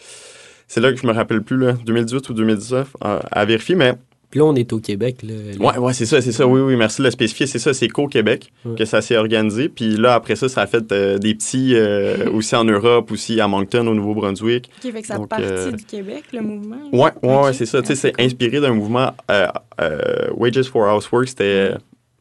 C'est 0.68 0.80
là 0.80 0.92
que 0.92 0.98
je 1.00 1.06
me 1.06 1.12
rappelle 1.12 1.42
plus, 1.42 1.56
là, 1.58 1.72
2018 1.84 2.28
ou 2.28 2.34
2019, 2.34 2.96
à, 3.00 3.20
à 3.30 3.44
vérifier, 3.44 3.76
mais 3.76 3.94
Puis 4.30 4.40
là, 4.40 4.46
on 4.46 4.56
est 4.56 4.72
au 4.72 4.80
Québec. 4.80 5.18
Là, 5.22 5.34
Ouais, 5.60 5.78
ouais, 5.78 5.92
c'est 5.92 6.06
ça, 6.06 6.20
c'est 6.20 6.32
ça. 6.32 6.44
Oui, 6.44 6.60
oui, 6.60 6.74
merci 6.74 6.98
de 7.00 7.04
le 7.04 7.12
spécifier. 7.12 7.46
C'est 7.46 7.60
ça, 7.60 7.72
c'est 7.72 7.86
qu'au 7.86 8.08
Québec 8.08 8.52
Ouais. 8.64 8.74
que 8.74 8.84
ça 8.84 9.00
s'est 9.00 9.16
organisé. 9.16 9.68
Puis 9.68 9.96
là, 9.96 10.14
après 10.14 10.34
ça, 10.34 10.48
ça 10.48 10.62
a 10.62 10.66
fait 10.66 10.90
euh, 10.90 11.18
des 11.18 11.34
petits 11.36 11.76
euh, 11.76 12.28
aussi 12.34 12.56
en 12.56 12.64
Europe, 12.64 13.12
aussi 13.12 13.40
à 13.40 13.46
Moncton, 13.46 13.86
au 13.86 13.94
Nouveau-Brunswick. 13.94 14.68
OK, 14.84 14.92
fait 14.92 15.00
que 15.02 15.06
ça 15.06 15.18
Donc, 15.18 15.28
partit 15.28 15.44
euh, 15.46 15.70
du 15.70 15.84
Québec, 15.84 16.24
le 16.32 16.40
mouvement. 16.40 16.78
Ouais, 16.92 17.12
ouais, 17.22 17.52
c'est 17.52 17.66
ça. 17.66 17.80
Tu 17.80 17.86
sais, 17.86 17.92
Ah, 17.92 17.96
c'est 17.96 18.12
cool. 18.12 18.24
inspiré 18.24 18.60
d'un 18.60 18.74
mouvement 18.74 19.12
euh, 19.30 19.46
euh, 19.80 20.26
Wages 20.36 20.62
for 20.64 20.92
Housework, 20.96 21.28
c'était 21.28 21.44
euh, 21.44 21.74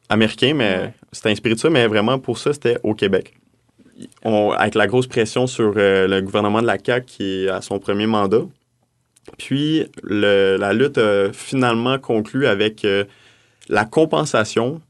américain, 0.08 0.52
mais 0.54 0.76
Ouais. 0.78 0.94
c'était 1.12 1.30
inspiré 1.30 1.54
de 1.54 1.60
ça, 1.60 1.70
mais 1.70 1.86
vraiment 1.86 2.18
pour 2.18 2.38
ça, 2.38 2.52
c'était 2.52 2.78
au 2.82 2.94
Québec. 2.94 3.34
On- 4.24 4.50
avec 4.50 4.74
la 4.74 4.86
grosse 4.86 5.06
pression 5.06 5.46
sur 5.46 5.72
euh, 5.76 6.06
le 6.06 6.20
gouvernement 6.20 6.60
de 6.60 6.66
la 6.66 6.76
CAQ 6.78 7.06
qui 7.06 7.44
est 7.44 7.48
à 7.48 7.60
son 7.62 7.78
premier 7.78 8.06
mandat. 8.06 8.42
Puis 9.38 9.86
le- 10.02 10.56
la 10.58 10.72
lutte 10.72 10.98
a 10.98 11.32
finalement 11.32 11.98
conclu 11.98 12.46
avec 12.46 12.84
euh, 12.84 13.04
la 13.68 13.84
compensation 13.84 14.80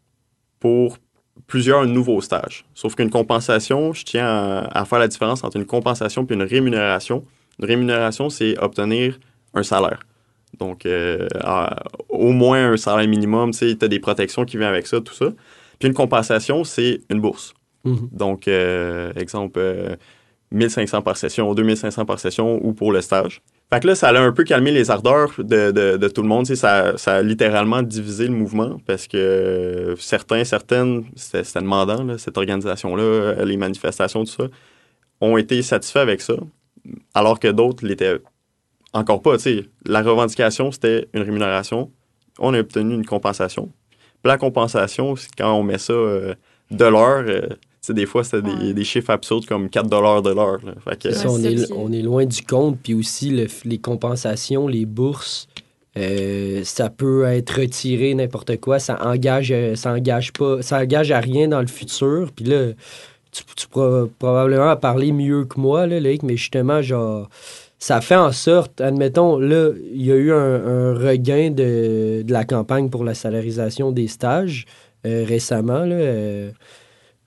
pour 0.61 0.98
plusieurs 1.46 1.87
nouveaux 1.87 2.20
stages. 2.20 2.64
Sauf 2.74 2.94
qu'une 2.96 3.11
compensation, 3.11 3.92
je 3.92 4.05
tiens 4.05 4.26
à, 4.26 4.81
à 4.81 4.85
faire 4.85 4.98
la 4.98 5.09
différence 5.09 5.44
entre 5.44 5.57
une 5.57 5.66
compensation 5.66 6.26
et 6.29 6.35
une 6.35 6.42
rémunération. 6.42 7.24
Une 7.61 7.66
rémunération, 7.66 8.29
c'est 8.29 8.59
obtenir 8.59 9.18
un 9.55 9.62
salaire. 9.62 10.00
Donc, 10.59 10.87
euh, 10.87 11.26
à- 11.40 11.82
au 12.09 12.32
moins 12.32 12.72
un 12.72 12.76
salaire 12.76 13.09
minimum, 13.09 13.50
tu 13.50 13.59
sais, 13.70 13.85
as 13.85 13.88
des 13.88 14.00
protections 14.00 14.44
qui 14.44 14.56
viennent 14.56 14.68
avec 14.70 14.87
ça, 14.87 15.00
tout 15.00 15.14
ça. 15.14 15.26
Puis 15.78 15.88
une 15.88 15.94
compensation, 15.94 16.64
c'est 16.64 17.00
une 17.11 17.20
bourse. 17.20 17.52
Mhm. 17.85 18.09
Donc, 18.12 18.48
euh, 18.48 19.12
exemple, 19.16 19.59
euh, 19.62 19.96
1500 20.52 21.02
par 21.02 21.16
session, 21.16 21.52
2500 21.54 22.04
par 22.06 22.18
session 22.20 22.59
ou 22.64 22.72
pour 22.72 22.92
le 22.92 23.00
stage. 23.00 23.42
Fait 23.72 23.80
que 23.80 23.88
là, 23.88 23.94
ça 23.96 24.09
a 24.11 24.20
un 24.20 24.30
peu 24.32 24.44
calmé 24.44 24.70
les 24.70 24.90
ardeurs 24.92 25.32
de, 25.38 25.72
de- 25.72 25.96
de 25.96 26.09
tout 26.09 26.22
le 26.22 26.28
monde. 26.28 26.46
Ça, 26.46 26.96
ça 26.96 27.16
a 27.16 27.22
littéralement 27.22 27.82
divisé 27.82 28.28
le 28.28 28.32
mouvement 28.35 28.78
parce 28.87 29.09
que 29.09 29.94
certains, 29.98 30.44
certaines, 30.44 31.04
c'était 31.16 31.42
demandant, 31.61 32.04
là, 32.04 32.16
cette 32.16 32.38
organisation-là, 32.38 33.02
euh, 33.02 33.44
les 33.44 33.56
manifestations, 33.56 34.24
tout 34.24 34.30
ça, 34.30 34.44
ont 35.20 35.37
été 35.37 35.61
satisfaits 35.62 35.98
avec 35.98 36.20
ça, 36.20 36.35
alors 37.12 37.40
que 37.40 37.48
d'autres 37.48 37.85
l'étaient 37.85 38.18
encore 38.98 39.22
pas. 39.22 39.37
Tu 39.37 39.42
sais, 39.42 39.64
la 39.85 40.02
revendication, 40.02 40.70
c'était 40.72 41.09
une 41.14 41.22
rémunération. 41.22 41.90
On 42.38 42.52
a 42.54 42.61
obtenu 42.61 42.94
une 42.94 43.06
compensation. 43.06 43.70
Puis 44.22 44.28
la 44.30 44.38
compensation, 44.38 45.14
quand 45.38 45.52
on 45.54 45.62
met 45.62 45.78
ça 45.78 45.92
euh, 45.92 46.35
de 46.70 46.85
l'heure, 46.85 47.24
euh, 47.28 47.48
tu 47.48 47.56
sais, 47.80 47.94
des 47.94 48.06
fois, 48.06 48.24
c'était 48.24 48.42
des, 48.42 48.52
Ouais. 48.52 48.72
des 48.74 48.85
chiffres 48.85 49.11
absurdes 49.11 49.46
comme 49.46 49.68
4 49.70 49.88
de 49.88 49.96
l'heure. 49.96 50.59
là. 50.64 50.72
Fait 50.85 51.00
que, 51.00 51.12
Ça, 51.12 51.30
on, 51.30 51.38
est, 51.42 51.70
on 51.72 51.92
est 51.92 52.02
loin 52.02 52.24
du 52.26 52.42
compte. 52.42 52.78
Puis 52.82 52.94
aussi, 52.94 53.30
le- 53.30 53.46
les 53.64 53.78
compensations, 53.78 54.66
les 54.66 54.85
bourses, 54.87 55.46
euh, 55.96 56.62
ça 56.64 56.90
peut 56.90 57.24
être 57.24 57.61
retiré 57.61 58.12
n'importe 58.14 58.59
quoi. 58.61 58.78
Ça 58.78 58.98
engage, 59.06 59.50
euh, 59.52 59.76
ça 59.76 59.92
engage 59.92 60.32
pas, 60.32 60.61
ça 60.62 60.80
engage 60.80 61.11
à 61.12 61.20
rien 61.20 61.48
dans 61.48 61.61
le 61.61 61.66
futur. 61.68 62.30
Puis 62.35 62.44
là, 62.46 62.72
tu, 63.32 63.42
tu 63.56 63.68
pourras 63.68 64.06
probablement 64.18 64.72
en 64.72 64.76
parler 64.76 65.12
mieux 65.12 65.44
que 65.44 65.59
moi, 65.61 65.87
là, 65.87 66.00
Loïc, 66.00 66.22
mais 66.22 66.37
justement, 66.37 66.82
genre, 66.82 67.28
ça 67.87 68.01
fait 68.01 68.16
en 68.16 68.33
sorte, 68.33 68.81
admettons, 68.81 69.38
là, 69.38 69.70
il 69.92 70.05
y 70.05 70.11
a 70.11 70.16
eu 70.16 70.33
un, 70.33 70.37
un 70.66 70.94
regain 70.94 71.51
de, 71.51 72.22
de 72.22 72.33
la 72.33 72.44
campagne 72.44 72.90
pour 72.90 73.05
la 73.05 73.14
salarisation 73.14 73.92
des 73.92 74.09
stages 74.09 74.64
euh, 75.07 75.25
récemment, 75.25 75.85
là. 75.85 75.94
euh, 75.94 76.51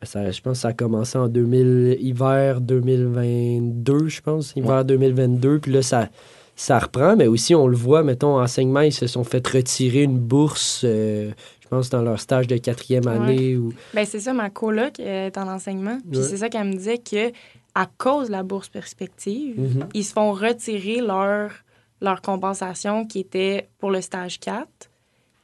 ça, 0.04 0.30
je 0.32 0.42
pense 0.42 0.58
que 0.58 0.62
ça 0.64 0.68
a 0.70 0.74
commencé 0.74 1.18
en 1.18 1.28
2000, 1.30 1.98
hiver 2.02 2.60
2022, 2.62 4.08
je 4.08 4.22
pense, 4.22 4.54
hiver 4.56 4.84
2022. 4.86 5.60
Puis 5.60 5.72
là, 5.72 5.82
ça, 5.82 6.10
ça 6.56 6.80
reprend, 6.80 7.16
mais 7.16 7.28
aussi, 7.28 7.56
on 7.56 7.68
le 7.68 7.76
voit, 7.78 8.04
mettons, 8.04 8.36
en 8.38 8.44
enseignement, 8.44 8.82
ils 8.82 8.92
se 8.94 9.08
sont 9.08 9.24
fait 9.24 9.46
retirer 9.48 10.04
une 10.04 10.20
bourse, 10.20 10.82
euh, 10.84 11.32
je 11.62 11.68
pense, 11.70 11.90
dans 11.90 12.02
leur 12.02 12.20
stage 12.20 12.48
de 12.48 12.58
quatrième 12.58 13.06
Ouais. 13.06 13.12
année. 13.14 13.58
Ou... 13.58 13.72
Ben, 13.94 14.06
c'est 14.06 14.20
ça, 14.20 14.34
ma 14.34 14.50
coloc 14.50 15.00
est 15.00 15.38
en 15.38 15.48
enseignement. 15.48 15.98
Puis 16.10 16.20
Ouais. 16.20 16.26
c'est 16.28 16.38
ça 16.38 16.50
qu'elle 16.50 16.68
me 16.68 16.74
disait 16.74 16.98
que 16.98 17.32
à 17.84 17.86
cause 17.98 18.28
de 18.28 18.32
la 18.34 18.44
bourse 18.44 18.70
perspective, 18.80 19.56
Mhm. 19.60 19.88
ils 19.94 20.04
se 20.06 20.14
font 20.14 20.32
retirer 20.34 21.00
leur, 21.12 21.52
leur 22.02 22.22
compensation 22.22 23.06
qui 23.06 23.20
était 23.20 23.70
pour 23.80 23.92
le 23.92 24.02
stage 24.02 24.40
4. 24.40 24.68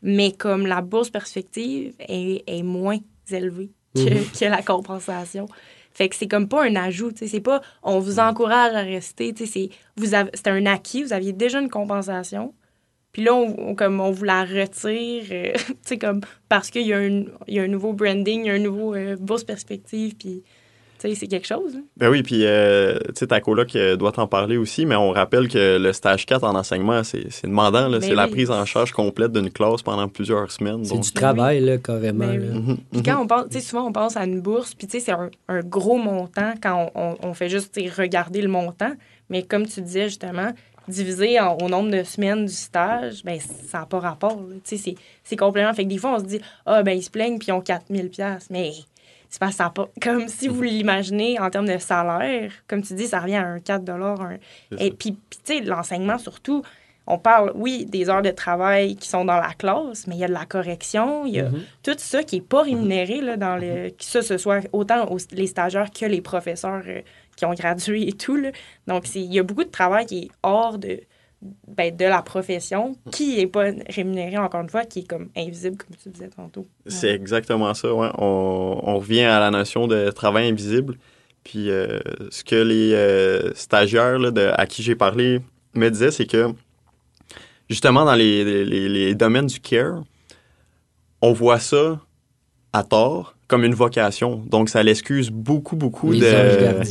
Mais 0.02 0.32
comme 0.34 0.68
la 0.68 0.82
bourse 0.82 1.10
perspective 1.10 1.94
est, 2.00 2.44
est 2.56 2.64
moins 2.64 3.00
élevée 3.32 3.72
que, 3.96 4.02
Mhm. 4.02 4.26
que 4.40 4.46
la 4.58 4.62
compensation. 4.62 5.46
Fait 5.94 6.10
que 6.10 6.16
c'est 6.18 6.28
comme 6.28 6.50
pas 6.50 6.66
un 6.66 6.76
ajout, 6.76 7.12
c'est 7.16 7.40
pas 7.40 7.62
on 7.82 8.00
vous 8.00 8.20
encourage 8.20 8.74
à 8.76 8.82
rester, 8.82 9.34
c'est 9.38 9.70
c'est 10.34 10.48
un 10.48 10.66
acquis, 10.66 11.04
vous 11.04 11.14
aviez 11.14 11.32
déjà 11.34 11.60
une 11.62 11.70
compensation. 11.70 12.54
Puis 13.14 13.24
là 13.24 13.34
on, 13.34 13.70
on- 13.70 13.76
comme 13.76 14.02
on 14.02 14.12
vous 14.12 14.26
la 14.26 14.44
retire, 14.44 15.24
euh, 15.32 15.54
comme 16.02 16.20
parce 16.50 16.70
qu'il 16.70 16.86
y 16.86 16.92
a 16.94 16.98
un 16.98 17.24
il 17.48 17.54
y 17.56 17.60
a 17.60 17.64
un 17.64 17.68
nouveau 17.70 17.94
branding, 17.94 18.42
il 18.44 18.48
y 18.48 18.50
a 18.50 18.54
un 18.56 18.60
nouveau 18.70 18.94
euh, 18.94 19.16
bourse 19.16 19.46
perspective 19.46 20.16
puis 20.22 20.44
c'est 21.14 21.28
quelque 21.28 21.46
chose. 21.46 21.74
hein. 21.76 21.84
Ben 21.98 22.10
oui, 22.10 22.24
puis 22.24 22.40
euh, 22.46 22.98
tu 23.10 23.14
sais, 23.20 23.28
ta 23.28 23.40
coloc 23.42 23.76
euh, 23.76 23.96
doit 23.96 24.12
t'en 24.12 24.26
parler 24.28 24.58
aussi, 24.58 24.86
mais 24.88 24.96
on 24.96 25.12
rappelle 25.12 25.48
que 25.48 25.78
le 25.78 25.94
stage 25.94 26.26
4 26.26 26.44
en 26.44 26.56
enseignement, 26.56 27.04
c'est 27.04 27.30
c'est 27.32 27.48
demandant. 27.48 27.88
là. 27.88 28.00
Ben 28.00 28.08
C'est 28.08 28.16
la 28.16 28.28
prise 28.28 28.50
en 28.50 28.66
charge 28.66 28.92
complète 28.94 29.32
d'une 29.34 29.52
classe 29.52 29.84
pendant 29.84 30.08
plusieurs 30.08 30.52
semaines. 30.52 30.84
C'est 30.86 30.98
du 30.98 31.12
travail, 31.12 31.60
là, 31.60 31.78
carrément. 31.78 32.26
Ben 32.26 32.40
là. 32.40 32.46
oui. 32.54 32.60
Mhm, 32.60 32.78
Puis 32.92 33.00
mhm. 33.00 33.04
quand 33.06 33.22
on 33.22 33.28
pense, 33.28 33.46
tu 33.50 33.60
sais, 33.60 33.62
souvent 33.62 33.86
on 33.88 33.92
pense 33.92 34.18
à 34.18 34.24
une 34.26 34.42
bourse, 34.42 34.74
puis 34.74 34.88
tu 34.88 35.00
sais, 35.00 35.06
c'est 35.06 35.12
un, 35.12 35.30
un 35.50 35.60
gros 35.60 35.98
montant 35.98 36.54
quand 36.64 36.90
on, 36.96 37.02
on- 37.12 37.18
on 37.30 37.34
fait 37.36 37.50
juste 37.50 37.78
regarder 37.98 38.42
le 38.42 38.48
montant. 38.48 38.94
Mais 39.30 39.44
comme 39.44 39.66
tu 39.68 39.82
disais 39.82 40.06
justement, 40.06 40.52
divisé 40.88 41.40
en- 41.40 41.58
au 41.58 41.68
nombre 41.68 41.90
de 41.90 42.04
semaines 42.04 42.46
du 42.46 42.54
stage, 42.54 43.24
ben 43.24 43.40
ça 43.40 43.80
n'a 43.80 43.86
pas 43.88 44.00
rapport. 44.00 44.36
là. 44.38 44.56
Tu 44.64 44.78
sais, 44.78 44.78
c'est- 44.78 44.96
c'est 45.24 45.36
complément. 45.36 45.74
Fait 45.74 45.84
que 45.84 45.90
des 45.90 45.98
fois, 45.98 46.14
on 46.16 46.20
se 46.20 46.26
dit, 46.26 46.40
ah, 46.68 46.84
ben 46.84 46.92
ils 46.98 47.02
se 47.02 47.10
plaignent, 47.10 47.40
puis 47.40 47.48
ils 47.50 47.52
ont 47.54 47.62
4000 47.62 48.10
pièces 48.10 48.48
Mais 48.52 48.72
c'est 49.36 49.40
parce 49.40 49.52
que 49.52 49.58
ça 49.58 49.66
a 49.66 49.70
pas. 49.70 49.90
Comme 50.02 50.30
si 50.30 50.48
vous 50.48 50.62
l'imaginez 50.62 51.38
en 51.42 51.50
termes 51.50 51.68
de 51.68 51.78
salaire, 51.78 52.54
comme 52.70 52.82
tu 52.82 52.94
dis, 52.94 53.06
ça 53.08 53.20
revient 53.20 53.36
à 53.36 53.46
un 53.48 53.60
4 53.60 53.90
un... 53.90 54.38
Et 54.80 54.92
puis, 54.92 55.12
puis, 55.12 55.40
tu 55.44 55.58
sais, 55.58 55.60
l'enseignement 55.60 56.18
surtout, 56.18 56.64
on 57.06 57.18
parle, 57.18 57.52
oui, 57.54 57.86
des 57.86 58.10
heures 58.10 58.22
de 58.22 58.30
travail 58.32 58.96
qui 58.96 59.10
sont 59.10 59.26
dans 59.26 59.36
la 59.40 59.54
classe, 59.54 60.08
mais 60.08 60.16
il 60.16 60.20
y 60.20 60.24
a 60.24 60.30
de 60.30 60.34
la 60.34 60.46
correction, 60.46 61.26
il 61.26 61.34
y 61.34 61.40
a 61.42 61.50
Mhm. 61.50 61.62
tout 61.84 61.96
ça 61.98 62.24
qui 62.24 62.38
n'est 62.38 62.42
pas 62.46 62.62
rémunéré 62.64 63.20
là, 63.20 63.36
dans 63.36 63.58
le. 63.58 63.90
Que 63.90 64.04
ça, 64.06 64.22
ce 64.22 64.38
soit 64.38 64.62
autant 64.72 65.06
aux- 65.12 65.18
les 65.34 65.48
stagiaires 65.48 65.92
que 65.92 66.06
les 66.06 66.22
professeurs 66.22 66.82
euh, 66.88 67.02
qui 67.36 67.46
ont 67.46 67.54
gradué 67.54 68.08
et 68.08 68.14
tout. 68.14 68.38
Là. 68.38 68.52
Donc, 68.88 69.06
c'est- 69.06 69.20
il 69.20 69.34
y 69.34 69.40
a 69.40 69.44
beaucoup 69.44 69.66
de 69.66 69.70
travail 69.70 70.06
qui 70.06 70.18
est 70.20 70.30
hors 70.44 70.78
de, 70.78 71.02
ben, 71.68 71.96
de 71.96 72.06
la 72.06 72.22
profession, 72.22 72.96
qui 73.12 73.38
n'est 73.38 73.48
pas 73.48 73.66
rémunéré, 73.90 74.38
encore 74.38 74.62
une 74.62 74.70
fois, 74.70 74.86
qui 74.86 75.00
est 75.00 75.08
comme 75.08 75.30
invisible, 75.36 75.78
comme 75.78 75.96
tu 76.02 76.10
disais 76.10 76.30
tantôt. 76.30 76.68
C'est 76.88 77.14
exactement 77.14 77.74
ça, 77.74 77.94
ouais. 77.94 78.10
On, 78.18 78.80
on 78.84 78.98
revient 79.00 79.22
à 79.24 79.40
la 79.40 79.52
notion 79.52 79.88
de 79.88 80.10
travail 80.12 80.48
invisible. 80.50 80.98
Puis 81.44 81.70
euh, 81.70 82.00
ce 82.32 82.44
que 82.44 82.56
les 82.56 82.94
euh, 82.94 83.54
stagiaires 83.54 84.18
là, 84.18 84.32
de- 84.32 84.52
à 84.56 84.66
qui 84.66 84.82
j'ai 84.84 84.96
parlé 84.96 85.40
me 85.76 85.90
disaient, 85.90 86.12
c'est 86.12 86.26
que 86.26 86.48
justement 87.70 88.06
dans 88.06 88.16
les, 88.16 88.66
les- 88.66 88.90
les 88.90 89.16
domaines 89.16 89.48
du 89.48 89.60
care, 89.60 90.04
on 91.22 91.34
voit 91.34 91.60
ça 91.60 92.00
à 92.74 92.84
tort 92.84 93.35
comme 93.48 93.64
une 93.64 93.76
vocation. 93.76 94.42
Donc, 94.50 94.70
ça 94.70 94.82
l'excuse 94.84 95.30
beaucoup, 95.30 95.76
beaucoup 95.76 96.12
Les 96.12 96.20
de. 96.20 96.26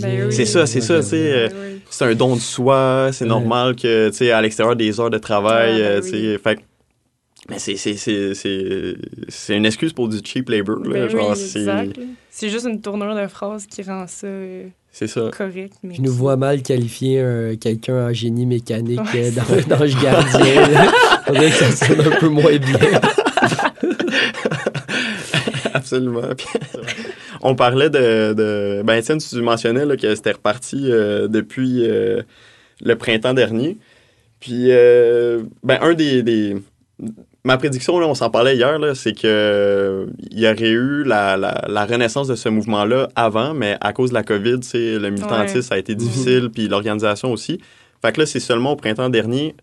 Ben 0.02 0.26
oui. 0.26 0.32
C'est 0.32 0.44
ça, 0.44 0.66
c'est 0.66 0.80
ça, 0.80 1.00
tu 1.00 1.06
sais. 1.08 1.16
euh, 1.32 1.48
Ben 1.48 1.54
oui. 1.74 1.80
c'est 1.90 2.04
un 2.04 2.14
don 2.14 2.36
de 2.36 2.40
soi, 2.40 3.10
c'est 3.12 3.26
normal 3.26 3.74
que, 3.76 4.10
tu 4.10 4.16
sais, 4.16 4.30
à 4.30 4.40
l'extérieur 4.40 4.76
des 4.76 5.00
heures 5.00 5.10
de 5.10 5.18
travail, 5.18 5.72
Ah, 5.74 5.78
ben 5.78 5.84
euh, 5.84 6.00
tu 6.00 6.10
sais, 6.10 6.38
fait 6.38 6.56
que- 6.56 6.60
mais 7.50 7.58
c'est, 7.58 7.76
c'est, 7.76 7.94
c'est, 7.96 8.32
c'est, 8.34 8.94
c'est 9.28 9.54
une 9.56 9.66
excuse 9.66 9.92
pour 9.92 10.08
du 10.08 10.16
cheap 10.24 10.48
labor, 10.48 10.76
là, 10.84 10.90
Ben 10.92 11.08
genre, 11.10 11.30
oui, 11.32 11.36
c'est. 11.36 11.66
C'est 12.30 12.48
juste 12.48 12.66
une 12.66 12.80
tournure 12.80 13.14
de 13.14 13.26
phrase 13.28 13.66
qui 13.66 13.82
rend 13.82 14.06
ça 14.08 14.26
euh, 14.26 14.64
c'est 14.90 15.06
ça. 15.06 15.30
correct. 15.36 15.74
Mais 15.84 15.94
Je 15.94 16.00
nous 16.02 16.12
vois 16.12 16.36
mal 16.36 16.62
qualifier 16.62 17.20
un- 17.20 17.54
quelqu'un 17.56 18.08
en 18.08 18.12
génie 18.12 18.46
mécanique 18.46 18.98
Ouais, 19.12 19.26
euh, 19.26 19.30
dans, 19.66 19.76
dans 19.76 19.84
le 19.84 20.02
gardien. 20.02 20.90
On 21.28 21.32
dirait 21.32 21.50
que 21.50 21.54
ça 21.54 21.86
sonne 21.86 22.00
un 22.00 22.16
peu 22.18 22.28
moins 22.28 22.56
bien. 22.56 23.00
Absolument. 25.96 26.35
Puis, 26.37 26.46
on 27.42 27.54
parlait 27.54 27.90
de, 27.90 28.33
de, 28.35 28.83
ben, 28.85 28.94
Étienne, 28.94 29.18
tu 29.18 29.40
mentionnais, 29.42 29.85
là, 29.85 29.96
que 29.96 30.14
c'était 30.14 30.33
reparti 30.33 30.90
euh, 30.90 31.28
depuis 31.28 31.88
euh, 31.88 32.22
le 32.83 32.96
printemps 32.96 33.35
dernier. 33.35 33.78
Puis, 34.40 34.66
euh, 34.70 35.42
ben, 35.62 35.78
un 35.83 35.94
des, 35.94 36.22
des- 36.22 36.57
Ma 37.46 37.59
prédiction, 37.59 37.98
là, 37.98 38.07
on 38.07 38.14
s'en 38.14 38.30
parlait 38.30 38.57
hier, 38.57 38.78
là, 38.78 38.94
c'est 38.94 39.12
que 39.12 40.07
il 40.30 40.38
y 40.40 40.46
aurait 40.48 40.70
eu 40.70 41.02
la, 41.04 41.37
la, 41.37 41.62
la 41.68 41.85
renaissance 41.85 42.26
de 42.26 42.37
ce 42.37 42.48
mouvement-là 42.48 43.11
avant, 43.16 43.52
mais 43.52 43.76
à 43.83 43.92
cause 43.92 44.11
de 44.11 44.14
la 44.14 44.22
COVID, 44.22 44.61
le 44.72 45.11
militantisme 45.11 45.57
Ouais. 45.57 45.62
ça 45.62 45.74
a 45.74 45.78
été 45.78 45.94
difficile, 45.94 46.48
puis 46.50 46.68
l'organisation 46.68 47.30
aussi. 47.33 47.61
Fait 48.00 48.12
que 48.12 48.20
là, 48.20 48.26
c'est 48.26 48.40
seulement 48.40 48.72
au 48.72 48.76
printemps 48.76 49.11
dernier, 49.11 49.54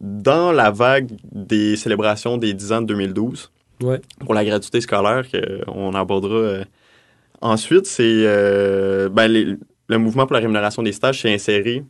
dans 0.00 0.52
la 0.52 0.70
vague 0.70 1.10
des 1.32 1.74
célébrations 1.74 2.36
des 2.36 2.52
10 2.54 2.72
ans 2.72 2.82
de 2.82 2.86
2012, 2.86 3.50
Pour 4.20 4.34
la 4.34 4.44
gratuité 4.44 4.80
scolaire 4.80 5.24
qu'on 5.30 5.94
abordera 5.94 6.34
euh, 6.34 6.64
ensuite, 7.40 7.86
c'est 7.86 8.02
euh, 8.04 9.08
ben, 9.08 9.58
le 9.88 9.98
mouvement 9.98 10.26
pour 10.26 10.34
la 10.34 10.40
rémunération 10.40 10.82
des 10.82 10.92
stages 10.92 11.22
s'est 11.22 11.32
inséré 11.32 11.84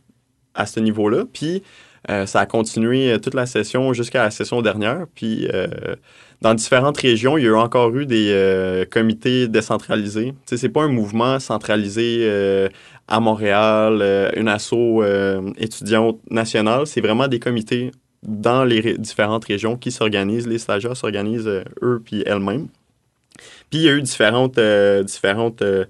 à 0.53 0.65
ce 0.65 0.79
niveau-là. 0.79 1.25
Puis 1.31 1.63
euh, 2.09 2.25
ça 2.25 2.41
a 2.41 2.45
continué 2.45 3.17
toute 3.21 3.33
la 3.33 3.45
session 3.45 3.93
jusqu'à 3.93 4.23
la 4.23 4.31
session 4.31 4.61
dernière. 4.61 5.05
Puis 5.15 5.47
dans 6.41 6.53
différentes 6.53 6.97
régions, 6.97 7.37
il 7.37 7.43
y 7.43 7.47
a 7.47 7.49
eu 7.49 7.55
encore 7.55 7.95
eu 7.95 8.05
des 8.05 8.85
comités 8.91 9.47
décentralisés. 9.47 10.33
Sais, 10.45 10.57
c'est 10.57 10.69
pas 10.69 10.83
un 10.83 10.89
mouvement 10.89 11.39
centralisé 11.39 12.29
à 13.07 13.19
Montréal, 13.19 14.31
une 14.35 14.47
asso 14.47 15.01
étudiante 15.57 16.19
nationale. 16.29 16.85
C'est 16.85 17.01
vraiment 17.01 17.27
des 17.27 17.39
comités 17.39 17.91
dans 18.27 18.63
les 18.63 18.79
ré- 18.79 18.97
différentes 18.97 19.45
régions 19.45 19.77
qui 19.77 19.91
s'organisent. 19.91 20.47
Les 20.47 20.57
stagiaires 20.59 20.97
s'organisent 20.97 21.47
euh, 21.47 21.63
eux 21.81 22.01
puis 22.03 22.23
elles-mêmes. 22.25 22.67
Puis 23.69 23.79
il 23.79 23.81
y 23.83 23.89
a 23.89 23.93
eu 23.93 24.01
différentes, 24.01 24.57
euh, 24.57 25.03
différentes 25.03 25.61
euh, 25.61 25.85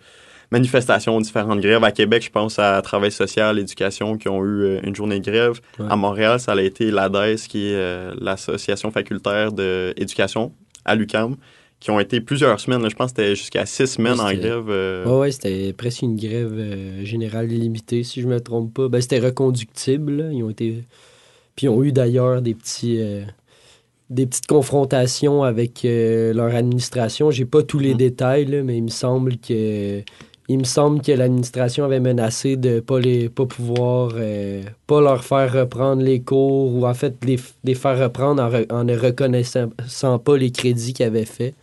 manifestations, 0.51 1.19
différentes 1.21 1.59
grèves. 1.59 1.83
À 1.83 1.91
Québec, 1.91 2.23
je 2.23 2.29
pense 2.29 2.59
à 2.59 2.81
Travail 2.81 3.11
social, 3.11 3.59
Éducation, 3.59 4.17
qui 4.17 4.29
ont 4.29 4.43
eu 4.43 4.79
une 4.83 4.95
journée 4.95 5.19
de 5.19 5.29
grève. 5.29 5.59
Ouais. 5.79 5.85
À 5.89 5.95
Montréal, 5.95 6.39
ça 6.39 6.53
a 6.53 6.61
été 6.61 6.91
l'ADES, 6.91 7.35
qui 7.47 7.67
est 7.71 8.09
l'Association 8.21 8.91
facultaire 8.91 9.51
d'éducation 9.51 10.51
à 10.85 10.95
l'UQAM, 10.95 11.35
qui 11.79 11.91
ont 11.91 11.99
été 11.99 12.21
plusieurs 12.21 12.59
semaines. 12.59 12.81
là. 12.81 12.89
je 12.89 12.95
pense 12.95 13.11
que 13.11 13.21
c'était 13.21 13.35
jusqu'à 13.35 13.65
six 13.65 13.87
semaines 13.87 14.19
en 14.19 14.31
grève. 14.33 14.65
euh, 14.69 15.05
Ouais, 15.05 15.17
ouais, 15.19 15.31
c'était 15.31 15.73
presque 15.73 16.03
une 16.03 16.15
grève 16.15 16.53
euh, 16.53 17.03
générale 17.03 17.51
illimitée, 17.51 18.03
si 18.03 18.21
je 18.21 18.27
me 18.27 18.39
trompe 18.39 18.73
pas. 18.73 18.87
Ben, 18.87 19.01
c'était 19.01 19.19
reconductible. 19.19 20.13
là. 20.13 20.31
Ils 20.31 20.43
ont 20.43 20.49
été. 20.49 20.83
Puis 21.55 21.67
ils 21.67 21.69
ont 21.69 21.83
eu 21.83 21.91
d'ailleurs 21.91 22.41
des 22.41 22.53
petits. 22.55 22.97
euh, 22.99 23.23
des 24.11 24.27
petites 24.27 24.45
confrontations 24.45 25.41
avec 25.41 25.83
euh, 25.83 26.31
leur 26.31 26.53
administration. 26.53 27.31
J'ai 27.31 27.45
pas 27.45 27.63
tous 27.63 27.79
les 27.79 27.95
Mm. 27.95 27.97
détails, 27.97 28.45
là, 28.45 28.61
mais 28.61 28.77
il 28.77 28.83
me 28.83 28.89
semble 28.89 29.37
que 29.37 30.01
il 30.47 30.59
me 30.59 30.63
semble 30.63 31.01
que 31.01 31.11
l'administration 31.11 31.85
avait 31.85 31.99
menacé 31.99 32.55
de 32.55 32.79
pas 32.81 32.99
les 32.99 33.29
pas 33.29 33.47
pouvoir 33.47 34.11
euh, 34.15 34.61
pas 34.85 35.01
leur 35.01 35.23
faire 35.25 35.51
reprendre 35.51 36.03
les 36.03 36.19
cours 36.21 36.75
ou 36.75 36.85
en 36.85 36.93
fait 36.93 37.15
les, 37.25 37.39
les 37.63 37.73
faire 37.73 37.97
reprendre 37.97 38.43
en, 38.43 38.49
re- 38.51 38.71
en 38.71 38.83
ne 38.83 38.95
reconnaissant 38.95 40.19
pas 40.19 40.37
les 40.37 40.51
crédits 40.51 40.93
qu'ils 40.93 41.07
avaient 41.07 41.25
fait. 41.25 41.55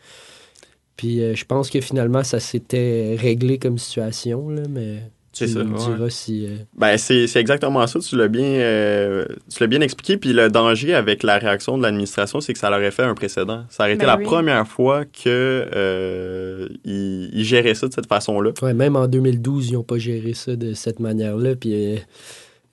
Puis 0.96 1.22
euh, 1.22 1.36
je 1.36 1.44
pense 1.44 1.70
que 1.70 1.80
finalement 1.80 2.24
ça 2.24 2.40
s'était 2.40 3.14
réglé 3.20 3.58
comme 3.58 3.78
situation 3.78 4.48
là, 4.48 4.62
mais 4.68 5.02
tu 5.32 5.46
C'est 5.46 5.54
ça, 5.54 5.64
me 5.64 5.72
ouais. 5.72 5.78
diras 5.78 6.10
si 6.10 6.46
euh, 6.46 6.56
Ben, 6.76 6.96
c'est 6.98 7.26
c'est 7.26 7.40
exactement 7.40 7.86
ça. 7.86 7.98
Tu 8.00 8.16
l'as 8.16 8.28
bien, 8.28 8.44
euh, 8.44 9.24
tu 9.50 9.60
l'as 9.60 9.66
bien 9.66 9.80
expliqué. 9.80 10.16
Puis 10.18 10.32
le 10.32 10.50
danger 10.50 10.94
avec 10.94 11.22
la 11.22 11.38
réaction 11.38 11.78
de 11.78 11.82
l'administration, 11.82 12.40
c'est 12.40 12.52
que 12.52 12.58
ça 12.58 12.68
leur 12.68 12.78
aurait 12.78 12.90
fait 12.90 13.02
un 13.04 13.14
précédent. 13.14 13.64
Ça 13.70 13.84
aurait 13.84 13.94
été 13.94 14.04
Ben 14.04 14.12
la 14.12 14.18
oui. 14.18 14.24
première 14.24 14.66
fois 14.66 15.04
que 15.04 15.66
euh, 15.74 16.68
ils, 16.84 17.44
géraient 17.44 17.74
ça 17.74 17.88
de 17.88 17.92
cette 17.92 18.06
façon-là. 18.06 18.50
Ouais, 18.60 18.74
même 18.74 18.96
en 18.96 19.06
2012, 19.08 19.70
ils 19.70 19.72
n'ont 19.74 19.82
pas 19.82 19.98
géré 19.98 20.34
ça 20.34 20.54
de 20.54 20.74
cette 20.74 21.00
manière-là. 21.00 21.56
Puis 21.56 21.72
euh, 21.74 21.96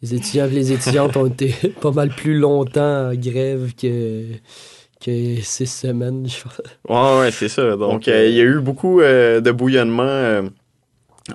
les 0.02 0.16
étudiants 0.16 0.48
et 0.48 0.52
les 0.52 0.72
étudiantes 0.72 1.18
ont 1.18 1.28
été 1.28 1.54
pas 1.82 1.92
mal 1.92 2.10
plus 2.10 2.38
longtemps 2.38 3.10
en 3.10 3.16
grève 3.16 3.74
que, 3.80 4.24
que 5.04 5.36
six 5.42 5.68
semaines, 5.68 6.28
je 6.28 6.44
pense. 6.44 6.62
Ouais, 6.88 7.20
ouais, 7.22 7.32
c'est 7.32 7.50
ça. 7.50 7.76
Donc, 7.76 8.08
euh, 8.08 8.28
il 8.28 8.36
y 8.36 8.42
a 8.42 8.44
eu 8.44 8.60
beaucoup 8.60 9.02
euh, 9.02 9.42
de 9.42 9.52
bouillonnement 9.52 10.04
euh, 10.04 10.44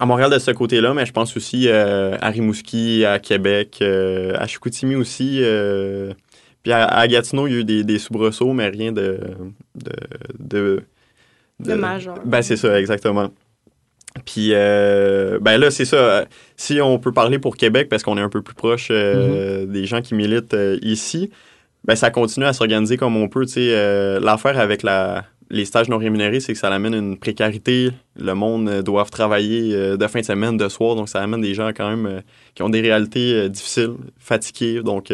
à 0.00 0.06
Montréal 0.06 0.30
de 0.30 0.38
ce 0.38 0.50
côté-là, 0.50 0.94
mais 0.94 1.06
je 1.06 1.12
pense 1.12 1.36
aussi 1.36 1.68
euh, 1.68 2.16
à 2.20 2.30
Rimouski, 2.30 3.04
à 3.04 3.18
Québec, 3.18 3.78
euh, 3.82 4.34
à 4.36 4.46
Chicoutimi 4.46 4.94
aussi. 4.96 5.38
euh, 5.42 6.12
puis 6.62 6.72
à, 6.72 6.84
à 6.86 7.06
Gatineau, 7.06 7.46
il 7.46 7.52
y 7.52 7.56
a 7.56 7.60
eu 7.60 7.64
des, 7.64 7.84
des 7.84 7.98
soubresauts, 7.98 8.52
mais 8.52 8.68
rien 8.68 8.92
de. 8.92 9.20
de, 9.74 9.92
de, 10.38 10.82
De 11.60 11.74
majeur. 11.74 12.14
Ben, 12.24 12.42
c'est 12.42 12.56
ça, 12.56 12.78
exactement. 12.78 13.30
Puis, 14.24 14.50
ben 14.50 15.58
là, 15.58 15.70
c'est 15.70 15.84
ça. 15.84 16.24
Si 16.56 16.80
on 16.80 16.98
peut 16.98 17.12
parler 17.12 17.38
pour 17.38 17.56
Québec, 17.56 17.88
parce 17.88 18.02
qu'on 18.02 18.16
est 18.16 18.22
un 18.22 18.28
peu 18.28 18.42
plus 18.42 18.54
proche 18.54 18.88
euh, 18.90 19.66
des 19.66 19.86
gens 19.86 20.00
qui 20.02 20.14
militent 20.14 20.56
ici, 20.82 21.30
ben 21.84 21.96
ça 21.96 22.10
continue 22.10 22.46
à 22.46 22.52
s'organiser 22.52 22.96
comme 22.96 23.16
on 23.16 23.28
peut. 23.28 23.44
tu 23.44 23.52
sais. 23.54 24.20
L'affaire 24.20 24.58
avec 24.58 24.82
la, 24.82 25.24
les 25.54 25.64
stages 25.64 25.88
non 25.88 25.98
rémunérés, 25.98 26.40
c'est 26.40 26.52
que 26.52 26.58
ça 26.58 26.68
amène 26.68 26.94
une 26.94 27.16
précarité. 27.16 27.90
Le 28.16 28.34
monde 28.34 28.68
euh, 28.68 28.82
doit 28.82 29.04
travailler 29.04 29.74
euh, 29.74 29.96
de 29.96 30.06
fin 30.06 30.20
de 30.20 30.24
semaine, 30.24 30.56
de 30.56 30.68
soir, 30.68 30.96
donc 30.96 31.08
ça 31.08 31.22
amène 31.22 31.40
des 31.40 31.54
gens 31.54 31.68
quand 31.68 31.88
même 31.88 32.06
euh, 32.06 32.20
qui 32.54 32.62
ont 32.62 32.68
des 32.68 32.80
réalités 32.80 33.48
difficiles, 33.48 33.94
fatigués. 34.18 34.82
Donc, 34.82 35.10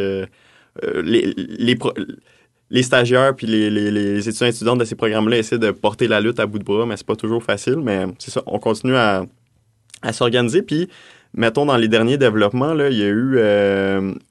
les, 1.03 1.35
les, 2.71 2.83
stagiaires 2.83 3.35
puis 3.35 3.47
les, 3.47 3.71
les, 3.71 3.91
les 3.91 4.29
étudiants 4.29 4.47
et 4.47 4.51
étudiantes 4.51 4.79
de 4.79 4.85
ces 4.85 4.95
programmes-là 4.95 5.39
essaient 5.39 5.59
de 5.59 5.71
porter 5.71 6.09
la 6.09 6.21
lutte 6.21 6.41
à 6.41 6.47
bout 6.47 6.59
de 6.59 6.65
bras, 6.65 6.87
mais 6.87 6.97
c'est 6.97 7.07
pas 7.07 7.17
toujours 7.17 7.43
facile. 7.43 7.79
Mais 7.83 8.07
c'est 8.19 8.31
ça, 8.31 8.43
on 8.47 8.59
continue 8.59 8.97
à, 8.97 9.25
à 10.03 10.13
s'organiser. 10.13 10.63
Puis, 10.63 10.89
mettons, 11.35 11.67
dans 11.67 11.77
les 11.77 11.89
derniers 11.89 12.19
développements, 12.19 12.75
là, 12.75 12.89
il 12.89 12.99
y 12.99 13.03
a 13.03 13.09
eu 13.09 13.39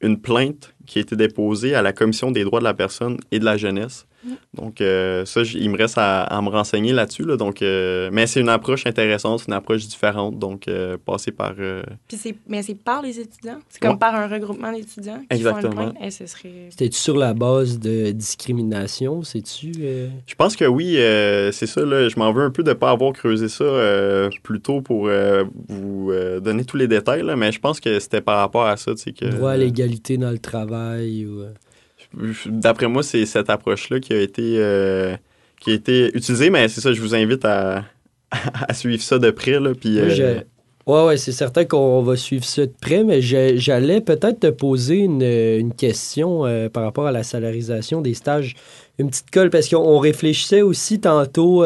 une 0.02 0.20
plainte 0.20 0.74
qui 0.90 0.98
a 0.98 1.02
été 1.02 1.16
déposée 1.16 1.76
à 1.76 1.82
la 1.82 1.94
Commission 1.94 2.32
des 2.32 2.44
droits 2.44 2.60
de 2.60 2.66
la 2.66 2.74
personne 2.74 3.18
et 3.32 3.40
de 3.40 3.46
la 3.46 3.56
jeunesse. 3.58 4.06
Donc, 4.54 4.82
euh, 4.82 5.24
ça, 5.24 5.44
il 5.44 5.70
me 5.70 5.78
reste 5.78 5.98
à, 5.98 6.24
à 6.24 6.42
me 6.42 6.50
renseigner 6.50 6.92
là-dessus. 6.92 7.24
Là, 7.24 7.38
donc, 7.38 7.62
euh, 7.62 8.10
mais 8.12 8.28
c'est 8.28 8.42
une 8.42 8.50
approche 8.50 8.86
intéressante, 8.86 9.40
c'est 9.40 9.48
une 9.48 9.54
approche 9.54 9.88
différente. 9.88 10.38
Donc, 10.38 10.68
euh, 10.68 10.98
passer 10.98 11.32
par... 11.32 11.54
euh, 11.58 11.84
Puis 12.10 12.18
c'est, 12.18 12.36
mais 12.46 12.62
c'est 12.62 12.76
par 12.76 13.02
les 13.02 13.18
étudiants? 13.18 13.60
C'est 13.70 13.80
comme 13.82 13.92
Ouais. 13.92 13.98
par 13.98 14.16
un 14.16 14.28
regroupement 14.28 14.74
d'étudiants. 14.74 15.20
Qui 15.30 15.38
Exactement. 15.38 15.72
Font 15.74 15.82
une. 15.92 16.06
Eh, 16.06 16.12
ce 16.12 16.26
serait... 16.26 16.68
C'était-tu 16.70 16.98
sur 16.98 17.16
la 17.16 17.34
base 17.34 17.80
de 17.80 18.12
discrimination, 18.12 19.24
sais-tu? 19.24 19.72
euh? 19.80 20.10
Je 20.28 20.36
pense 20.36 20.58
que 20.58 20.66
oui, 20.66 20.98
euh, 20.98 21.54
c'est 21.54 21.68
ça. 21.68 21.86
Là, 21.86 22.10
je 22.10 22.20
m'en 22.20 22.34
veux 22.34 22.44
un 22.44 22.52
peu 22.52 22.64
de 22.64 22.70
ne 22.70 22.74
pas 22.74 22.90
avoir 22.92 23.14
creusé 23.14 23.48
ça 23.48 23.64
euh, 23.64 24.30
plus 24.44 24.60
tôt 24.60 24.82
pour 24.82 25.08
euh, 25.08 25.46
vous 25.70 26.12
euh, 26.12 26.42
donner 26.42 26.66
tous 26.66 26.76
les 26.78 26.90
détails, 26.90 27.24
là, 27.24 27.38
mais 27.38 27.54
je 27.54 27.60
pense 27.60 27.80
que 27.80 28.00
c'était 28.00 28.22
par 28.22 28.40
rapport 28.40 28.66
à 28.66 28.76
ça. 28.76 28.92
Que, 29.18 29.26
Droit 29.30 29.52
à 29.52 29.58
l'égalité 29.58 30.18
dans 30.18 30.32
le 30.32 30.40
travail 30.40 30.79
ou... 31.26 31.42
euh, 31.42 31.54
D'après 32.48 32.88
moi, 32.88 33.04
c'est 33.04 33.26
cette 33.26 33.50
approche-là 33.50 34.00
qui 34.00 34.14
a 34.14 34.22
été 34.22 34.56
euh, 34.58 35.16
qui 35.60 35.72
a 35.72 35.74
été 35.74 36.08
utilisée, 36.16 36.50
mais 36.50 36.68
c'est 36.68 36.82
ça, 36.82 36.94
je 36.94 37.02
vous 37.02 37.14
invite 37.14 37.46
à, 37.46 37.84
à 38.32 38.74
suivre 38.74 39.02
ça 39.04 39.20
de 39.20 39.30
près. 39.32 39.60
Là, 39.60 39.74
puis, 39.80 39.96
Moi, 40.00 40.04
euh, 40.20 40.42
Ouais, 40.88 41.06
ouais, 41.06 41.18
c'est 41.18 41.34
certain 41.34 41.66
qu'on 41.66 42.02
va 42.02 42.16
suivre 42.16 42.44
ça 42.46 42.66
de 42.66 42.72
près, 42.82 43.04
mais 43.04 43.22
j'allais 43.22 44.02
peut-être 44.02 44.40
te 44.40 44.48
poser 44.48 44.96
une, 44.96 45.22
une 45.22 45.72
question 45.74 46.48
euh, 46.48 46.68
par 46.68 46.84
rapport 46.84 47.06
à 47.06 47.12
la 47.12 47.22
salarisation 47.22 48.02
des 48.02 48.16
stages. 48.16 48.56
Une 48.98 49.10
petite 49.10 49.30
colle, 49.30 49.52
parce 49.52 49.70
qu'on 49.70 50.00
réfléchissait 50.00 50.62
aussi 50.64 51.00
tantôt 51.00 51.64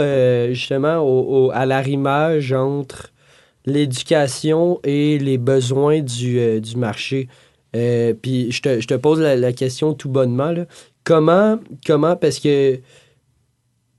justement 0.52 0.98
au, 0.98 1.46
au- 1.48 1.52
à 1.52 1.66
l'arrimage 1.66 2.52
entre 2.52 3.12
l'éducation 3.66 4.80
et 4.84 5.18
les 5.20 5.38
besoins 5.38 6.02
du, 6.02 6.60
du 6.62 6.76
marché. 6.76 7.28
Euh, 7.76 8.14
Puis 8.20 8.52
je 8.52 8.62
te, 8.62 8.80
je 8.82 8.88
te 8.88 8.94
pose 8.94 9.20
la, 9.20 9.36
la 9.36 9.54
question 9.54 9.94
tout 9.94 10.10
bonnement. 10.10 10.52
là. 10.52 10.66
Comment, 11.04 11.60
comment, 11.86 12.16
parce 12.16 12.40
que 12.40 12.80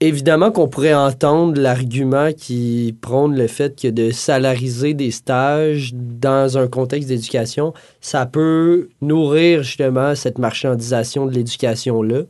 évidemment 0.00 0.50
qu'on 0.50 0.68
pourrait 0.68 0.94
entendre 0.94 1.60
l'argument 1.60 2.30
qui 2.36 2.96
prône 3.00 3.36
le 3.36 3.46
fait 3.46 3.80
que 3.80 3.88
de 3.88 4.10
salariser 4.10 4.94
des 4.94 5.10
stages 5.10 5.92
dans 5.94 6.58
un 6.58 6.66
contexte 6.68 7.08
d'éducation, 7.08 7.72
ça 8.00 8.26
peut 8.26 8.88
nourrir 9.00 9.62
justement 9.62 10.14
cette 10.14 10.38
marchandisation 10.38 11.26
de 11.26 11.32
l'éducation-là. 11.32 12.22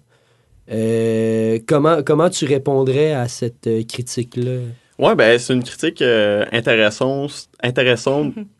Euh, 0.70 1.58
comment, 1.66 2.02
comment 2.02 2.30
tu 2.30 2.44
répondrais 2.46 3.12
à 3.12 3.28
cette 3.28 3.66
euh, 3.66 3.82
critique-là? 3.82 4.60
Ouais, 4.98 5.14
ben 5.14 5.38
c'est 5.38 5.52
une 5.52 5.62
critique 5.64 6.00
euh, 6.00 6.44
intéressante, 6.52 7.48
intéressante 7.62 8.32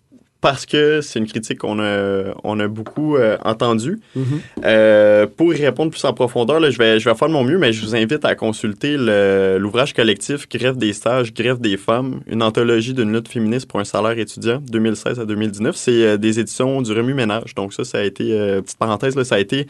parce 0.45 0.67
que 0.67 1.01
c'est 1.01 1.19
une 1.19 1.27
critique 1.27 1.61
qu'on 1.61 1.81
a, 1.81 2.35
on 2.45 2.61
a 2.61 2.69
beaucoup 2.69 3.17
euh, 3.17 3.39
entendue. 3.47 3.99
Mhm. 4.15 4.25
Euh, 4.63 5.27
pour 5.27 5.55
y 5.55 5.65
répondre 5.65 5.91
plus 5.91 6.05
en 6.05 6.13
profondeur, 6.13 6.61
là, 6.61 6.69
je, 6.69 6.77
vais, 6.77 7.01
je 7.01 7.09
vais 7.09 7.15
faire 7.17 7.29
de 7.29 7.33
mon 7.33 7.45
mieux, 7.45 7.57
mais 7.57 7.73
je 7.73 7.83
vous 7.83 7.97
invite 7.97 8.27
à 8.27 8.35
consulter 8.35 8.99
l'ouvrage 8.99 9.95
collectif 9.95 10.47
Grève 10.51 10.77
des 10.77 10.93
stages, 10.93 11.33
Grève 11.33 11.63
des 11.63 11.79
femmes, 11.79 12.21
une 12.27 12.43
anthologie 12.43 12.93
d'une 12.93 13.11
lutte 13.11 13.29
féministe 13.29 13.67
pour 13.67 13.81
un 13.81 13.85
salaire 13.85 14.19
étudiant, 14.19 14.61
2016 14.71 15.19
à 15.19 15.25
2019. 15.25 15.75
C'est 15.77 15.93
euh, 15.93 16.17
des 16.19 16.39
éditions 16.39 16.83
du 16.83 16.93
Remue-Ménage. 16.93 17.55
Donc 17.55 17.73
ça, 17.73 17.85
ça 17.85 18.01
a 18.01 18.03
été, 18.03 18.37
petite 18.61 18.77
parenthèse, 18.77 19.17
là, 19.17 19.25
ça 19.25 19.37
a 19.37 19.39
été 19.39 19.67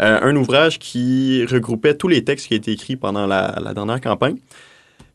un 0.00 0.34
ouvrage 0.34 0.80
qui 0.80 1.46
regroupait 1.48 1.94
tous 1.94 2.08
les 2.08 2.24
textes 2.24 2.48
qui 2.48 2.54
ont 2.54 2.56
été 2.56 2.72
écrits 2.72 2.96
pendant 2.96 3.28
la, 3.28 3.54
la 3.62 3.72
dernière 3.72 4.00
campagne. 4.00 4.38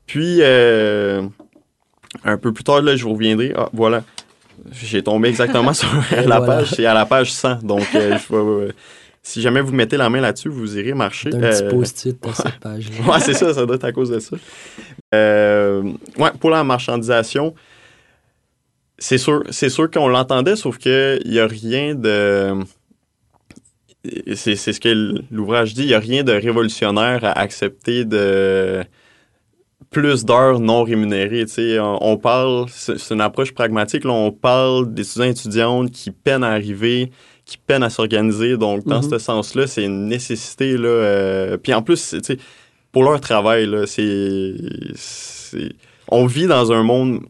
Puis, 0.07 0.41
un 0.41 2.37
peu 2.37 2.53
plus 2.53 2.63
tard, 2.63 2.81
là, 2.81 2.95
je 2.95 3.03
vous 3.03 3.13
reviendrai. 3.13 3.53
Ah, 3.55 3.69
voilà. 3.73 4.03
J'ai 4.71 5.03
tombé 5.03 5.29
exactement 5.29 5.73
sur 5.73 5.89
la 6.11 6.39
voilà. 6.39 6.41
page. 6.41 6.71
C'est 6.75 6.85
à 6.85 6.93
la 6.93 7.05
page 7.05 7.31
100. 7.31 7.63
Donc, 7.63 7.83
euh, 7.95 8.17
je 8.17 8.33
euh, 8.35 8.71
si 9.21 9.41
jamais 9.41 9.61
vous 9.61 9.71
mettez 9.73 9.97
la 9.97 10.09
main 10.09 10.21
là-dessus, 10.21 10.49
vous 10.49 10.77
irez 10.77 10.93
marcher. 10.93 11.29
D'un 11.29 11.39
petit 11.39 11.63
Euh, 11.63 11.69
post-it 11.69 12.27
à 12.27 12.33
cette 12.33 12.59
page-là. 12.59 13.05
Ouais, 13.13 13.19
c'est 13.19 13.33
ça, 13.33 13.53
ça 13.53 13.65
doit 13.65 13.75
être 13.75 13.85
à 13.85 13.91
cause 13.91 14.09
de 14.09 14.19
ça. 14.19 14.35
Euh, 15.15 15.83
ouais, 16.17 16.31
pour 16.39 16.49
la 16.49 16.63
marchandisation, 16.63 17.53
c'est 18.99 19.17
sûr, 19.17 19.43
c'est 19.49 19.69
sûr 19.69 19.89
qu'on 19.89 20.07
l'entendait, 20.07 20.55
sauf 20.55 20.77
qu'il 20.77 21.21
n'y 21.25 21.39
a 21.39 21.47
rien 21.47 21.95
de. 21.95 22.53
C'est 24.35 24.57
c'est 24.57 24.73
ce 24.73 24.81
que 24.81 25.15
l'ouvrage 25.31 25.73
dit, 25.73 25.83
il 25.83 25.87
n'y 25.87 25.93
a 25.93 25.99
rien 25.99 26.23
de 26.23 26.33
révolutionnaire 26.33 27.23
à 27.23 27.31
accepter 27.39 28.03
de 28.03 28.83
plus 29.93 30.25
d'heures 30.25 30.59
non 30.59 30.83
rémunérées. 30.83 31.45
On, 31.79 31.97
on 32.01 32.17
parle, 32.17 32.65
c'est 32.69 33.13
une 33.13 33.21
approche 33.21 33.53
pragmatique, 33.53 34.03
là, 34.03 34.11
on 34.11 34.31
parle 34.31 34.93
d'étudiants 34.93 35.23
et 35.25 35.29
étudiantes 35.29 35.91
qui 35.91 36.11
peinent 36.11 36.43
à 36.43 36.49
arriver, 36.49 37.11
qui 37.45 37.57
peinent 37.57 37.83
à 37.83 37.89
s'organiser. 37.89 38.57
Donc, 38.57 38.85
dans 38.85 39.01
Mhm. 39.01 39.09
ce 39.11 39.17
sens-là, 39.19 39.67
c'est 39.67 39.85
une 39.85 40.07
nécessité. 40.07 40.75
Là, 40.77 40.87
euh, 40.89 41.57
puis 41.57 41.73
en 41.73 41.81
plus, 41.81 42.15
pour 42.91 43.03
leur 43.03 43.21
travail, 43.21 43.67
c'est, 43.85 44.53
on 46.09 46.25
vit 46.25 46.47
dans 46.47 46.71
un 46.71 46.83
monde 46.83 47.21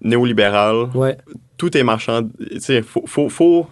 néolibéral. 0.00 0.88
Ouais. 0.94 1.16
Tout 1.56 1.76
est 1.76 1.82
marchand. 1.82 2.28
Sais, 2.58 2.82
faut, 2.82 3.02
faut, 3.06 3.28
faut 3.28 3.66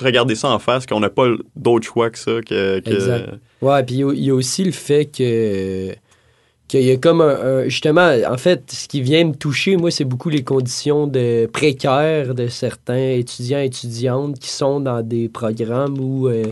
regarder 0.00 0.34
ça 0.34 0.48
en 0.50 0.58
face, 0.58 0.86
qu'on 0.86 1.00
n'a 1.00 1.10
pas 1.10 1.26
d'autre 1.56 1.86
choix 1.86 2.10
que 2.10 2.18
ça. 2.18 2.40
Que, 2.42 2.80
que- 2.80 2.90
Exact. 2.90 3.30
Ouais, 3.62 3.82
puis 3.82 3.96
il 3.96 3.98
y 3.98 4.18
il 4.18 4.24
y, 4.24 4.30
a 4.30 4.34
aussi 4.34 4.62
le 4.64 4.72
fait 4.72 5.06
que 5.06 5.92
qu'il 6.68 6.82
y 6.82 6.90
a 6.90 6.96
comme 6.96 7.20
un, 7.20 7.64
justement 7.64 8.12
en 8.28 8.36
fait 8.36 8.70
ce 8.70 8.88
qui 8.88 9.00
vient 9.00 9.24
me 9.24 9.34
toucher 9.34 9.76
moi 9.76 9.90
c'est 9.90 10.04
beaucoup 10.04 10.28
les 10.28 10.42
conditions 10.42 11.06
de 11.06 11.46
précaires 11.46 12.34
de 12.34 12.48
certains 12.48 13.10
étudiants 13.10 13.60
et 13.60 13.66
étudiantes 13.66 14.38
qui 14.38 14.50
sont 14.50 14.80
dans 14.80 15.02
des 15.02 15.28
programmes 15.28 15.98
où 16.00 16.28
euh, 16.28 16.44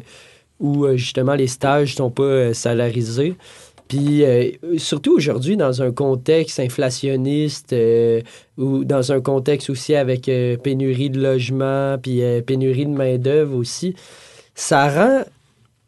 où 0.61 0.85
euh, 0.85 0.97
justement 0.97 1.35
les 1.35 1.49
stages 1.49 1.95
sont 1.97 2.11
pas 2.11 2.23
euh, 2.23 2.53
salarisés. 2.53 3.35
Puis 3.87 4.25
surtout 4.79 5.15
aujourd'hui 5.15 5.59
dans 5.59 5.83
un 5.83 5.93
contexte 5.93 6.59
inflationniste 6.59 7.77
ou 8.57 8.83
dans 8.83 9.13
un 9.13 9.21
contexte 9.21 9.69
aussi 9.69 9.95
avec 9.95 10.23
pénurie 10.63 11.11
de 11.11 11.21
logement 11.21 11.99
puis 12.03 12.23
pénurie 12.47 12.87
de 12.87 12.91
main 12.91 13.19
d'œuvre 13.19 13.55
aussi 13.55 13.95
ça 14.55 14.89
rend 14.89 15.25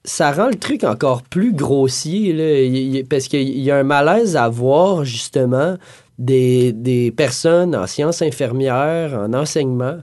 ça 0.06 0.32
rend 0.32 0.46
le 0.48 0.54
truc 0.54 0.84
encore 0.84 1.22
plus 1.22 1.52
grossier, 1.52 2.32
là, 2.32 2.60
Il- 2.62 2.96
il- 2.96 3.04
parce 3.04 3.28
qu'il 3.28 3.58
y 3.60 3.70
a 3.70 3.76
un 3.76 3.82
malaise 3.82 4.36
à 4.36 4.48
voir, 4.48 5.04
justement, 5.04 5.76
des, 6.18 6.72
des 6.72 7.10
personnes 7.10 7.76
en 7.76 7.86
sciences 7.86 8.22
infirmières, 8.22 9.12
en 9.14 9.34
enseignement, 9.34 9.98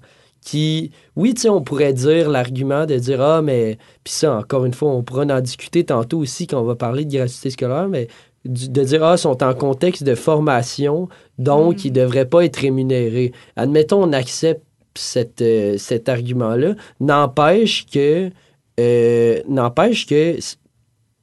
qui, 0.45 0.91
oui, 1.15 1.33
tu 1.33 1.41
sais, 1.43 1.49
on 1.49 1.61
pourrait 1.61 1.93
dire 1.93 2.29
l'argument 2.29 2.85
de 2.85 2.97
dire, 2.97 3.21
ah, 3.21 3.41
mais, 3.41 3.77
puis 4.03 4.13
ça, 4.13 4.35
encore 4.35 4.65
une 4.65 4.73
fois, 4.73 4.89
on 4.91 5.01
pourra 5.01 5.23
en 5.23 5.39
discuter 5.41 5.85
tantôt 5.85 6.19
aussi 6.19 6.45
quand 6.47 6.59
on 6.61 6.65
va 6.65 6.75
parler 6.75 7.05
de 7.05 7.15
gratuité 7.15 7.49
scolaire, 7.49 7.87
mais 7.87 8.09
de 8.45 8.83
dire, 8.83 9.03
ah, 9.05 9.13
ils 9.15 9.19
sont 9.19 9.41
en 9.41 9.53
contexte 9.53 10.03
de 10.03 10.15
formation, 10.15 11.07
donc 11.39 11.77
Mm. 11.77 11.81
ils 11.85 11.93
ne 11.93 11.99
devraient 12.01 12.25
pas 12.25 12.43
être 12.43 12.57
rémunérés. 12.57 13.31
Admettons, 13.55 14.03
on 14.03 14.11
accepte 14.11 14.63
cette, 14.95 15.41
euh, 15.41 15.77
cet 15.77 16.09
argument-là, 16.09 16.75
n'empêche 16.99 17.85
que 17.85 18.29
euh, 18.79 19.41
n'empêche 19.47 20.05
que 20.07 20.37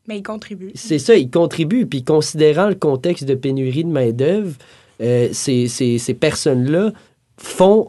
Mais 0.09 0.19
ils 0.19 0.23
contribuent. 0.23 0.73
c'est 0.75 0.99
ça, 0.99 1.15
ils 1.17 1.31
contribuent. 1.31 1.87
Puis 1.87 2.03
considérant 2.05 2.69
le 2.69 2.75
contexte 2.75 3.25
de 3.25 3.35
pénurie 3.35 3.85
de 3.85 3.91
main-d'œuvre, 3.91 4.55
euh, 5.01 5.29
ces, 5.33 5.69
ces- 5.69 5.99
ces 5.99 6.15
personnes-là 6.15 6.93
font, 7.39 7.87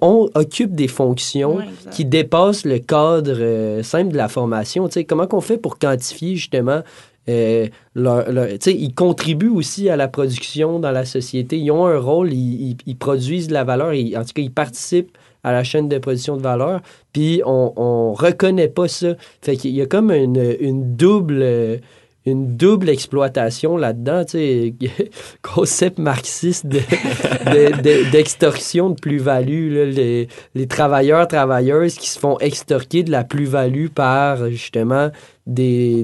des 0.76 0.88
fonctions 0.88 1.58
Ouais, 1.58 1.66
qui 1.92 2.06
dépassent 2.06 2.64
le 2.66 2.80
cadre 2.80 3.36
euh, 3.38 3.84
simple 3.84 4.14
de 4.14 4.18
la 4.18 4.30
formation. 4.30 4.88
Tu 4.88 4.94
sais, 4.94 5.04
comment 5.04 5.28
qu'on 5.28 5.42
fait 5.42 5.58
pour 5.58 5.78
quantifier 5.78 6.36
justement 6.36 6.82
euh, 7.30 7.68
leur, 7.94 8.32
leur- 8.32 8.48
tu 8.48 8.58
sais, 8.62 8.74
ils 8.74 8.94
contribuent 8.96 9.50
aussi 9.50 9.90
à 9.90 9.96
la 9.96 10.08
production 10.08 10.80
dans 10.80 10.92
la 10.92 11.06
société. 11.06 11.60
Ils 11.60 11.70
ont 11.70 11.86
un 11.86 12.00
rôle, 12.00 12.34
ils, 12.34 12.70
ils- 12.72 12.78
ils 12.88 12.96
produisent 12.98 13.48
de 13.50 13.54
la 13.54 13.64
valeur, 13.64 13.94
ils- 13.94 14.18
en 14.18 14.22
tout 14.24 14.32
cas, 14.34 14.42
ils 14.42 14.52
participent 14.52 15.16
à 15.44 15.52
la 15.52 15.64
chaîne 15.64 15.90
de 15.90 15.98
production 15.98 16.38
de 16.38 16.42
valeur, 16.42 16.82
puis 17.14 17.42
on, 17.46 17.74
on 17.76 18.14
reconnaît 18.14 18.68
pas 18.68 18.88
ça. 18.88 19.16
Fait 19.42 19.56
qu'il 19.58 19.72
y 19.72 19.82
a 19.82 19.86
comme 19.86 20.12
une, 20.12 20.96
double... 20.96 21.82
une 22.28 22.56
double 22.56 22.90
exploitation 22.90 23.78
là-dedans, 23.78 24.24
tu 24.24 24.32
sais, 24.38 24.74
concept 25.42 25.98
marxiste 25.98 26.68
de- 26.68 26.78
de- 26.78 27.82
de- 27.82 28.12
d'extorsion 28.12 28.92
de, 28.92 29.00
plus-value, 29.00 29.74
les, 30.54 30.68
travailleurs, 30.68 31.28
travailleuses 31.28 31.96
qui 31.96 32.08
se 32.08 32.20
font 32.20 32.38
extorquer 32.38 33.02
de 33.02 33.10
la 33.10 33.24
plus-value 33.24 33.88
par, 33.88 34.50
justement, 34.52 35.10
des, 35.48 36.04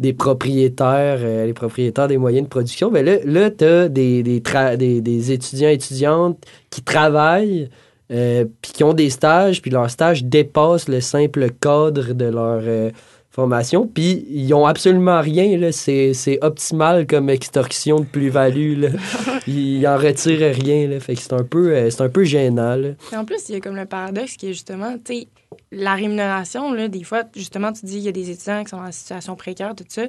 des, 0.00 0.12
propriétaires, 0.12 1.20
euh, 1.20 1.46
les 1.46 1.54
propriétaires 1.54 2.08
des 2.08 2.18
moyens 2.18 2.42
de 2.44 2.48
production, 2.48 2.90
ben 2.90 3.04
là, 3.04 3.18
là 3.24 3.48
tu 3.50 3.64
as 3.64 3.88
des, 3.88 4.24
des, 4.24 5.00
des 5.00 5.32
étudiants, 5.32 5.68
étudiantes 5.68 6.44
qui 6.70 6.82
travaillent, 6.82 7.70
euh, 8.12 8.44
puis 8.60 8.72
qui 8.72 8.84
ont 8.84 8.92
des 8.92 9.10
stages, 9.10 9.62
puis 9.62 9.70
leurs 9.70 9.90
stages 9.90 10.24
dépassent 10.24 10.88
le 10.88 11.00
simple 11.00 11.50
cadre 11.60 12.12
de 12.12 12.26
leur 12.26 12.60
euh, 12.62 12.90
formation, 13.30 13.86
puis 13.86 14.26
ils 14.28 14.52
ont 14.52 14.66
absolument 14.66 15.20
rien, 15.22 15.56
là. 15.56 15.72
C'est, 15.72 16.38
optimal 16.42 17.06
comme 17.06 17.30
extorsion 17.30 18.00
de 18.00 18.04
plus-value, 18.04 18.80
là. 18.80 18.88
Ils 19.46 19.86
en 19.86 19.96
retirent 19.96 20.54
rien, 20.54 20.86
là. 20.88 21.00
Fait 21.00 21.14
que 21.14 21.22
c'est 21.22 21.32
un 21.32 21.42
peu, 21.42 21.74
euh, 21.74 21.88
c'est 21.88 22.02
un 22.02 22.10
peu 22.10 22.24
gênant, 22.24 22.76
là. 22.76 22.90
En 23.16 23.24
plus, 23.24 23.48
il 23.48 23.54
y 23.54 23.56
a 23.56 23.60
comme 23.60 23.76
le 23.76 23.86
paradoxe 23.86 24.36
qui 24.36 24.50
est 24.50 24.52
justement, 24.52 24.94
tu 25.02 25.14
sais, 25.14 25.28
la 25.70 25.94
rémunération, 25.94 26.72
là, 26.74 26.88
des 26.88 27.04
fois, 27.04 27.22
justement, 27.34 27.72
tu 27.72 27.86
dis 27.86 27.94
qu'il 27.94 28.04
y 28.04 28.08
a 28.08 28.12
des 28.12 28.30
étudiants 28.30 28.62
qui 28.62 28.70
sont 28.70 28.76
en 28.76 28.92
situation 28.92 29.36
précaire, 29.36 29.74
tout 29.74 29.84
ça. 29.88 30.02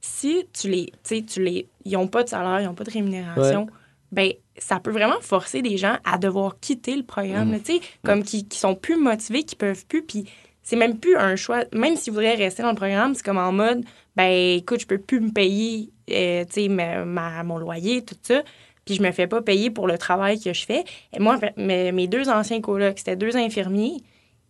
Si 0.00 0.46
tu 0.58 0.70
les, 0.70 0.86
tu 1.04 1.16
sais, 1.16 1.22
tu 1.22 1.42
les, 1.42 1.68
ils 1.84 1.92
n'ont 1.92 2.08
pas 2.08 2.24
de 2.24 2.30
salaire, 2.30 2.60
ils 2.62 2.64
n'ont 2.64 2.74
pas 2.74 2.84
de 2.84 2.90
rémunération, 2.90 3.66
ben 4.12 4.32
ça 4.60 4.78
peut 4.78 4.90
vraiment 4.92 5.20
forcer 5.20 5.62
des 5.62 5.76
gens 5.76 5.96
à 6.04 6.18
devoir 6.18 6.60
quitter 6.60 6.94
le 6.94 7.02
programme, 7.02 7.50
là, 7.52 7.58
tu 7.58 7.74
sais, 7.74 7.80
comme 8.04 8.22
qui, 8.22 8.46
qui 8.46 8.58
sont 8.58 8.74
plus 8.74 8.96
motivés, 8.96 9.42
qui 9.42 9.56
peuvent 9.56 9.84
plus, 9.86 10.02
puis 10.02 10.24
c'est 10.62 10.76
même 10.76 10.98
plus 10.98 11.16
un 11.16 11.34
choix. 11.36 11.64
Même 11.74 11.96
s'ils 11.96 12.12
voudraient 12.12 12.34
rester 12.36 12.62
dans 12.62 12.70
le 12.70 12.76
programme, 12.76 13.14
c'est 13.14 13.24
comme 13.24 13.38
en 13.38 13.50
mode, 13.52 13.82
ben 14.16 14.30
écoute, 14.58 14.80
je 14.80 14.86
peux 14.86 14.98
plus 14.98 15.20
me 15.20 15.30
payer, 15.32 15.90
euh, 16.10 16.44
tu 16.44 16.52
sais, 16.62 16.68
ma, 16.68 17.04
ma- 17.04 17.42
mon 17.42 17.58
loyer, 17.58 18.04
tout 18.04 18.16
ça 18.22 18.42
puis 18.86 18.94
je 18.96 19.02
me 19.02 19.12
fais 19.12 19.26
pas 19.28 19.40
payer 19.42 19.70
pour 19.70 19.86
le 19.86 19.98
travail 19.98 20.40
que 20.40 20.52
je 20.52 20.64
fais. 20.64 20.84
Et 21.12 21.20
moi, 21.20 21.38
mes, 21.56 21.92
mes 21.92 22.08
deux 22.08 22.28
anciens 22.28 22.60
colocs, 22.60 22.98
c'était 22.98 23.14
deux 23.14 23.36
infirmiers, 23.36 23.98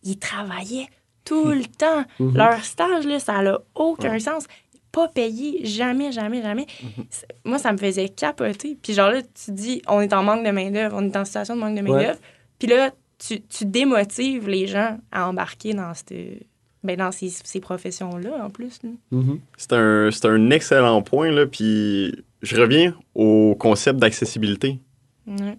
ils 0.03 0.19
travaillaient 0.19 0.87
tout 1.25 1.47
le 1.49 1.65
temps. 1.79 2.05
Mhm. 2.19 2.37
Leur 2.37 2.65
stage, 2.65 3.07
là, 3.07 3.19
ça 3.19 3.43
n'a 3.43 3.59
aucun 3.75 4.19
sens. 4.19 4.45
Pas 4.93 5.09
payé, 5.09 5.65
jamais, 5.65 6.11
jamais, 6.13 6.43
jamais. 6.43 6.67
C'est- 7.11 7.27
Moi, 7.45 7.59
ça 7.59 7.73
me 7.73 7.79
faisait 7.79 8.09
capoter. 8.09 8.77
Puis 8.83 8.93
genre 8.93 9.11
là, 9.11 9.23
tu 9.23 9.53
dis, 9.53 9.83
on 9.89 10.01
est 10.01 10.13
en 10.13 10.23
manque 10.23 10.45
de 10.45 10.51
main-d'œuvre, 10.51 10.97
on 10.99 11.05
est 11.09 11.17
en 11.17 11.25
situation 11.25 11.55
de 11.57 11.61
manque 11.61 11.77
de 11.77 11.83
main-d'œuvre. 11.83 12.19
Puis 12.59 12.69
là, 12.69 12.91
tu, 13.19 13.41
tu 13.43 13.65
démotives 13.67 14.49
les 14.49 14.67
gens 14.67 14.99
à 15.13 15.29
embarquer 15.29 15.75
dans, 15.75 15.93
cette, 15.95 16.13
ben, 16.83 16.97
dans 16.97 17.13
ces, 17.13 17.29
ces 17.29 17.61
professions-là, 17.61 18.45
en 18.45 18.51
plus. 18.51 18.81
Mhm. 19.11 19.39
C'est 19.57 19.73
un, 19.75 20.11
c'est 20.11 20.27
un 20.27 20.51
excellent 20.51 21.03
point, 21.03 21.31
là. 21.31 21.47
Puis 21.47 22.13
je 22.43 22.57
reviens 22.61 22.95
au 23.15 23.55
concept 23.59 23.99
d'accessibilité. 23.99 24.79
Ouais. 25.27 25.57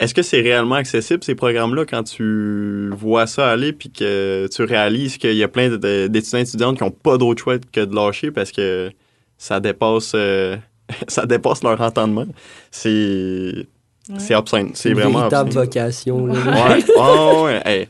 Est-ce 0.00 0.14
que 0.14 0.22
c'est 0.22 0.40
réellement 0.40 0.76
accessible, 0.76 1.24
ces 1.24 1.34
programmes-là, 1.34 1.84
quand 1.84 2.04
tu 2.04 2.88
vois 2.90 3.26
ça 3.26 3.50
aller 3.50 3.72
puis 3.72 3.90
que 3.90 4.46
tu 4.54 4.62
réalises 4.62 5.16
qu'il 5.18 5.34
y 5.34 5.42
a 5.42 5.48
plein 5.48 5.68
d'étudiants 5.76 6.38
et 6.38 6.42
étudiantes 6.42 6.78
qui 6.78 6.84
n'ont 6.84 6.90
pas 6.92 7.18
d'autre 7.18 7.42
choix 7.42 7.56
que 7.58 7.80
de 7.84 7.94
lâcher 7.94 8.30
parce 8.30 8.52
que 8.52 8.90
ça 9.38 9.58
dépasse, 9.58 10.12
euh, 10.14 10.56
ça 11.08 11.26
dépasse 11.26 11.62
leur 11.64 11.80
entendement? 11.80 12.26
C'est 12.70 13.66
c'est 14.16 14.34
obscène. 14.34 14.70
C'est 14.72 14.88
Une 14.88 14.94
vraiment 14.94 15.18
véritable 15.28 15.50
obscène. 15.50 15.62
vocation. 15.64 16.26
là. 16.26 16.34
Ouais, 16.34 16.84
ouais, 16.96 17.42
ouais. 17.42 17.62
Hey. 17.66 17.88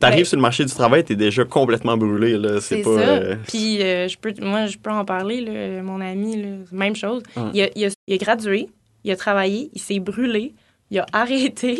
T'arrives 0.00 0.24
sur 0.26 0.36
le 0.36 0.42
marché 0.42 0.64
du 0.64 0.72
travail, 0.72 1.04
t'es 1.04 1.14
déjà 1.14 1.44
complètement 1.44 1.96
brûlé, 1.96 2.36
là. 2.36 2.60
C'est 2.60 2.82
pas. 2.82 2.94
ça. 2.96 3.08
euh, 3.08 3.36
Puis 3.46 3.80
euh, 3.82 4.08
je 4.08 4.18
peux, 4.18 4.32
moi, 4.42 4.66
je 4.66 4.76
peux 4.76 4.90
en 4.90 5.04
parler, 5.04 5.40
là, 5.40 5.82
mon 5.82 6.00
ami, 6.00 6.42
là, 6.42 6.48
même 6.72 6.96
chose. 6.96 7.22
Ouais. 7.36 7.42
Il, 7.54 7.62
a, 7.62 7.68
il, 7.76 7.84
a, 7.84 7.88
il 8.08 8.14
a 8.14 8.16
gradué, 8.16 8.68
il 9.04 9.10
a 9.12 9.16
travaillé, 9.16 9.70
il 9.72 9.80
s'est 9.80 10.00
brûlé, 10.00 10.54
il 10.90 10.98
a 10.98 11.06
arrêté, 11.12 11.78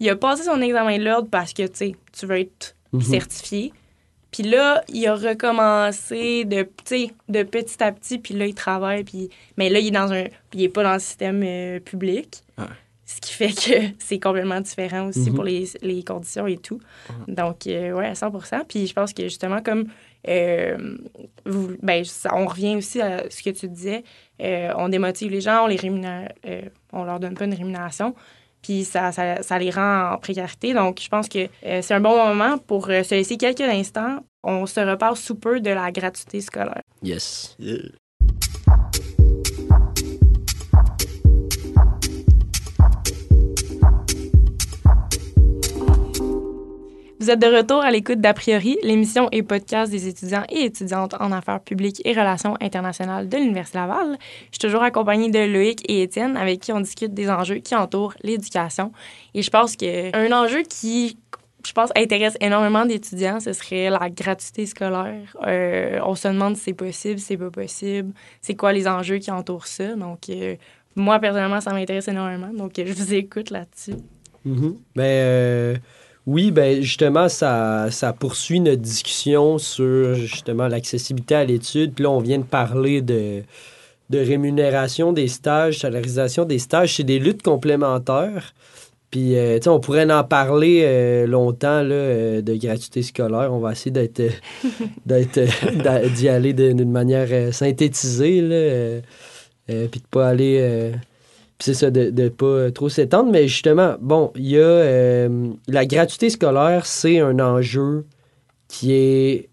il 0.00 0.08
a 0.10 0.16
passé 0.16 0.42
son 0.44 0.60
examen 0.60 0.98
de 0.98 1.04
l'ordre 1.04 1.28
parce 1.30 1.52
que, 1.52 1.62
tu 1.66 1.70
sais, 1.76 1.96
tu 2.12 2.26
veux 2.26 2.38
être 2.40 2.76
Mhm. 2.92 3.00
certifié. 3.02 3.72
Puis 4.32 4.42
là, 4.44 4.82
il 4.88 5.06
a 5.08 5.14
recommencé 5.14 6.44
de, 6.44 6.68
de 7.28 7.42
petit 7.42 7.82
à 7.82 7.92
petit, 7.92 8.18
puis 8.18 8.34
là, 8.34 8.46
il 8.46 8.54
travaille, 8.54 9.04
puis... 9.04 9.28
Mais 9.56 9.68
là, 9.70 9.78
il 9.78 9.88
est 9.88 9.90
dans 9.92 10.12
un... 10.12 10.24
Il 10.54 10.62
est 10.62 10.68
pas 10.68 10.82
dans 10.82 10.92
le 10.94 10.98
système 11.00 11.42
euh, 11.44 11.80
public. 11.80 12.42
Ouais. 12.58 12.64
Ce 13.06 13.20
qui 13.20 13.32
fait 13.32 13.48
que 13.52 13.94
c'est 13.98 14.20
complètement 14.20 14.60
différent 14.60 15.08
aussi 15.08 15.30
Mhm. 15.30 15.34
pour 15.34 15.44
les, 15.44 15.64
les 15.82 16.02
conditions 16.04 16.46
et 16.46 16.56
tout. 16.58 16.80
Donc, 17.28 17.66
euh, 17.66 17.92
ouais, 17.92 18.06
à 18.06 18.12
100% 18.14 18.64
Puis 18.68 18.86
je 18.86 18.92
pense 18.94 19.12
que 19.12 19.24
justement, 19.24 19.62
comme... 19.62 19.86
euh, 20.28 20.96
vous, 21.44 21.76
ben, 21.82 22.04
ça- 22.04 22.34
on 22.36 22.46
revient 22.46 22.76
aussi 22.76 23.00
à 23.00 23.28
ce 23.30 23.42
que 23.42 23.50
tu 23.50 23.68
disais. 23.68 24.04
euh, 24.42 24.72
on 24.76 24.88
démotive 24.88 25.30
les 25.32 25.40
gens, 25.40 25.64
on 25.64 25.66
les 25.66 25.76
rémunère, 25.76 26.32
euh, 26.46 26.62
on 26.92 27.04
leur 27.04 27.18
donne 27.20 27.34
pas 27.34 27.44
une 27.46 27.54
rémunération. 27.54 28.14
Puis 28.62 28.84
ça, 28.84 29.12
ça, 29.12 29.42
ça 29.42 29.58
les 29.58 29.70
rend 29.70 30.12
en 30.12 30.18
précarité. 30.18 30.74
Donc, 30.74 31.00
je 31.00 31.08
pense 31.08 31.28
que 31.28 31.48
euh, 31.66 31.82
c'est 31.82 31.94
un 31.94 32.00
bon 32.00 32.16
moment 32.16 32.58
pour 32.58 32.88
euh, 32.90 33.02
se 33.02 33.14
laisser 33.14 33.36
quelques 33.36 33.60
instants. 33.60 34.20
On 34.42 34.66
se 34.66 34.80
reparle 34.80 35.16
sous 35.16 35.34
peu 35.34 35.60
de 35.60 35.70
la 35.70 35.90
gratuité 35.92 36.40
scolaire. 36.40 36.82
Yes. 37.02 37.56
yeah. 37.58 37.78
Vous 47.20 47.30
êtes 47.30 47.38
de 47.38 47.54
retour 47.54 47.82
à 47.82 47.90
l'écoute 47.90 48.18
d'A 48.18 48.32
priori, 48.32 48.78
l'émission 48.82 49.28
et 49.30 49.42
podcast 49.42 49.92
des 49.92 50.08
étudiants 50.08 50.44
et 50.48 50.64
étudiantes 50.64 51.12
en 51.20 51.32
affaires 51.32 51.60
publiques 51.60 52.00
et 52.06 52.12
relations 52.12 52.56
internationales 52.62 53.28
de 53.28 53.36
l'Université 53.36 53.76
Laval. 53.76 54.16
Je 54.18 54.52
suis 54.52 54.58
toujours 54.58 54.82
accompagnée 54.82 55.30
de 55.30 55.38
Loïc 55.52 55.82
et 55.86 56.00
Étienne 56.00 56.38
avec 56.38 56.60
qui 56.60 56.72
on 56.72 56.80
discute 56.80 57.12
des 57.12 57.28
enjeux 57.28 57.56
qui 57.56 57.74
entourent 57.74 58.14
l'éducation. 58.22 58.90
Et 59.34 59.42
je 59.42 59.50
pense 59.50 59.76
qu'un 59.76 60.32
enjeu 60.32 60.62
qui, 60.62 61.18
je 61.66 61.72
pense, 61.74 61.90
intéresse 61.94 62.38
énormément 62.40 62.86
d'étudiants, 62.86 63.38
ce 63.38 63.52
serait 63.52 63.90
la 63.90 64.08
gratuité 64.08 64.64
scolaire. 64.64 65.36
Euh, 65.46 66.00
on 66.02 66.14
se 66.14 66.26
demande 66.26 66.56
si 66.56 66.62
c'est 66.62 66.72
possible, 66.72 67.18
si 67.18 67.26
c'est 67.26 67.36
pas 67.36 67.50
possible, 67.50 68.14
c'est 68.40 68.54
quoi 68.54 68.72
les 68.72 68.88
enjeux 68.88 69.18
qui 69.18 69.30
entourent 69.30 69.66
ça. 69.66 69.94
Donc, 69.94 70.30
euh, 70.30 70.56
moi, 70.96 71.18
personnellement, 71.18 71.60
ça 71.60 71.74
m'intéresse 71.74 72.08
énormément. 72.08 72.48
Donc, 72.54 72.72
je 72.78 72.90
vous 72.94 73.12
écoute 73.12 73.50
là-dessus. 73.50 74.00
Mhm. 74.46 74.76
Ben, 74.96 75.04
euh, 75.04 75.76
oui, 76.30 76.52
ben 76.52 76.80
justement, 76.80 77.28
ça, 77.28 77.90
ça 77.90 78.12
poursuit 78.12 78.60
notre 78.60 78.80
discussion 78.80 79.58
sur 79.58 80.14
justement 80.14 80.68
l'accessibilité 80.68 81.34
à 81.34 81.44
l'étude. 81.44 81.92
Puis 81.92 82.04
là, 82.04 82.10
on 82.10 82.20
vient 82.20 82.38
de 82.38 82.44
parler 82.44 83.02
de, 83.02 83.42
de 84.10 84.18
rémunération 84.20 85.12
des 85.12 85.26
stages, 85.26 85.80
salarisation 85.80 86.44
des 86.44 86.60
stages. 86.60 86.94
C'est 86.94 87.02
des 87.02 87.18
luttes 87.18 87.42
complémentaires. 87.42 88.54
Puis, 89.10 89.36
euh, 89.36 89.56
tu 89.56 89.64
sais, 89.64 89.70
on 89.70 89.80
pourrait 89.80 90.08
en 90.08 90.22
parler 90.22 90.82
euh, 90.84 91.26
longtemps 91.26 91.82
là, 91.82 91.96
euh, 91.96 92.42
de 92.42 92.54
gratuité 92.54 93.02
scolaire. 93.02 93.52
On 93.52 93.58
va 93.58 93.72
essayer 93.72 93.90
d'être, 93.90 94.22
d'être, 95.06 95.40
d'y 96.14 96.28
aller 96.28 96.52
d'une 96.52 96.92
manière 96.92 97.52
synthétisée, 97.52 99.02
puis 99.66 100.00
de 100.00 100.06
pas 100.12 100.28
aller 100.28 100.92
c'est 101.60 101.74
ça, 101.74 101.90
de 101.90 102.10
ne 102.10 102.28
pas 102.28 102.46
euh, 102.46 102.70
trop 102.70 102.88
s'étendre. 102.88 103.30
Mais 103.30 103.46
justement, 103.46 103.96
bon, 104.00 104.32
il 104.34 104.48
y 104.48 104.58
a 104.58 104.62
euh, 104.62 105.48
la 105.68 105.86
gratuité 105.86 106.30
scolaire, 106.30 106.86
c'est 106.86 107.20
un 107.20 107.38
enjeu 107.38 108.06
qui 108.68 108.92
est 108.92 109.48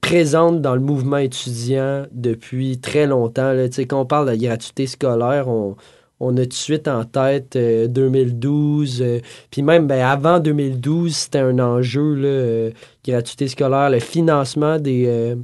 présente 0.00 0.60
dans 0.60 0.74
le 0.74 0.80
mouvement 0.80 1.18
étudiant 1.18 2.04
depuis 2.10 2.78
très 2.78 3.06
longtemps. 3.06 3.52
Là. 3.52 3.68
Quand 3.68 4.00
on 4.00 4.06
parle 4.06 4.30
de 4.30 4.36
gratuité 4.36 4.86
scolaire, 4.86 5.46
on, 5.48 5.76
on 6.18 6.36
a 6.36 6.42
tout 6.42 6.48
de 6.48 6.54
suite 6.54 6.88
en 6.88 7.04
tête 7.04 7.54
euh, 7.54 7.86
2012. 7.86 9.00
euh, 9.00 9.20
puis 9.50 9.62
même 9.62 9.86
ben, 9.86 10.00
avant 10.00 10.40
2012, 10.40 11.14
c'était 11.14 11.38
un 11.38 11.60
enjeu, 11.60 12.14
là, 12.14 12.70
gratuité 13.06 13.46
scolaire, 13.46 13.90
le 13.90 14.00
financement 14.00 14.78
des, 14.78 15.36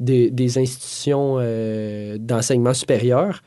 des, 0.00 0.58
institutions 0.58 1.36
d'enseignement 2.18 2.74
supérieur. 2.74 3.42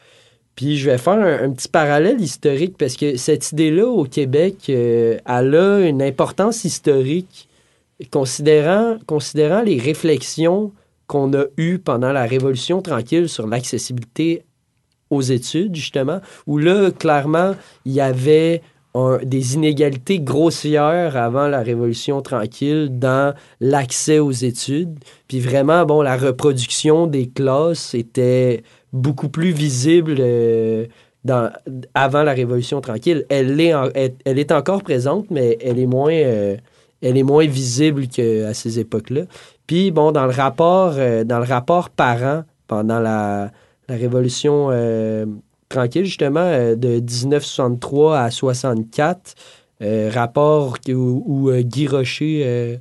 Puis 0.62 0.78
je 0.78 0.91
vais 0.91 0.99
faire 0.99 1.14
un, 1.14 1.49
petit 1.49 1.68
parallèle 1.68 2.22
historique 2.22 2.78
parce 2.78 2.95
que 2.95 3.18
cette 3.18 3.51
idée-là 3.51 3.88
au 3.88 4.03
Québec, 4.03 4.57
euh, 4.70 5.18
elle 5.26 5.55
a 5.55 5.80
une 5.80 6.03
importance 6.03 6.66
historique 6.66 7.49
considérant, 8.12 8.97
considérant 9.07 9.64
les 9.64 9.80
réflexions 9.80 10.72
qu'on 11.07 11.34
a 11.34 11.45
eues 11.57 11.80
pendant 11.80 12.12
la 12.12 12.26
Révolution 12.26 12.84
tranquille 12.84 13.28
sur 13.28 13.47
l'accessibilité 13.47 14.43
aux 15.09 15.24
études, 15.24 15.76
justement, 15.76 16.20
où 16.45 16.59
là, 16.59 16.91
clairement, 16.91 17.55
il 17.86 17.93
y 17.93 17.99
avait 18.01 18.62
des 19.24 19.55
inégalités 19.55 20.20
grossières 20.20 21.16
avant 21.18 21.47
la 21.47 21.64
Révolution 21.64 22.22
tranquille 22.22 22.99
dans 22.99 23.34
l'accès 23.62 24.20
aux 24.20 24.32
études. 24.32 24.99
Puis 25.28 25.39
vraiment, 25.39 25.86
bon, 25.86 26.03
la 26.03 26.18
reproduction 26.18 27.07
des 27.07 27.30
classes 27.30 27.95
était 27.95 28.64
beaucoup 28.94 29.30
plus 29.30 29.52
visible 29.52 30.16
euh, 30.20 30.86
dans, 31.24 31.52
avant 31.94 32.24
la 32.24 32.34
Révolution 32.34 32.82
tranquille. 32.82 33.26
Elle 33.30 33.60
est, 33.60 33.74
elle, 34.26 34.39
est 34.39 34.52
encore 34.52 34.84
présente, 34.84 35.30
mais 35.30 35.58
elle 35.62 35.80
est 35.80 35.86
moins, 35.86 36.14
euh, 36.14 36.58
elle 37.02 37.18
est 37.18 37.24
moins 37.24 37.46
visible 37.46 38.08
qu'à 38.08 38.54
ces 38.54 38.80
époques-là. 38.80 39.24
Puis, 39.68 39.92
bon, 39.92 40.12
dans 40.12 40.26
le 40.26 40.32
rapport, 40.32 40.96
euh, 40.98 41.24
dans 41.24 41.39
le 41.39 41.46
rapport 41.46 41.89
parent 41.89 42.44
pendant 42.68 43.00
la, 43.00 43.52
la 43.88 43.96
Révolution 43.96 44.68
euh, 44.72 45.26
tranquille, 45.70 46.06
justement, 46.06 46.76
de 46.76 47.00
1963 47.00 48.20
à 48.20 48.32
64, 48.32 49.36
euh, 49.82 50.12
rapport 50.14 50.76
où, 50.89 51.52
Guy 51.54 51.88
Rocher, 51.88 52.80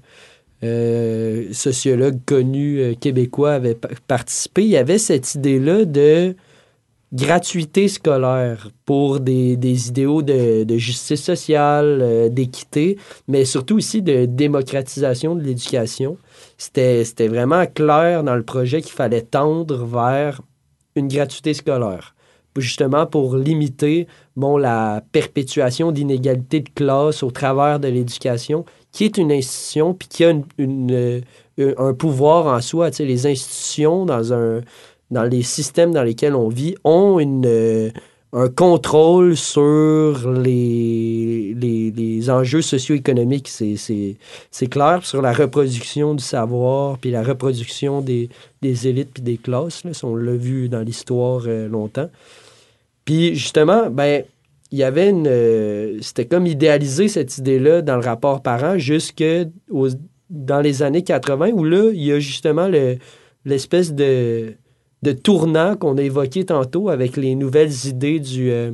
euh, 0.63 1.53
sociologue 1.53 2.19
connu 2.27 2.81
euh, 2.81 2.95
québécois, 2.95 3.53
avait 3.53 3.75
pa- 3.75 3.89
participé, 4.07 4.63
il 4.63 4.69
y 4.69 4.77
avait 4.77 4.99
cette 4.99 5.35
idée-là 5.35 5.85
de 5.85 6.35
gratuité 7.13 7.89
scolaire 7.89 8.71
pour 8.85 9.21
des, 9.21 9.89
idéaux 9.89 10.23
de, 10.23 10.65
justice 10.77 11.23
sociale, 11.23 11.99
euh, 12.03 12.29
d'équité, 12.29 12.99
mais 13.27 13.45
surtout 13.45 13.77
aussi 13.77 14.03
de 14.03 14.27
démocratisation 14.27 15.35
de 15.35 15.43
l'éducation. 15.43 16.19
C'était 16.57 17.05
vraiment 17.29 17.67
clair 17.67 18.23
dans 18.23 18.37
le 18.37 18.43
projet 18.43 18.83
qu'il 18.83 18.93
fallait 18.93 19.23
tendre 19.23 19.85
vers 19.85 20.41
une 20.95 21.09
gratuité 21.09 21.55
scolaire. 21.55 22.15
Justement 22.57 23.07
pour 23.07 23.37
limiter 23.37 24.09
bon, 24.37 24.57
la 24.57 25.03
perpétuation 25.13 25.93
d'inégalités 25.93 26.61
de 26.61 26.69
classe 26.69 27.23
au 27.23 27.31
travers 27.31 27.79
de 27.79 27.89
l'éducation, 27.89 28.65
qui 28.93 29.05
est 29.05 29.19
une 29.19 29.33
institution 29.33 29.95
puis 29.95 30.09
qui 30.09 30.25
a 30.25 30.35
une, 30.59 30.91
euh, 30.91 31.75
un 31.79 31.95
pouvoir 31.95 32.47
en 32.47 32.61
soi. 32.61 32.91
Tu 32.91 32.99
sais, 32.99 33.05
les 33.05 33.27
institutions 33.27 34.05
dans 34.05 34.33
un 34.33 34.61
dans 35.11 35.25
les 35.25 35.43
systèmes 35.43 35.93
dans 35.93 36.05
lesquels 36.05 36.35
on 36.35 36.49
vit 36.49 36.77
ont 36.85 37.19
une, 37.19 37.45
euh, 37.47 37.91
un 38.33 38.49
contrôle 38.49 39.37
sur 39.37 40.31
les, 40.31 41.55
les, 41.59 41.91
les 41.91 42.31
enjeux 42.31 42.63
socio-économiques. 42.63 43.49
C'est, 43.49 44.69
clair 44.69 45.05
sur 45.05 45.21
la 45.21 45.33
reproduction 45.33 46.15
du 46.15 46.23
savoir, 46.23 46.99
puis 46.99 47.11
la 47.11 47.23
reproduction 47.23 48.03
des, 48.03 48.29
des 48.63 48.87
élites 48.87 49.11
puis 49.13 49.23
des 49.23 49.37
classes. 49.37 49.85
Là, 49.85 49.91
on 50.05 50.15
l'a 50.15 50.35
vu 50.35 50.69
dans 50.69 50.81
l'histoire 50.81 51.43
euh, 51.47 51.69
longtemps. 51.69 52.11
Puis 53.05 53.35
justement, 53.35 53.91
ben, 53.91 54.23
il 54.71 54.79
y 54.79 54.83
avait 54.83 55.11
une. 55.11 55.27
euh, 55.27 55.99
c'était 56.01 56.27
comme 56.27 56.47
idéaliser 56.47 57.09
cette 57.09 57.39
idée-là 57.39 57.83
dans 57.83 57.97
le 57.97 58.05
rapport 58.05 58.43
parent 58.43 58.79
jusque 58.79 59.25
dans 60.31 60.61
les 60.61 60.83
années 60.83 61.03
80, 61.03 61.51
où 61.51 61.65
là, 61.65 61.91
il 61.93 62.03
y 62.03 62.13
a 62.13 62.21
justement 62.21 62.69
le, 62.69 62.99
l'espèce 63.45 63.93
de, 63.93 64.55
de 65.03 65.13
tournant 65.13 65.77
qu'on 65.77 65.99
a 65.99 66.03
évoqué 66.03 66.45
tantôt 66.45 66.89
avec 66.89 67.17
les 67.17 67.35
nouvelles 67.35 67.87
idées 67.87 68.21
du, 68.21 68.51
euh, 68.51 68.71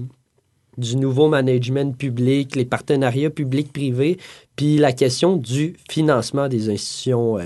du 0.77 0.97
nouveau 0.97 1.29
management 1.29 1.97
public, 1.97 2.57
les 2.57 2.67
partenariats 2.67 3.31
publics-privés, 3.31 4.19
puis 4.55 4.77
la 4.77 4.93
question 4.93 5.37
du 5.37 5.77
financement 5.89 6.49
des 6.49 6.69
institutions, 6.69 7.39
euh, 7.39 7.45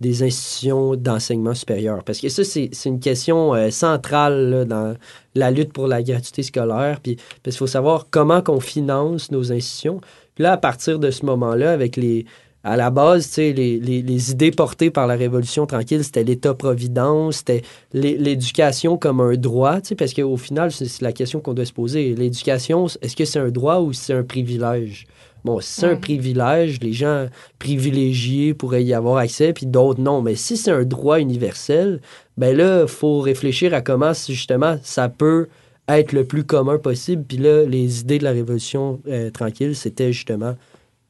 des 0.00 0.22
institutions 0.22 0.96
d'enseignement 0.96 1.54
supérieur? 1.54 2.02
Parce 2.04 2.20
que 2.20 2.28
ça, 2.28 2.44
c'est, 2.44 2.70
une 2.84 3.00
question 3.00 3.54
euh, 3.54 3.70
centrale 3.70 4.66
dans 4.68 4.94
la 5.34 5.50
lutte 5.50 5.72
pour 5.72 5.86
la 5.86 6.02
gratuité 6.02 6.42
scolaire. 6.42 7.00
Puis, 7.00 7.16
parce 7.42 7.56
qu'il 7.56 7.58
faut 7.58 7.66
savoir 7.66 8.06
comment 8.10 8.42
qu'on 8.42 8.60
finance 8.60 9.30
nos 9.30 9.52
institutions. 9.52 10.00
Puis 10.34 10.42
là, 10.42 10.52
à 10.52 10.56
partir 10.56 10.98
de 10.98 11.10
ce 11.10 11.24
moment-là, 11.26 11.72
avec 11.72 11.96
les, 11.96 12.26
à 12.64 12.76
la 12.76 12.90
base, 12.90 13.36
les, 13.36 13.52
les- 13.52 13.78
les 14.02 14.30
idées 14.30 14.50
portées 14.50 14.90
par 14.90 15.06
la 15.06 15.14
Révolution 15.16 15.66
tranquille, 15.66 16.02
c'était 16.02 16.24
l'État-providence, 16.24 17.36
c'était 17.36 17.62
l'é- 17.92 18.16
l'éducation 18.16 18.96
comme 18.96 19.20
un 19.20 19.34
droit, 19.34 19.78
parce 19.96 20.12
qu'au 20.14 20.36
final, 20.36 20.72
c'est 20.72 21.02
la 21.02 21.12
question 21.12 21.40
qu'on 21.40 21.54
doit 21.54 21.66
se 21.66 21.72
poser. 21.72 22.14
L'éducation, 22.14 22.86
est-ce 23.00 23.14
que 23.14 23.24
c'est 23.24 23.38
un 23.38 23.50
droit 23.50 23.78
ou 23.80 23.92
c'est 23.92 24.14
un 24.14 24.24
privilège? 24.24 25.06
Bon, 25.44 25.60
si 25.60 25.80
c'est 25.80 25.86
un 25.86 25.96
privilège, 25.96 26.80
les 26.80 26.94
gens 26.94 27.26
privilégiés 27.58 28.54
pourraient 28.54 28.82
y 28.82 28.94
avoir 28.94 29.18
accès, 29.18 29.52
puis 29.52 29.66
d'autres 29.66 30.00
non. 30.00 30.22
Mais 30.22 30.36
si 30.36 30.56
c'est 30.56 30.70
un 30.70 30.84
droit 30.84 31.20
universel, 31.20 32.00
ben 32.38 32.56
là, 32.56 32.82
il 32.82 32.88
faut 32.88 33.20
réfléchir 33.20 33.74
à 33.74 33.82
comment, 33.82 34.12
justement, 34.14 34.78
ça 34.82 35.10
peut 35.10 35.48
être 35.86 36.12
le 36.12 36.24
plus 36.24 36.44
commun 36.44 36.78
possible. 36.78 37.24
Puis 37.28 37.36
là, 37.36 37.66
les 37.66 38.00
idées 38.00 38.18
de 38.18 38.24
la 38.24 38.30
Révolution 38.30 39.00
euh, 39.06 39.30
tranquille, 39.30 39.76
c'était 39.76 40.14
justement 40.14 40.56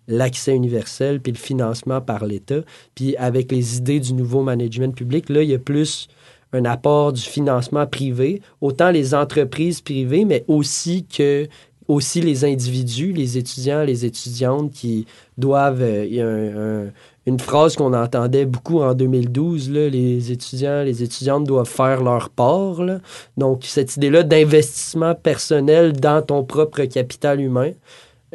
l'accès 0.09 0.55
universel, 0.55 1.20
puis 1.20 1.32
le 1.32 1.39
financement 1.39 2.01
par 2.01 2.26
l'État. 2.26 2.61
Puis 2.97 3.16
avec 3.16 3.53
les 3.53 3.78
idées 3.78 4.01
du 4.01 4.14
nouveau 4.14 4.43
management 4.43 4.95
public, 4.95 5.28
là, 5.28 5.43
il 5.43 5.51
y 5.51 5.55
a 5.55 5.59
plus 5.59 6.09
un 6.53 6.64
apport 6.64 7.12
du 7.12 7.22
financement 7.22 7.87
privé, 7.87 8.41
autant 8.61 8.91
les 8.91 9.14
entreprises 9.14 9.80
privées, 9.80 10.24
mais 10.24 10.45
aussi 10.47 11.05
que 11.05 11.49
aussi 11.89 12.20
les 12.20 12.45
individus, 12.45 13.12
les 13.12 13.39
étudiants, 13.39 13.82
les 13.85 14.05
étudiantes 14.05 14.70
qui 14.72 15.07
doivent... 15.39 15.82
euh, 15.82 16.05
Il 16.07 16.14
y 16.14 16.20
a 16.20 16.26
un- 16.28 16.87
un- 16.87 16.93
une 17.26 17.41
phrase 17.41 17.74
qu'on 17.76 17.95
entendait 17.95 18.45
beaucoup 18.45 18.80
en 18.82 18.93
2012, 18.95 19.70
là, 19.70 19.89
les 19.89 20.30
étudiants, 20.30 20.82
les 20.82 21.03
étudiantes 21.03 21.45
doivent 21.45 21.66
faire 21.68 22.03
leur 22.03 22.28
part. 22.30 22.82
là. 22.82 23.01
Donc, 23.39 23.64
cette 23.64 23.97
idée-là 23.97 24.22
d'investissement 24.24 25.14
personnel 25.14 25.93
dans 25.95 26.20
ton 26.20 26.45
propre 26.45 26.85
capital 26.85 27.41
humain. 27.41 27.70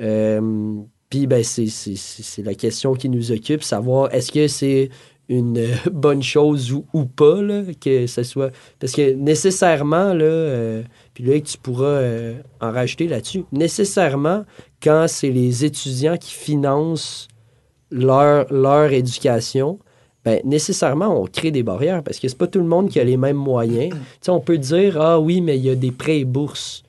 Euh, 0.01 0.41
Puis, 1.09 1.25
ben, 1.25 1.43
c'est 1.43 2.43
la 2.43 2.53
question 2.53 2.93
qui 2.93 3.09
nous 3.09 3.31
occupe, 3.31 3.63
savoir 3.63 4.13
est-ce 4.13 4.31
que 4.31 4.47
c'est 4.47 4.89
une 5.29 5.57
euh, 5.59 5.75
bonne 5.91 6.23
chose 6.23 6.73
ou, 6.73 6.85
ou 6.93 7.05
pas, 7.05 7.41
là, 7.41 7.61
que 7.79 8.07
ce 8.07 8.23
soit... 8.23 8.51
Parce 8.79 8.93
que 8.93 9.13
nécessairement, 9.13 10.13
là, 10.13 10.25
euh, 10.25 10.83
puis 11.13 11.23
là, 11.23 11.39
tu 11.39 11.57
pourras 11.57 11.85
euh, 11.85 12.33
en 12.59 12.71
rajouter 12.71 13.07
là-dessus, 13.07 13.45
nécessairement, 13.51 14.43
quand 14.83 15.05
c'est 15.07 15.29
les 15.29 15.63
étudiants 15.63 16.17
qui 16.17 16.33
financent 16.33 17.27
leur, 17.91 18.51
leur 18.51 18.91
éducation, 18.91 19.79
ben, 20.25 20.41
nécessairement, 20.43 21.21
on 21.21 21.25
crée 21.25 21.51
des 21.51 21.63
barrières 21.63 22.03
parce 22.03 22.19
que 22.19 22.27
c'est 22.27 22.37
pas 22.37 22.47
tout 22.47 22.59
le 22.59 22.65
monde 22.65 22.89
qui 22.89 22.99
a 22.99 23.03
les 23.03 23.17
mêmes 23.17 23.37
moyens. 23.37 23.89
Tu 23.93 23.97
sais, 24.21 24.31
on 24.31 24.41
peut 24.41 24.57
dire, 24.57 24.99
ah 24.99 25.19
oui, 25.19 25.41
mais 25.41 25.57
il 25.57 25.65
y 25.65 25.69
a 25.69 25.75
des 25.75 25.91
prêts 25.91 26.19
et 26.19 26.25
bourses. 26.25 26.83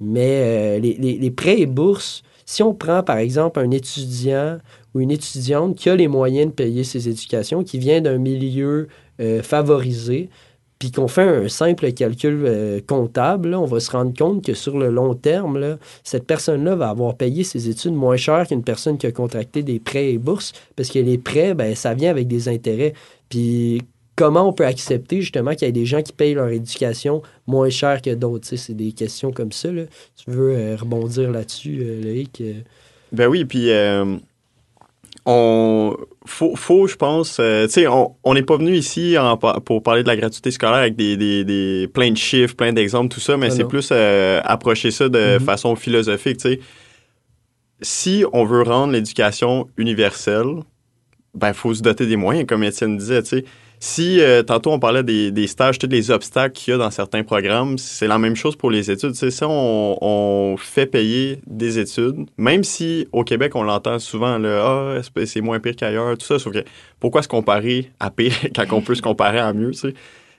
Mais 0.00 0.76
euh, 0.76 0.78
les, 0.78 0.94
les- 0.94 1.18
les 1.18 1.30
prêts 1.30 1.60
et 1.60 1.66
bourses, 1.66 2.22
si 2.46 2.62
on 2.62 2.74
prend 2.74 3.02
par 3.02 3.18
exemple 3.18 3.60
un 3.60 3.70
étudiant 3.70 4.58
ou 4.94 5.00
une 5.00 5.10
étudiante 5.10 5.76
qui 5.76 5.90
a 5.90 5.96
les 5.96 6.08
moyens 6.08 6.48
de 6.48 6.52
payer 6.52 6.84
ses 6.84 7.08
éducations, 7.08 7.62
qui 7.62 7.78
vient 7.78 8.00
d'un 8.00 8.18
milieu 8.18 8.88
euh, 9.20 9.42
favorisé, 9.42 10.28
puis 10.80 10.90
qu'on 10.90 11.08
fait 11.08 11.22
un 11.22 11.48
simple 11.48 11.92
calcul 11.92 12.42
euh, 12.46 12.80
comptable, 12.84 13.54
on 13.54 13.66
va 13.66 13.80
se 13.80 13.90
rendre 13.90 14.16
compte 14.16 14.42
que 14.42 14.54
sur 14.54 14.78
le 14.78 14.88
long 14.88 15.14
terme, 15.14 15.76
cette 16.02 16.26
personne-là 16.26 16.74
va 16.74 16.88
avoir 16.88 17.16
payé 17.16 17.44
ses 17.44 17.68
études 17.68 17.92
moins 17.92 18.16
cher 18.16 18.48
qu'une 18.48 18.64
personne 18.64 18.96
qui 18.96 19.06
a 19.06 19.12
contracté 19.12 19.62
des 19.62 19.78
prêts 19.78 20.12
et 20.12 20.18
bourses, 20.18 20.52
parce 20.76 20.88
que 20.88 20.98
les 20.98 21.18
prêts, 21.18 21.52
ben, 21.52 21.74
ça 21.74 21.92
vient 21.92 22.10
avec 22.10 22.28
des 22.28 22.48
intérêts. 22.48 22.94
Puis 23.28 23.82
comment 24.16 24.48
on 24.48 24.54
peut 24.54 24.64
accepter 24.64 25.20
justement 25.20 25.54
qu'il 25.54 25.66
y 25.66 25.68
ait 25.68 25.72
des 25.72 25.84
gens 25.84 26.00
qui 26.00 26.14
payent 26.14 26.34
leur 26.34 26.48
éducation 26.48 27.20
moins 27.46 27.68
cher 27.68 28.00
que 28.00 28.14
d'autres? 28.14 28.48
C'est 28.56 28.74
des 28.74 28.92
questions 28.92 29.32
comme 29.32 29.52
ça. 29.52 29.70
Là. 29.70 29.82
Tu 30.16 30.30
veux 30.30 30.56
euh, 30.56 30.76
rebondir 30.76 31.30
là-dessus, 31.30 32.00
Loïc? 32.02 32.42
Ben 33.12 33.28
oui, 33.28 33.44
puis 33.44 33.68
on 35.26 35.96
faut, 36.26 36.54
faut 36.56 36.86
je 36.86 36.96
pense, 36.96 37.38
euh, 37.40 37.66
tu 37.66 37.72
sais, 37.72 37.86
on 37.88 38.34
n'est 38.34 38.42
pas 38.42 38.56
venu 38.56 38.74
ici 38.76 39.16
en 39.18 39.36
pour 39.36 39.82
parler 39.82 40.02
de 40.02 40.08
la 40.08 40.16
gratuité 40.16 40.50
scolaire 40.50 40.76
avec 40.76 40.96
des, 40.96 41.16
des, 41.16 41.44
des 41.44 41.88
plein 41.88 42.10
de 42.10 42.16
chiffres, 42.16 42.54
plein 42.56 42.72
d'exemples, 42.72 43.12
tout 43.14 43.20
ça, 43.20 43.36
mais 43.36 43.46
Ah 43.46 43.50
c'est 43.50 43.64
plus 43.64 43.88
euh, 43.92 44.40
approcher 44.44 44.90
ça 44.90 45.08
de 45.08 45.38
Mhm. 45.38 45.40
façon 45.40 45.76
philosophique, 45.76 46.38
tu 46.38 46.50
sais. 46.50 46.60
Si 47.82 48.24
on 48.32 48.44
veut 48.44 48.62
rendre 48.62 48.92
l'éducation 48.92 49.66
universelle, 49.78 50.46
ben 51.34 51.52
faut 51.52 51.72
se 51.74 51.82
doter 51.82 52.06
des 52.06 52.16
moyens, 52.16 52.46
comme 52.46 52.62
Étienne 52.64 52.96
disait, 52.98 53.22
tu 53.22 53.28
sais. 53.28 53.44
Si 53.82 54.20
euh, 54.20 54.42
tantôt 54.42 54.72
on 54.72 54.78
parlait 54.78 55.02
des, 55.02 55.46
stages, 55.46 55.78
tous 55.78 55.86
les 55.86 56.10
obstacles 56.10 56.52
qu'il 56.52 56.72
y 56.72 56.74
a 56.74 56.78
dans 56.78 56.90
certains 56.90 57.24
programmes, 57.24 57.78
c'est 57.78 58.06
la 58.06 58.18
même 58.18 58.36
chose 58.36 58.54
pour 58.54 58.70
les 58.70 58.90
études. 58.90 59.12
Tu 59.12 59.18
sais, 59.18 59.30
si 59.30 59.42
on, 59.42 60.54
fait 60.58 60.84
payer 60.84 61.40
des 61.46 61.78
études, 61.78 62.26
même 62.36 62.62
si 62.62 63.08
au 63.12 63.24
Québec 63.24 63.56
on 63.56 63.62
l'entend 63.62 63.98
souvent, 63.98 64.36
là, 64.36 64.98
ah, 64.98 65.24
c'est- 65.24 65.40
moins 65.40 65.60
pire 65.60 65.76
qu'ailleurs, 65.76 66.18
tout 66.18 66.26
ça, 66.26 66.38
sauf 66.38 66.52
que 66.52 66.62
pourquoi 67.00 67.22
se 67.22 67.28
comparer 67.28 67.90
à 68.00 68.10
pire 68.10 68.34
quand 68.54 68.70
on 68.72 68.82
peut 68.82 68.94
se 68.94 69.00
comparer 69.00 69.38
à 69.38 69.54
mieux, 69.54 69.70
tu 69.70 69.78
sais? 69.78 69.94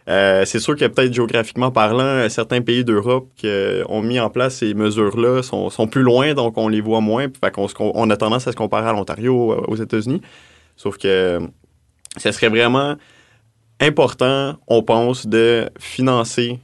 Euh, 0.08 0.46
c'est 0.46 0.60
sûr 0.60 0.76
que 0.76 0.86
peut-être 0.86 1.14
géographiquement 1.14 1.72
parlant, 1.72 2.28
certains 2.30 2.62
pays 2.62 2.84
d'Europe 2.84 3.28
qui 3.36 3.48
ont 3.88 4.02
mis 4.02 4.20
en 4.20 4.30
place 4.30 4.58
ces 4.58 4.74
mesures-là 4.76 5.42
sont, 5.42 5.70
sont 5.72 5.88
plus 5.88 6.04
loin, 6.04 6.34
donc 6.36 6.58
on 6.58 6.68
les 6.68 6.82
voit 6.82 7.02
moins. 7.02 7.28
Fait 7.44 7.54
on 7.80 8.10
a 8.10 8.18
tendance 8.18 8.48
à 8.48 8.52
se 8.52 8.58
comparer 8.58 8.89
à 8.89 8.94
l'Ontario, 8.94 9.54
euh, 9.54 9.66
aux 9.68 9.76
États-Unis. 9.76 10.22
Sauf 10.76 10.98
que 10.98 11.39
ce 12.18 12.32
serait 12.32 12.50
vraiment 12.50 12.98
important, 13.82 14.56
on 14.68 14.84
pense, 14.84 15.28
de 15.28 15.70
financer 15.80 16.60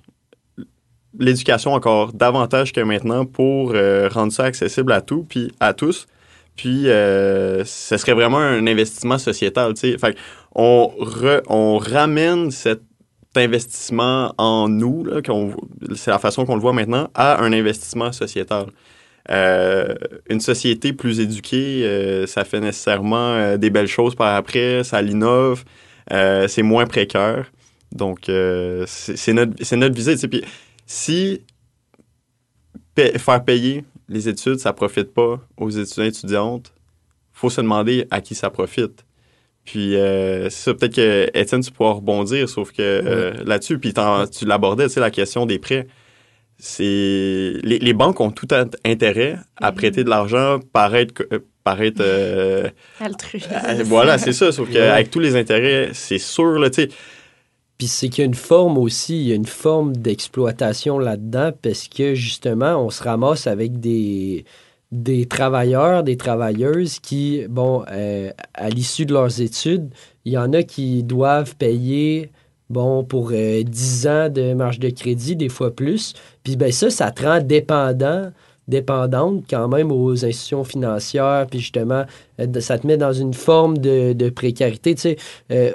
l'éducation 1.20 1.74
encore 1.74 2.14
davantage 2.14 2.72
que 2.72 2.82
maintenant 2.82 3.26
pour 3.26 3.72
euh, 3.74 4.08
rendre 4.08 4.32
ça 4.32 4.44
accessible 4.44 4.92
à 4.92 5.02
tout, 5.02 5.26
puis 5.28 5.52
à 5.60 5.74
tous. 5.74 6.06
Puis, 6.56 6.90
euh, 6.90 7.64
ce 7.66 7.98
serait 7.98 8.14
vraiment 8.14 8.40
un 8.40 8.66
investissement 8.66 9.18
sociétal, 9.18 9.74
on, 10.56 11.78
ramène 11.78 12.52
cet 12.52 12.82
investissement 13.36 14.34
en 14.40 14.68
nous, 14.68 15.06
c'est 15.94 16.10
la 16.10 16.18
façon 16.18 16.46
qu'on 16.46 16.56
le 16.56 16.62
voit 16.62 16.74
maintenant, 16.74 17.10
à 17.14 17.44
un 17.44 17.54
investissement 17.54 18.12
sociétal. 18.12 18.68
Euh, 19.30 19.94
une 20.30 20.40
société 20.40 20.94
plus 20.94 21.20
éduquée, 21.20 22.26
ça 22.26 22.44
fait 22.44 22.60
nécessairement 22.60 23.56
des 23.58 23.70
belles 23.70 23.88
choses 23.88 24.16
par 24.16 24.36
après, 24.36 24.84
ça 24.84 25.04
l'innove, 25.04 25.64
euh, 26.12 26.48
c'est 26.48 26.64
moins 26.64 26.86
précaire. 26.86 27.52
Donc, 27.92 28.30
euh, 28.30 28.86
c'est 28.88 29.34
notre, 29.34 29.54
c'est 29.64 29.78
notre 29.78 29.96
visée. 29.96 30.16
Puis, 30.28 30.44
si 30.86 31.42
faire 32.96 33.44
payer 33.44 33.86
les 34.10 34.28
études, 34.28 34.60
ça 34.60 34.74
profite 34.74 35.14
pas 35.14 35.40
aux 35.58 35.70
étudiants 35.70 36.04
et 36.04 36.08
étudiantes, 36.08 36.74
faut 37.32 37.50
se 37.50 37.62
demander 37.62 38.08
à 38.10 38.22
qui 38.22 38.36
ça 38.36 38.50
profite. 38.50 39.06
Puis, 39.66 39.96
euh, 39.96 40.50
c'est 40.50 40.64
ça, 40.64 40.74
peut-être 40.74 40.96
que, 40.96 41.30
Étienne, 41.34 41.62
tu 41.62 41.72
pourras 41.72 41.94
rebondir, 41.94 42.50
sauf 42.50 42.72
que 42.72 42.82
euh, 42.82 43.34
là-dessus, 43.46 43.80
puis 43.80 43.94
tu 43.94 44.46
l'abordais, 44.46 44.88
tu 44.88 44.94
sais, 44.94 45.00
la 45.00 45.12
question 45.12 45.46
des 45.46 45.60
prêts. 45.60 45.88
C'est 46.58 46.84
les, 46.84 47.78
les 47.80 47.94
banques 47.94 48.20
ont 48.20 48.32
tout 48.32 48.48
int- 48.48 48.76
intérêt 48.84 49.38
à 49.58 49.72
prêter 49.72 50.04
de 50.04 50.10
l'argent, 50.10 50.60
paraître, 50.74 51.22
paraître 51.72 52.02
euh, 52.02 52.70
Altruiste. 53.00 53.50
euh, 53.52 53.84
voilà, 53.84 54.18
c'est 54.18 54.34
ça. 54.34 54.52
Sauf 54.52 54.68
Ouais. 54.68 54.74
qu'avec 54.76 55.12
tous 55.12 55.20
les 55.20 55.36
intérêts, 55.36 55.90
c'est 55.94 56.18
sûr, 56.18 56.60
là, 56.60 56.70
tu 56.70 56.84
sais. 56.84 56.90
Puis 57.78 57.88
c'est 57.88 58.10
qu'il 58.10 58.20
y 58.20 58.22
a 58.24 58.26
une 58.26 58.34
forme 58.34 58.78
aussi, 58.78 59.20
il 59.22 59.28
y 59.28 59.32
a 59.32 59.36
une 59.36 59.46
forme 59.46 59.96
d'exploitation 59.96 60.98
là-dedans 60.98 61.52
parce 61.62 61.88
que 61.88 62.16
justement, 62.16 62.76
on 62.84 62.90
se 62.90 63.04
ramasse 63.04 63.46
avec 63.48 63.80
des, 63.80 64.46
des 64.92 65.26
travailleurs, 65.28 66.02
des 66.04 66.18
travailleuses 66.18 67.00
qui, 67.00 67.44
bon, 67.50 67.84
euh, 67.92 68.32
à 68.56 68.70
l'issue 68.70 69.06
de 69.06 69.14
leurs 69.14 69.42
études, 69.42 69.90
il 70.26 70.34
y 70.34 70.38
en 70.40 70.54
a 70.54 70.64
qui 70.64 71.04
doivent 71.04 71.56
payer, 71.56 72.32
bon, 72.72 73.04
pour 73.04 73.30
euh, 73.34 73.62
10 73.64 74.08
ans 74.08 74.30
de 74.30 74.54
marge 74.54 74.80
de 74.80 74.90
crédit, 74.90 75.36
des 75.36 75.50
fois 75.50 75.70
plus. 75.76 76.14
Puis 76.44 76.56
ben 76.56 76.72
ça, 76.72 76.90
ça 76.90 77.12
te 77.12 77.24
rend 77.24 77.42
dépendant 77.42 78.32
dépendante 78.68 79.44
quand 79.50 79.68
même 79.68 79.92
aux 79.92 80.26
institutions 80.26 80.64
financières, 80.64 81.48
puis 81.50 81.60
justement, 81.60 82.04
euh, 82.40 82.60
ça 82.60 82.78
te 82.78 82.86
met 82.86 82.98
dans 82.98 83.14
une 83.14 83.34
forme 83.34 83.78
de, 83.78 84.30
précarité. 84.30 84.96
Tu 84.96 85.02
sais, 85.02 85.18
euh, 85.52 85.72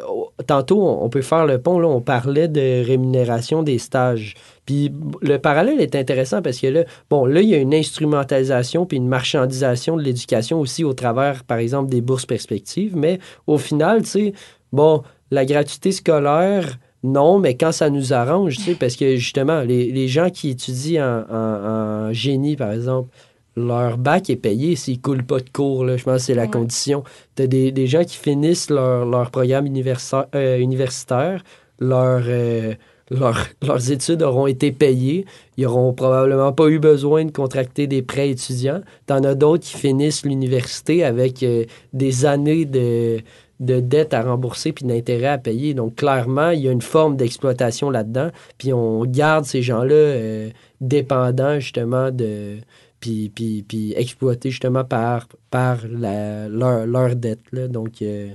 tantôt, 0.46 0.86
on, 0.86 1.08
peut 1.08 1.22
faire 1.22 1.46
le 1.46 1.58
pont, 1.58 1.78
là, 1.78 1.88
on 1.88 2.00
parlait 2.00 2.48
de 2.48 2.84
rémunération 2.84 3.62
des 3.62 3.78
stages. 3.78 4.34
Puis 4.66 4.92
le 5.22 5.38
parallèle 5.38 5.80
est 5.80 5.96
intéressant 5.96 6.42
parce 6.42 6.58
que 6.58 6.66
là, 6.68 6.84
bon, 7.10 7.24
là, 7.24 7.40
il 7.40 7.48
y 7.48 7.54
a 7.54 7.58
une 7.58 7.74
instrumentalisation 7.74 8.86
puis 8.86 8.98
une 8.98 9.08
marchandisation 9.08 9.96
de 9.96 10.02
l'éducation 10.02 10.60
aussi 10.60 10.84
au 10.84 10.92
travers, 10.92 11.44
par 11.44 11.58
exemple, 11.58 11.90
des 11.90 12.00
bourses 12.00 12.26
perspectives, 12.26 12.96
mais 12.96 13.18
au 13.46 13.58
final, 13.58 14.02
tu 14.02 14.08
sais, 14.08 14.32
bon, 14.72 15.02
la 15.30 15.46
gratuité 15.46 15.92
scolaire, 15.92 16.78
non, 17.02 17.38
mais 17.38 17.56
quand 17.56 17.72
ça 17.72 17.90
nous 17.90 18.12
arrange, 18.12 18.56
tu 18.56 18.62
sais, 18.62 18.74
parce 18.74 18.96
que 18.96 19.16
justement, 19.16 19.62
les, 19.62 19.90
les 19.90 20.06
gens 20.08 20.30
qui 20.30 20.50
étudient 20.50 21.24
en, 21.28 21.34
en- 21.34 22.08
en 22.08 22.12
génie, 22.12 22.56
par 22.56 22.72
exemple, 22.72 23.08
leur 23.56 23.98
bac 23.98 24.30
est 24.30 24.36
payé 24.36 24.76
s'ils 24.76 24.96
ne 24.98 25.02
coulent 25.02 25.24
pas 25.24 25.40
de 25.40 25.50
cours. 25.50 25.84
Là. 25.84 25.96
Je 25.96 26.04
pense 26.04 26.18
que 26.18 26.22
c'est 26.26 26.34
la 26.34 26.42
Ouais. 26.44 26.50
condition. 26.50 27.02
Tu 27.36 27.42
as 27.42 27.46
des, 27.46 27.72
des 27.72 27.86
gens 27.86 28.04
qui 28.04 28.16
finissent 28.16 28.70
leur, 28.70 29.04
leur 29.04 29.30
programme 29.30 29.66
universitaire, 29.66 30.26
euh, 30.34 30.58
universitaire 30.58 31.42
leur, 31.78 32.22
euh, 32.28 32.74
leurs 33.10 33.90
études 33.90 34.22
auront 34.22 34.46
été 34.46 34.72
payées. 34.72 35.26
Ils 35.58 35.64
n'auront 35.64 35.92
probablement 35.92 36.52
pas 36.52 36.68
eu 36.68 36.78
besoin 36.78 37.24
de 37.26 37.30
contracter 37.32 37.86
des 37.86 38.00
prêts 38.00 38.30
étudiants. 38.30 38.80
T'en 39.06 39.22
as 39.24 39.34
d'autres 39.34 39.64
qui 39.64 39.76
finissent 39.76 40.24
l'université 40.24 41.04
avec 41.04 41.42
euh, 41.42 41.64
des 41.92 42.24
années 42.24 42.64
de, 42.64 43.18
de 43.62 43.80
dettes 43.80 44.12
à 44.12 44.22
rembourser 44.22 44.72
puis 44.72 44.84
d'intérêts 44.84 45.28
à 45.28 45.38
payer. 45.38 45.72
Donc, 45.72 45.94
clairement, 45.94 46.50
il 46.50 46.60
y 46.60 46.68
a 46.68 46.72
une 46.72 46.82
forme 46.82 47.16
d'exploitation 47.16 47.90
là-dedans. 47.90 48.30
Puis 48.58 48.72
on 48.72 49.04
garde 49.04 49.44
ces 49.44 49.62
gens-là 49.62 49.94
euh, 49.94 50.50
dépendants, 50.80 51.58
justement, 51.60 52.10
de... 52.10 52.58
Puis, 53.00 53.30
puis, 53.34 53.64
puis 53.66 53.94
exploités, 53.96 54.50
justement, 54.50 54.84
par, 54.84 55.26
par 55.50 55.78
la, 55.88 56.48
leur, 56.48 56.86
leur 56.86 57.16
dette. 57.16 57.40
Là. 57.52 57.68
Donc... 57.68 58.02
Euh, 58.02 58.30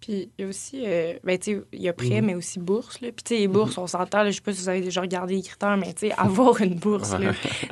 puis 0.00 0.28
il 0.36 0.42
y 0.42 0.44
a 0.44 0.48
aussi, 0.50 0.82
euh, 0.84 1.14
ben, 1.24 1.38
tu 1.38 1.54
sais, 1.54 1.62
il 1.72 1.80
y 1.80 1.88
a 1.88 1.94
prêt, 1.94 2.20
mhm. 2.20 2.26
mais 2.26 2.34
aussi 2.34 2.58
bourse. 2.58 3.00
Là. 3.00 3.08
Puis, 3.08 3.24
tu 3.24 3.34
sais, 3.34 3.40
les 3.40 3.48
bourses, 3.48 3.78
on 3.78 3.86
s'entend, 3.86 4.26
je 4.26 4.32
sais 4.32 4.40
pas 4.42 4.52
si 4.52 4.60
vous 4.60 4.68
avez 4.68 4.82
déjà 4.82 5.00
regardé 5.00 5.34
les 5.36 5.42
critères, 5.42 5.78
mais, 5.78 5.94
tu 5.94 6.08
sais, 6.08 6.12
avoir 6.18 6.60
une 6.60 6.74
bourse, 6.74 7.14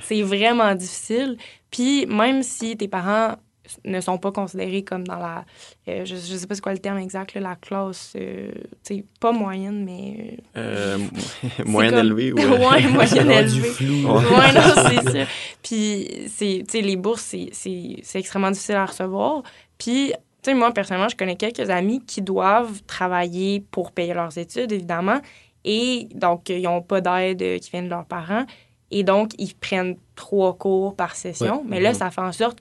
c'est 0.03 0.23
vraiment 0.23 0.75
difficile. 0.75 1.37
Puis, 1.71 2.07
même 2.07 2.43
si 2.43 2.77
tes 2.77 2.89
parents 2.89 3.37
ne 3.85 4.01
sont 4.01 4.19
pas 4.19 4.33
considérés 4.33 4.83
comme 4.83 5.07
dans 5.07 5.19
la. 5.19 5.45
Euh, 5.89 6.05
je, 6.05 6.17
je 6.17 6.37
sais 6.37 6.47
pas 6.47 6.55
c'est 6.55 6.61
quoi 6.61 6.73
le 6.73 6.79
terme 6.79 6.99
exact, 6.99 7.35
la 7.35 7.57
classe. 7.57 8.15
Euh, 8.17 8.51
tu 8.85 8.97
sais, 8.97 9.05
pas 9.21 9.33
moyenne, 9.33 9.85
mais. 9.85 10.39
moyenne 11.65 11.95
élevée, 11.99 12.33
ouais. 12.33 12.45
ouais, 12.45 12.89
moyenne 12.89 13.31
élevée. 13.31 13.71
ouais, 13.71 14.53
non, 14.53 14.75
c'est 14.77 15.11
ça. 15.11 15.27
Puis, 15.63 16.09
tu 16.39 16.65
sais, 16.69 16.81
les 16.81 16.97
bourses, 16.97 17.35
c'est 17.53 18.19
extrêmement 18.19 18.51
difficile 18.51 18.77
à 18.77 18.87
recevoir. 18.87 19.43
Puis, 19.79 20.13
tu 20.43 20.51
sais, 20.51 20.55
moi, 20.55 20.73
personnellement, 20.73 21.09
je 21.09 21.17
connais 21.17 21.37
quelques 21.37 21.71
amis 21.71 22.05
qui 22.05 22.21
doivent 22.21 22.83
travailler 22.87 23.65
pour 23.71 23.93
payer 23.93 24.15
leurs 24.15 24.37
études, 24.39 24.73
évidemment. 24.73 25.21
Et 25.65 26.09
donc, 26.15 26.49
ils 26.49 26.63
n'ont 26.63 26.83
pas 26.83 27.01
d'aide 27.01 27.61
qui 27.61 27.71
vient 27.71 27.85
de 27.85 27.89
leurs 27.89 28.07
parents. 28.07 28.45
Et 28.91 29.05
donc, 29.05 29.31
ils 29.39 29.55
prennent 29.55 29.97
trois 30.17 30.55
cours 30.55 30.97
par 30.97 31.15
session. 31.15 31.65
Mais 31.67 31.81
là, 31.81 31.95
ça 31.95 32.11
fait 32.11 32.21
en 32.21 32.33
sorte 32.33 32.61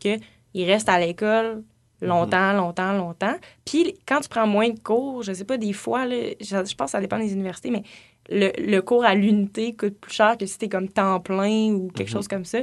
qu'ils 0.54 0.70
restent 0.70 0.90
à 0.90 1.00
l'école 1.00 1.64
longtemps, 2.02 2.38
mm-hmm. 2.38 2.58
longtemps, 2.58 2.94
longtemps. 2.94 3.36
Puis, 3.66 3.96
quand 4.08 4.22
tu 4.22 4.30
prends 4.30 4.48
moins 4.48 4.70
de 4.70 4.80
cours, 4.80 5.24
je 5.24 5.34
sais 5.34 5.46
pas, 5.46 5.58
des 5.58 5.74
fois, 5.74 6.06
là, 6.06 6.16
je, 6.40 6.76
pense 6.76 6.88
que 6.88 6.92
ça 6.92 7.00
dépend 7.00 7.20
des 7.20 7.34
universités, 7.34 7.70
mais 7.70 7.84
le, 8.30 8.52
le 8.58 8.82
cours 8.82 9.06
à 9.06 9.14
l'unité 9.14 9.76
coûte 9.76 10.00
plus 10.00 10.14
cher 10.14 10.38
que 10.38 10.46
si 10.46 10.58
tu 10.58 10.66
es 10.66 10.70
comme 10.70 10.90
temps 10.90 11.20
plein 11.20 11.74
ou 11.74 11.90
quelque 11.90 12.10
mm-hmm. 12.10 12.14
chose 12.14 12.28
comme 12.28 12.46
ça. 12.46 12.60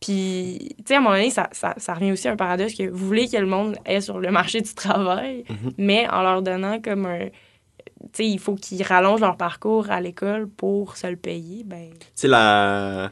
Puis, 0.00 0.74
tu 0.78 0.84
sais, 0.88 0.94
à 0.94 0.98
un 0.98 1.00
moment 1.00 1.16
donné, 1.16 1.30
ça, 1.30 1.48
ça, 1.52 1.74
ça, 1.78 1.94
revient 1.94 2.12
aussi 2.12 2.28
à 2.28 2.32
un 2.32 2.36
paradoxe 2.36 2.74
que 2.74 2.88
vous 2.88 3.06
voulez 3.06 3.28
que 3.28 3.36
le 3.36 3.46
monde 3.46 3.76
est 3.86 4.02
sur 4.02 4.18
le 4.18 4.30
marché 4.30 4.60
du 4.60 4.74
travail, 4.74 5.44
mhm. 5.48 5.72
mais 5.78 6.08
en 6.08 6.22
leur 6.22 6.42
donnant 6.42 6.80
comme 6.80 7.06
un. 7.06 7.26
Tu 7.26 8.08
sais, 8.12 8.28
il 8.28 8.38
faut 8.38 8.54
qu'ils 8.54 8.82
rallongent 8.82 9.20
leur 9.20 9.36
parcours 9.36 9.90
à 9.90 10.00
l'école 10.00 10.48
pour 10.48 10.96
se 10.96 11.06
le 11.06 11.16
payer. 11.16 11.64
Ben... 11.64 11.90
C'est 12.14 12.28
la, 12.28 13.10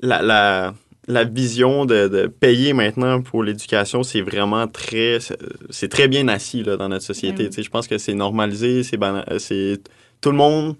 la, 0.00 0.22
la, 0.22 0.74
la, 1.08 1.24
vision 1.24 1.84
de, 1.84 2.08
de, 2.08 2.26
payer 2.26 2.72
maintenant 2.72 3.22
pour 3.22 3.42
l'éducation, 3.42 4.02
c'est 4.02 4.20
vraiment 4.20 4.66
très. 4.66 5.18
C'est 5.70 5.88
très 5.88 6.08
bien 6.08 6.28
assis 6.28 6.62
là, 6.62 6.76
dans 6.76 6.88
notre 6.88 7.04
société. 7.04 7.50
Je 7.50 7.70
pense 7.70 7.88
que 7.88 7.98
c'est 7.98 8.14
normalisé, 8.14 8.82
c'est. 8.82 9.78
Tout 10.20 10.30
le 10.30 10.36
monde 10.36 10.76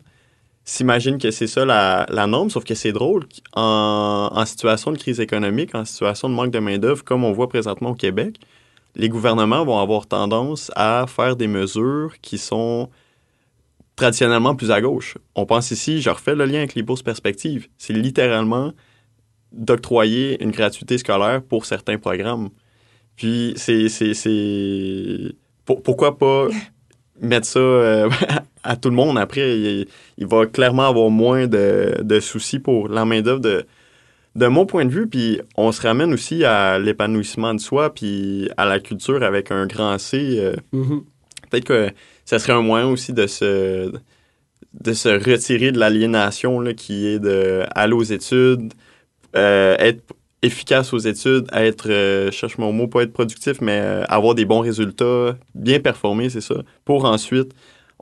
s'imagine 0.65 1.19
que 1.19 1.31
c'est 1.31 1.47
ça 1.47 1.65
la, 1.65 2.07
la, 2.11 2.27
norme, 2.27 2.51
sauf 2.51 2.65
que 2.65 2.75
c'est 2.75 2.93
drôle. 2.93 3.27
En, 3.55 4.31
en, 4.33 4.45
situation 4.45 4.93
de 4.93 4.99
crise 4.99 5.19
économique, 5.19 5.75
en 5.75 5.85
situation 5.85 6.29
de 6.29 6.35
manque 6.35 6.51
de 6.51 6.59
main-d'œuvre, 6.59 7.03
comme 7.03 7.25
on 7.25 7.33
voit 7.33 7.49
présentement 7.49 7.91
au 7.91 7.95
Québec, 7.95 8.37
les 8.97 9.09
gouvernements 9.09 9.65
vont 9.65 9.79
avoir 9.79 10.07
tendance 10.07 10.71
à 10.77 11.07
faire 11.09 11.37
des 11.37 11.47
mesures 11.47 12.15
qui 12.21 12.39
sont 12.39 12.91
traditionnellement 13.97 14.55
plus 14.55 14.71
à 14.71 14.81
gauche. 14.81 15.19
On 15.35 15.47
pense 15.47 15.71
ici, 15.71 16.01
je 16.01 16.11
refais 16.11 16.35
le 16.35 16.47
lien 16.47 16.59
avec 16.59 16.75
les 16.75 16.83
bourses 16.83 17.03
perspectives, 17.03 17.69
c'est 17.77 17.93
littéralement 17.93 18.73
d'octroyer 19.53 20.43
une 20.43 20.51
gratuité 20.51 20.99
scolaire 20.99 21.43
pour 21.43 21.67
certains 21.67 21.99
programmes. 21.99 22.51
Puis, 23.17 23.55
c'est. 23.57 25.35
Pourquoi 25.65 26.19
pas 26.19 26.49
mettre 27.21 27.47
ça 27.47 27.61
euh, 27.61 28.11
à 28.63 28.77
tout 28.77 28.91
le 28.91 28.97
monde. 28.97 29.19
Après, 29.19 29.87
il, 30.19 30.27
va 30.27 30.47
clairement 30.47 30.89
avoir 30.89 31.11
moins 31.11 31.47
de, 31.47 32.21
soucis 32.21 32.59
pour 32.59 32.89
la 32.89 33.05
main-d'œuvre 33.05 33.41
de, 33.41 33.65
de 34.37 34.47
mon 34.47 34.67
point 34.67 34.85
de 34.85 34.91
vue. 34.91 35.07
Puis 35.07 35.41
on 35.57 35.73
se 35.73 35.83
ramène 35.83 36.13
aussi 36.13 36.45
à 36.45 36.79
l'épanouissement 36.79 37.55
de 37.55 37.61
soi, 37.61 37.95
puis 37.95 38.49
à 38.57 38.65
la 38.65 38.81
culture 38.81 39.23
avec 39.23 39.51
un 39.51 39.67
grand 39.67 39.99
C. 39.99 40.37
Euh, 40.39 40.57
mm-hmm. 40.75 41.03
Peut-être 41.51 41.65
que 41.65 41.91
ça 42.25 42.39
serait 42.39 42.53
un 42.53 42.63
moyen 42.63 42.87
aussi 42.87 43.13
de 43.13 43.27
se, 43.27 43.93
de 44.81 44.93
se 44.93 45.09
retirer 45.09 45.73
de 45.73 45.79
l'aliénation 45.79 46.63
qui 46.75 47.07
est 47.07 47.19
de 47.19 47.65
aller 47.75 47.95
aux 47.95 48.03
études, 48.03 48.73
euh, 49.37 49.77
être 49.79 50.03
efficace 50.43 50.93
aux 50.93 50.99
études, 50.99 51.47
être, 51.53 51.91
euh, 51.91 52.31
cherche 52.31 52.59
mon 52.59 52.73
mot, 52.73 52.89
pas 52.89 53.03
être 53.03 53.13
productif, 53.13 53.61
mais 53.61 53.79
avoir 54.09 54.35
des 54.35 54.45
bons 54.45 54.61
résultats, 54.61 55.37
bien 55.55 55.81
performer, 55.81 56.31
c'est 56.31 56.41
ça, 56.41 56.57
pour 56.85 57.05
ensuite 57.05 57.53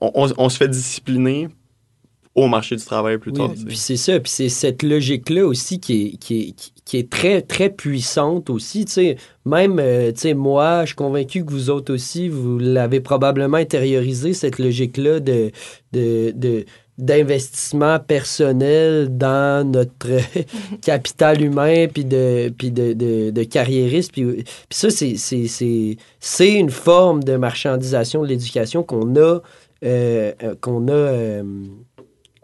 on, 0.00 0.48
se 0.48 0.56
fait 0.56 0.68
discipliner 0.68 1.48
au 2.36 2.46
marché 2.46 2.76
du 2.76 2.84
travail 2.84 3.18
plus 3.18 3.32
tard. 3.32 3.50
puis 3.66 3.76
c'est 3.76 3.96
ça, 3.96 4.20
puis 4.20 4.30
c'est 4.30 4.48
cette 4.48 4.84
logique-là 4.84 5.44
aussi 5.44 5.80
qui 5.80 6.04
est, 6.04 6.16
qui 6.18 6.54
qui 6.88 6.96
est 6.96 7.10
très, 7.10 7.42
très 7.42 7.68
puissante 7.68 8.48
aussi. 8.48 8.86
Même 9.44 9.78
euh, 9.78 10.10
moi, 10.34 10.80
je 10.82 10.86
suis 10.86 10.96
convaincu 10.96 11.44
que 11.44 11.50
vous 11.50 11.68
autres 11.68 11.92
aussi, 11.92 12.30
vous 12.30 12.58
l'avez 12.58 13.00
probablement 13.00 13.58
intériorisé, 13.58 14.32
cette 14.32 14.58
logique-là 14.58 15.20
de, 15.20 15.52
de, 15.92 16.64
d'investissement 16.98 18.00
personnel 18.00 19.16
dans 19.16 19.66
notre 19.66 20.08
capital 20.82 21.40
humain 21.40 21.86
puis 21.86 22.04
de 22.04 22.52
puis 22.58 22.72
de, 22.72 22.92
de, 22.92 23.30
de 23.30 23.42
carriériste 23.44 24.12
puis, 24.12 24.44
ça 24.68 24.88
c'est, 24.90 26.58
une 26.58 26.70
forme 26.70 27.22
de 27.22 27.36
marchandisation 27.36 28.22
de 28.22 28.28
l'éducation 28.28 28.82
qu'on 28.82 29.14
a 29.16 29.40
euh, 29.84 30.32
euh, 30.42 30.56
qu'on 30.60 30.88
a, 30.88 30.92
euh, 30.92 31.42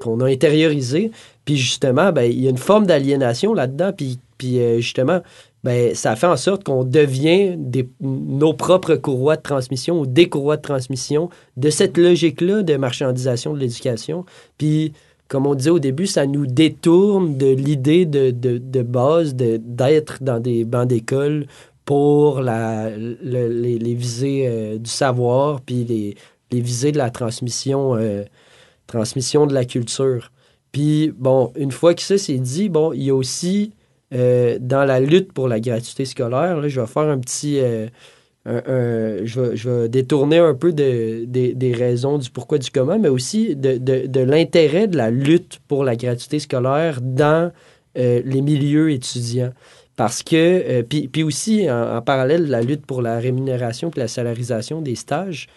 a 0.07 0.25
intériorisé. 0.25 1.11
Puis 1.45 1.57
justement, 1.57 2.13
ben, 2.13 2.23
il 2.23 2.41
y 2.41 2.47
a 2.47 2.51
une 2.51 2.59
forme 2.59 2.87
d'aliénation 2.87 3.55
là-dedans. 3.55 3.93
Puis, 3.93 4.21
puis 4.39 4.81
justement, 4.81 5.21
ben, 5.65 5.95
ça 5.95 6.15
fait 6.15 6.27
en 6.27 6.37
sorte 6.37 6.63
qu'on 6.63 6.85
devient 6.85 7.57
nos 8.01 8.55
propres 8.55 8.95
courroies 8.95 9.37
de 9.37 9.43
transmission 9.43 10.01
ou 10.01 10.07
des 10.07 10.29
courroies 10.29 10.57
de 10.57 10.63
transmission 10.63 11.31
de 11.57 11.71
cette 11.71 11.99
logique-là 11.99 12.63
de 12.63 12.77
marchandisation 12.77 13.55
de 13.55 13.59
l'éducation. 13.59 14.25
Puis, 14.59 14.93
comme 15.27 15.47
on 15.47 15.55
disait 15.55 15.71
au 15.71 15.81
début, 15.81 16.07
ça 16.07 16.27
nous 16.27 16.47
détourne 16.47 17.37
de 17.37 17.47
l'idée 17.47 18.05
de, 18.05 18.31
de, 18.31 18.59
de, 18.59 18.83
base 18.83 19.35
d'être 19.35 20.23
dans 20.23 20.39
des 20.39 20.65
bancs 20.65 20.87
d'école 20.87 21.47
pour 21.85 22.41
la, 22.41 22.91
les, 22.91 23.79
les, 23.79 23.95
visées 23.95 24.79
du 24.79 24.91
savoir, 24.91 25.61
puis 25.63 25.85
les, 25.85 26.15
les 26.55 26.61
visées 26.61 26.93
de 26.93 26.99
la 26.99 27.11
transmission, 27.11 27.97
euh, 27.97 28.23
transmission 28.87 29.47
de 29.47 29.55
la 29.55 29.65
culture. 29.65 30.31
Puis, 30.73 31.13
bon, 31.17 31.53
une 31.57 31.73
fois 31.73 31.95
que 31.95 32.03
ça 32.03 32.19
c'est 32.19 32.39
dit, 32.39 32.69
bon, 32.69 32.93
il 32.93 33.05
y 33.05 33.11
a 33.11 33.15
aussi 33.15 33.73
euh, 34.13 34.59
dans 34.61 34.85
la 34.85 35.01
lutte 35.01 35.33
pour 35.33 35.49
la 35.49 35.61
gratuité 35.61 36.05
scolaire, 36.05 36.69
je 36.69 36.81
vais 36.81 36.87
faire 36.87 37.05
un 37.05 37.19
petit. 37.19 37.61
Euh, 37.61 37.89
je, 39.25 39.69
vais, 39.69 39.89
détourner 39.89 40.39
un 40.39 40.55
peu 40.55 40.73
de, 40.73 41.25
des 41.25 41.73
raisons 41.73 42.19
du 42.19 42.31
pourquoi 42.31 42.59
du 42.59 42.71
comment, 42.71 42.99
mais 42.99 43.09
aussi 43.09 43.57
de, 43.57 43.79
de, 43.79 44.21
l'intérêt 44.21 44.87
de 44.87 44.99
la 44.99 45.11
lutte 45.11 45.61
pour 45.67 45.83
la 45.83 45.97
gratuité 45.97 46.39
scolaire 46.39 47.01
dans 47.01 47.53
les 47.95 48.43
milieux 48.43 48.91
étudiants. 48.91 49.53
Parce 49.97 50.23
que, 50.23 50.83
puis, 50.83 51.23
aussi 51.23 51.71
en, 51.71 51.97
en, 51.97 52.03
parallèle 52.03 52.47
de 52.47 52.51
la 52.51 52.61
lutte 52.61 52.85
pour 52.85 53.01
la 53.01 53.19
rémunération 53.19 53.91
et 53.97 53.99
la 53.99 54.09
salarisation 54.09 54.83
des 54.83 54.97
stages, 54.97 55.49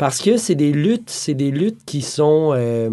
parce 0.00 0.22
que 0.22 0.38
c'est 0.38 0.54
des 0.54 0.72
luttes, 0.72 1.10
c'est 1.10 1.34
des 1.34 1.50
luttes 1.50 1.84
qui 1.84 2.00
sont, 2.00 2.52
euh, 2.54 2.88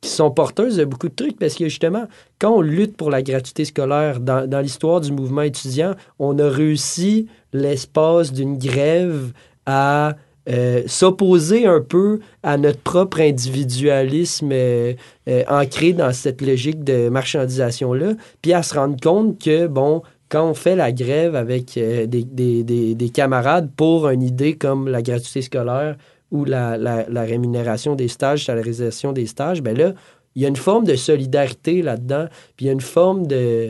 qui 0.00 0.10
sont 0.10 0.30
porteuses 0.30 0.76
de 0.76 0.84
beaucoup 0.84 1.08
de 1.08 1.14
trucs. 1.14 1.38
Parce 1.38 1.54
que 1.54 1.64
justement, 1.64 2.04
quand 2.38 2.52
on 2.52 2.60
lutte 2.60 2.96
pour 2.96 3.10
la 3.10 3.22
gratuité 3.22 3.64
scolaire 3.64 4.20
dans, 4.20 4.48
dans 4.48 4.60
l'histoire 4.60 5.00
du 5.00 5.12
mouvement 5.12 5.42
étudiant, 5.42 5.94
on 6.18 6.38
a 6.38 6.48
réussi 6.48 7.26
l'espace 7.52 8.32
d'une 8.32 8.58
grève 8.58 9.32
à 9.66 10.16
euh, 10.48 10.82
s'opposer 10.86 11.66
un 11.66 11.80
peu 11.80 12.20
à 12.42 12.56
notre 12.56 12.80
propre 12.80 13.20
individualisme 13.20 14.50
euh, 14.52 14.94
ancré 15.48 15.92
dans 15.92 16.12
cette 16.12 16.40
logique 16.40 16.82
de 16.82 17.08
marchandisation-là, 17.10 18.14
puis 18.40 18.54
à 18.54 18.62
se 18.62 18.74
rendre 18.74 18.96
compte 19.00 19.38
que, 19.38 19.66
bon, 19.66 20.02
quand 20.30 20.48
on 20.48 20.54
fait 20.54 20.76
la 20.76 20.92
grève 20.92 21.34
avec 21.34 21.74
des, 21.74 22.06
des, 22.06 23.10
camarades 23.10 23.70
pour 23.76 24.08
une 24.08 24.22
idée 24.22 24.54
comme 24.54 24.88
la 24.88 25.02
gratuité 25.02 25.42
scolaire 25.42 25.96
ou 26.30 26.44
la, 26.44 26.76
la, 26.76 27.22
rémunération 27.22 27.94
des 27.94 28.08
stages, 28.08 28.46
salarisation 28.46 29.12
des 29.12 29.26
stages, 29.26 29.62
ben 29.62 29.76
là, 29.76 29.94
il 30.34 30.42
y 30.42 30.44
a 30.44 30.48
une 30.48 30.56
forme 30.56 30.84
de 30.84 30.94
solidarité 30.94 31.82
là-dedans, 31.82 32.26
puis 32.56 32.66
il 32.66 32.68
y 32.68 32.70
a 32.70 32.72
une 32.72 32.80
forme 32.80 33.26
de... 33.26 33.68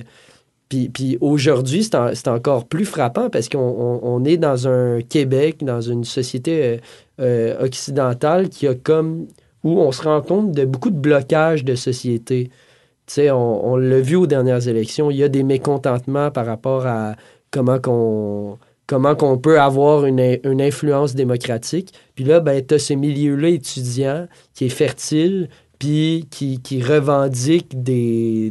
Puis, 0.69 0.89
puis 0.89 1.19
aujourd'hui, 1.21 1.83
c'est, 1.83 2.29
encore 2.29 2.67
plus 2.67 2.85
frappant 2.85 3.29
parce 3.29 3.49
qu'on 3.49 4.01
on, 4.03 4.25
est 4.25 4.37
dans 4.37 4.69
un 4.69 5.01
Québec, 5.01 5.65
dans 5.65 5.81
une 5.81 6.05
société 6.05 6.63
euh, 6.63 6.77
euh, 7.21 7.65
occidentale 7.65 8.49
qui 8.49 8.69
a 8.69 8.75
comme 8.75 9.27
où 9.65 9.81
on 9.81 9.91
se 9.91 10.03
rend 10.03 10.23
compte 10.23 10.53
de 10.53 10.65
beaucoup 10.65 10.91
de 10.91 10.99
blocages 10.99 11.65
de 11.65 11.75
société. 11.75 12.51
Tu 13.07 13.15
sais, 13.15 13.31
on, 13.33 13.73
on 13.73 13.77
l'a 13.77 14.01
vu 14.01 14.15
aux 14.15 14.29
dernières 14.29 14.69
élections, 14.69 15.11
il 15.11 15.17
y 15.17 15.25
a 15.25 15.29
des 15.29 15.43
mécontentements 15.43 16.31
par 16.31 16.47
rapport 16.47 16.87
à 16.87 17.17
comment 17.51 17.81
qu'on 17.81 18.59
comment 18.91 19.15
qu'on 19.15 19.39
peut 19.39 19.61
avoir 19.61 20.05
une, 20.05 20.21
influence 20.61 21.15
démocratique. 21.15 21.95
Puis 22.17 22.25
là, 22.25 22.41
ben, 22.41 22.61
tu 22.67 22.75
as 22.75 22.81
ce 22.81 22.93
milieu-là 22.93 23.51
étudiant 23.51 24.27
qui 24.53 24.65
est 24.65 24.69
fertile, 24.69 25.49
puis 25.79 26.27
qui, 26.29 26.83
revendique 26.83 27.85
des, 27.85 28.51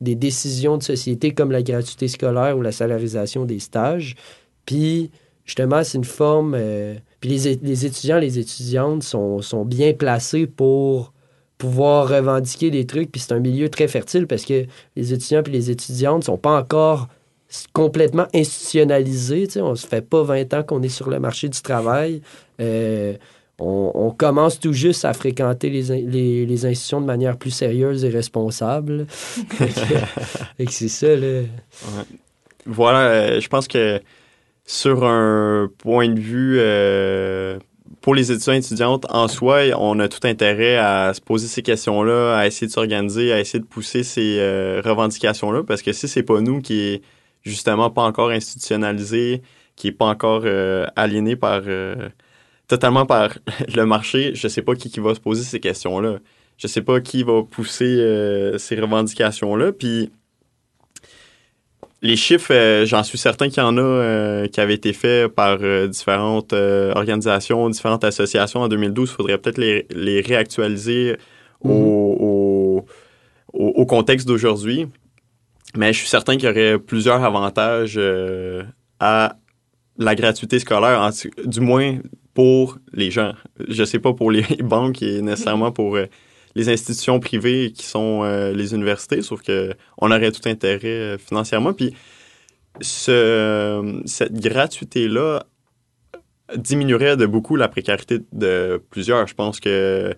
décisions 0.00 0.78
de 0.78 0.84
société 0.84 1.32
comme 1.34 1.50
la 1.50 1.64
gratuité 1.64 2.06
scolaire 2.06 2.56
ou 2.56 2.62
la 2.62 2.70
salarisation 2.70 3.44
des 3.44 3.58
stages. 3.58 4.14
Puis, 4.64 5.10
justement, 5.44 5.82
c'est 5.82 5.98
une 5.98 6.04
forme... 6.04 6.54
Euh, 6.56 6.94
puis 7.18 7.30
les, 7.30 7.56
les, 7.56 7.86
étudiants, 7.86 8.20
les 8.20 8.38
étudiantes 8.38 9.02
sont, 9.02 9.42
sont, 9.42 9.64
bien 9.64 9.92
placés 9.92 10.46
pour 10.46 11.12
pouvoir 11.58 12.08
revendiquer 12.08 12.70
des 12.70 12.86
trucs. 12.86 13.10
Puis 13.10 13.22
c'est 13.22 13.34
un 13.34 13.40
milieu 13.40 13.68
très 13.68 13.88
fertile 13.88 14.28
parce 14.28 14.44
que 14.44 14.66
les 14.94 15.12
étudiants 15.12 15.42
et 15.42 15.50
les 15.50 15.72
étudiantes 15.72 16.22
sont 16.22 16.38
pas 16.38 16.56
encore 16.56 17.08
complètement 17.72 18.26
institutionnalisé. 18.34 19.48
On 19.60 19.70
ne 19.70 19.74
se 19.74 19.86
fait 19.86 20.02
pas 20.02 20.22
20 20.22 20.54
ans 20.54 20.62
qu'on 20.62 20.82
est 20.82 20.88
sur 20.88 21.10
le 21.10 21.18
marché 21.20 21.48
du 21.48 21.60
travail. 21.60 22.22
Euh, 22.60 23.14
on, 23.58 24.10
commence 24.10 24.58
tout 24.58 24.72
juste 24.72 25.04
à 25.04 25.12
fréquenter 25.12 25.70
les, 25.70 26.02
les, 26.02 26.44
les, 26.44 26.66
institutions 26.66 27.00
de 27.00 27.06
manière 27.06 27.36
plus 27.36 27.50
sérieuse 27.50 28.04
et 28.04 28.10
responsable. 28.10 29.06
et 30.58 30.66
c'est 30.68 30.88
ça, 30.88 31.14
là. 31.14 31.42
Voilà, 32.66 32.98
euh, 32.98 33.40
je 33.40 33.48
pense 33.48 33.68
que 33.68 34.00
sur 34.66 35.04
un 35.04 35.70
point 35.78 36.08
de 36.08 36.18
vue 36.18 36.56
euh, 36.58 37.58
pour 38.00 38.14
les 38.14 38.32
étudiants 38.32 38.54
et 38.54 38.58
étudiantes, 38.58 39.06
en 39.08 39.28
soi, 39.28 39.60
on 39.78 40.00
a 40.00 40.08
tout 40.08 40.26
intérêt 40.26 40.76
à 40.76 41.12
se 41.14 41.20
poser 41.20 41.46
ces 41.46 41.62
questions-là, 41.62 42.36
à 42.36 42.46
essayer 42.46 42.66
de 42.66 42.72
s'organiser, 42.72 43.32
à 43.32 43.38
essayer 43.38 43.60
de 43.60 43.66
pousser 43.66 44.02
ces 44.02 44.38
revendications-là, 44.84 45.62
parce 45.62 45.82
que 45.82 45.92
si 45.92 46.08
c'est 46.08 46.24
pas 46.24 46.40
nous 46.40 46.60
qui 46.60 47.02
justement 47.44 47.90
pas 47.90 48.02
encore 48.02 48.30
institutionnalisé, 48.30 49.42
qui 49.76 49.88
est 49.88 49.92
pas 49.92 50.06
encore 50.06 50.42
euh, 50.44 50.86
aliéné 50.96 51.36
par 51.36 51.62
euh, 51.66 52.08
totalement 52.68 53.06
par 53.06 53.38
le 53.74 53.86
marché, 53.86 54.32
je 54.34 54.48
sais 54.48 54.62
pas 54.62 54.74
qui, 54.74 54.90
qui 54.90 55.00
va 55.00 55.14
se 55.14 55.20
poser 55.20 55.42
ces 55.44 55.60
questions-là. 55.60 56.18
Je 56.56 56.66
sais 56.68 56.82
pas 56.82 57.00
qui 57.00 57.24
va 57.24 57.42
pousser 57.42 57.84
euh, 57.98 58.58
ces 58.58 58.78
revendications-là. 58.80 59.72
Puis 59.72 60.10
les 62.00 62.16
chiffres, 62.16 62.84
j'en 62.84 63.02
suis 63.02 63.18
certain 63.18 63.48
qu'il 63.48 63.62
y 63.62 63.66
en 63.66 63.76
a 63.78 64.46
qui 64.48 64.60
avaient 64.60 64.74
été 64.74 64.92
faits 64.92 65.28
par 65.28 65.58
différentes 65.88 66.52
organisations, 66.52 67.70
différentes 67.70 68.04
associations 68.04 68.60
en 68.60 68.68
2012. 68.68 69.08
Il 69.10 69.12
faudrait 69.16 69.38
peut-être 69.38 69.56
les, 69.56 69.86
les, 69.90 70.20
réactualiser 70.20 71.16
mm 71.64 71.70
-hmm. 71.70 71.72
au, 71.72 72.86
au, 73.54 73.66
au, 73.66 73.86
contexte 73.86 74.28
d'aujourd'hui. 74.28 74.86
Mais 75.76 75.92
je 75.92 75.98
suis 75.98 76.08
certain 76.08 76.36
qu'il 76.36 76.48
y 76.48 76.50
aurait 76.50 76.78
plusieurs 76.78 77.22
avantages 77.24 77.94
euh, 77.96 78.62
à 79.00 79.36
la 79.98 80.14
gratuité 80.14 80.58
scolaire, 80.58 81.10
du 81.44 81.60
moins 81.60 81.98
pour 82.32 82.78
les 82.92 83.10
gens. 83.10 83.32
Je 83.68 83.84
sais 83.84 83.98
pas 83.98 84.12
pour 84.12 84.30
les 84.30 84.42
banques 84.62 85.02
et 85.02 85.22
nécessairement 85.22 85.72
pour 85.72 85.96
euh, 85.96 86.06
les 86.54 86.68
institutions 86.68 87.18
privées 87.20 87.72
qui 87.72 87.86
sont 87.86 88.22
euh, 88.22 88.52
les 88.52 88.74
universités, 88.74 89.22
sauf 89.22 89.42
que 89.42 89.74
on 89.98 90.10
aurait 90.10 90.32
tout 90.32 90.48
intérêt 90.48 91.18
financièrement. 91.18 91.72
Puis 91.72 91.94
ce, 92.80 94.02
cette 94.06 94.34
gratuité-là 94.34 95.44
diminuerait 96.56 97.16
de 97.16 97.26
beaucoup 97.26 97.56
la 97.56 97.68
précarité 97.68 98.20
de 98.32 98.82
plusieurs. 98.90 99.26
Je 99.26 99.34
pense 99.34 99.60
que 99.60 100.14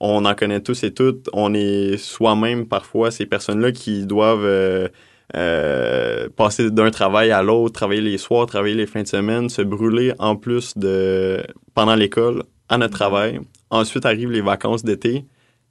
on 0.00 0.24
en 0.24 0.34
connaît 0.34 0.60
tous 0.60 0.82
et 0.82 0.92
toutes. 0.92 1.28
On 1.32 1.54
est 1.54 1.96
soi-même 1.98 2.66
parfois 2.66 3.10
ces 3.10 3.26
personnes-là 3.26 3.72
qui 3.72 4.06
doivent 4.06 4.44
euh, 4.44 4.88
euh, 5.36 6.28
passer 6.34 6.70
d'un 6.70 6.90
travail 6.90 7.30
à 7.30 7.42
l'autre, 7.42 7.74
travailler 7.74 8.00
les 8.00 8.18
soirs, 8.18 8.46
travailler 8.46 8.74
les 8.74 8.86
fins 8.86 9.02
de 9.02 9.08
semaine, 9.08 9.48
se 9.48 9.62
brûler 9.62 10.12
en 10.18 10.36
plus 10.36 10.76
de 10.76 11.42
pendant 11.74 11.94
l'école 11.94 12.44
à 12.68 12.78
notre 12.78 12.94
travail. 12.94 13.40
Ensuite 13.70 14.06
arrivent 14.06 14.30
les 14.30 14.40
vacances 14.40 14.84
d'été. 14.84 15.26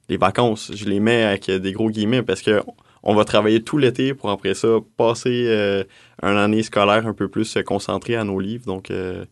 Les 0.08 0.16
vacances, 0.16 0.72
je 0.74 0.86
les 0.86 1.00
mets 1.00 1.24
avec 1.24 1.50
des 1.50 1.72
gros 1.72 1.90
guillemets 1.90 2.22
parce 2.22 2.42
que 2.42 2.62
on 3.02 3.14
va 3.14 3.24
travailler 3.24 3.62
tout 3.62 3.78
l'été 3.78 4.14
pour 4.14 4.30
après 4.30 4.54
ça 4.54 4.78
passer 4.96 5.46
euh, 5.48 5.84
une 6.22 6.36
année 6.36 6.62
scolaire 6.62 7.06
un 7.06 7.14
peu 7.14 7.28
plus 7.28 7.58
concentrée 7.66 8.16
à 8.16 8.24
nos 8.24 8.38
livres. 8.38 8.66
Donc 8.66 8.90
euh, 8.90 9.24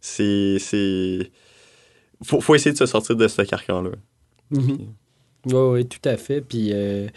c'est 0.00 0.58
c'est 0.58 1.30
faut, 2.22 2.40
faut 2.40 2.54
essayer 2.54 2.72
de 2.72 2.78
se 2.78 2.86
sortir 2.86 3.16
de 3.16 3.28
ce 3.28 3.42
carcan 3.42 3.82
là. 3.82 3.90
-hmm. 4.52 4.86
Oui, 5.46 5.86
tout 5.86 6.08
à 6.08 6.16
fait. 6.16 6.40
Puis 6.40 6.70
euh, 6.72 7.08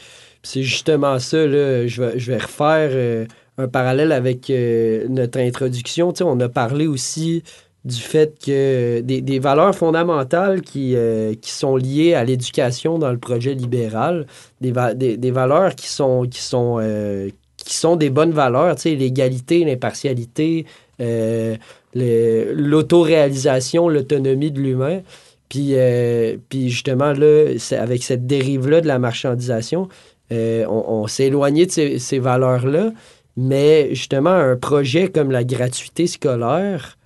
c'est 0.43 0.63
justement 0.63 1.19
ça, 1.19 1.45
là, 1.45 1.87
je, 1.87 2.01
vais, 2.01 2.19
je 2.19 2.31
vais 2.31 2.39
refaire 2.39 2.89
euh, 2.91 3.25
un 3.57 3.67
parallèle 3.67 4.11
avec 4.11 4.49
euh, 4.49 5.05
notre 5.09 5.39
introduction. 5.39 6.11
Tu 6.11 6.19
sais, 6.19 6.23
on 6.23 6.39
a 6.39 6.49
parlé 6.49 6.87
aussi 6.87 7.43
du 7.83 8.01
fait 8.01 8.33
que 8.43 9.01
des, 9.01 9.39
valeurs 9.39 9.75
fondamentales 9.75 10.61
qui, 10.61 10.95
qui 11.39 11.51
sont 11.51 11.75
liées 11.75 12.15
à 12.15 12.23
l'éducation 12.23 12.97
dans 12.97 13.11
le 13.11 13.19
projet 13.19 13.53
libéral, 13.53 14.25
des, 14.59 14.71
valeurs 14.71 15.75
qui 15.75 15.87
sont, 15.87 16.23
qui 16.23 16.41
sont, 16.41 16.79
qui 17.57 17.75
sont 17.75 17.95
des 17.95 18.09
bonnes 18.09 18.31
valeurs, 18.31 18.75
tu 18.75 18.81
sais, 18.81 18.95
l'égalité, 18.95 19.63
l'impartialité, 19.63 20.65
l'autoréalisation, 21.93 23.87
l'autonomie 23.87 24.49
de 24.49 24.61
l'humain. 24.61 25.01
Puis, 25.49 25.71
euh, 25.73 26.37
puis 26.49 26.69
justement, 26.69 27.13
là, 27.13 27.53
avec 27.71 28.03
cette 28.03 28.25
dérive-là 28.25 28.81
de 28.81 28.87
la 28.87 28.99
marchandisation, 28.99 29.87
euh, 30.31 30.65
on, 30.67 30.85
on 30.87 31.07
s'est 31.07 31.25
éloigné 31.25 31.65
de 31.65 31.97
ces, 31.97 32.19
valeurs-là. 32.19 32.91
Mais 33.37 33.93
justement, 33.93 34.31
un 34.31 34.55
projet 34.55 35.09
comme 35.09 35.31
la 35.31 35.43
gratuité 35.43 36.07
scolaire, 36.07 36.97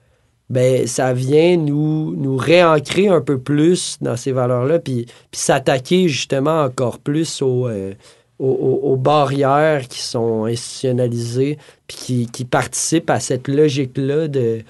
ben, 0.50 0.88
ça 0.88 1.14
vient 1.14 1.58
nous, 1.58 2.38
réancrer 2.38 3.08
un 3.08 3.22
peu 3.22 3.40
plus 3.40 3.98
dans 4.02 4.16
ces 4.16 4.32
valeurs-là, 4.32 4.80
puis, 4.80 5.06
puis 5.06 5.40
s'attaquer 5.40 6.08
justement 6.08 6.64
encore 6.64 7.00
plus 7.00 7.42
aux, 7.42 7.68
euh, 7.68 7.94
aux, 8.40 8.96
barrières 8.96 9.88
qui 9.88 10.00
sont 10.00 10.46
institutionnalisées, 10.46 11.58
puis 11.88 12.28
qui 12.32 12.46
participent 12.46 13.10
à 13.10 13.20
cette 13.20 13.48
logique-là 13.48 14.28
de, 14.28 14.62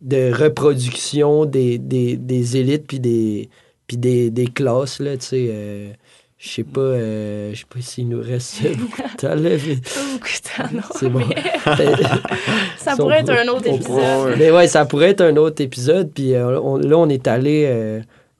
de 0.00 0.32
reproduction 0.32 1.44
des, 1.44 1.78
des, 1.78 2.16
des 2.16 2.56
élites 2.56 2.86
puis 2.86 3.00
des, 3.00 3.48
puis 3.86 3.96
des, 3.96 4.30
des 4.30 4.46
classes, 4.46 5.00
là, 5.00 5.16
tu 5.16 5.26
sais. 5.26 5.48
Euh, 5.50 5.92
je 6.38 6.48
sais 6.48 6.62
pas, 6.62 6.80
euh, 6.80 7.50
je 7.52 7.58
sais 7.58 7.66
pas 7.68 7.80
s'il 7.80 8.08
nous 8.08 8.22
reste 8.22 8.62
beaucoup 8.78 9.02
de 9.02 9.16
temps, 9.16 9.34
là. 9.34 9.36
Mais... 9.42 9.58
Pas 9.58 10.12
beaucoup 10.12 10.28
de 10.28 10.56
temps, 10.56 10.72
non. 10.72 10.82
C'est 10.94 11.08
bon. 11.08 11.20
ça 12.76 12.96
pourrait 12.96 13.20
être 13.20 13.30
un 13.30 13.48
autre 13.48 13.66
épisode. 13.66 14.36
Mais 14.38 14.52
ouais, 14.52 14.68
ça 14.68 14.84
pourrait 14.84 15.10
être 15.10 15.22
un 15.22 15.36
autre 15.36 15.60
épisode. 15.60 16.12
Puis 16.14 16.34
euh, 16.34 16.60
on, 16.60 16.76
là, 16.76 16.96
on 16.96 17.08
est 17.08 17.26
allé 17.26 17.66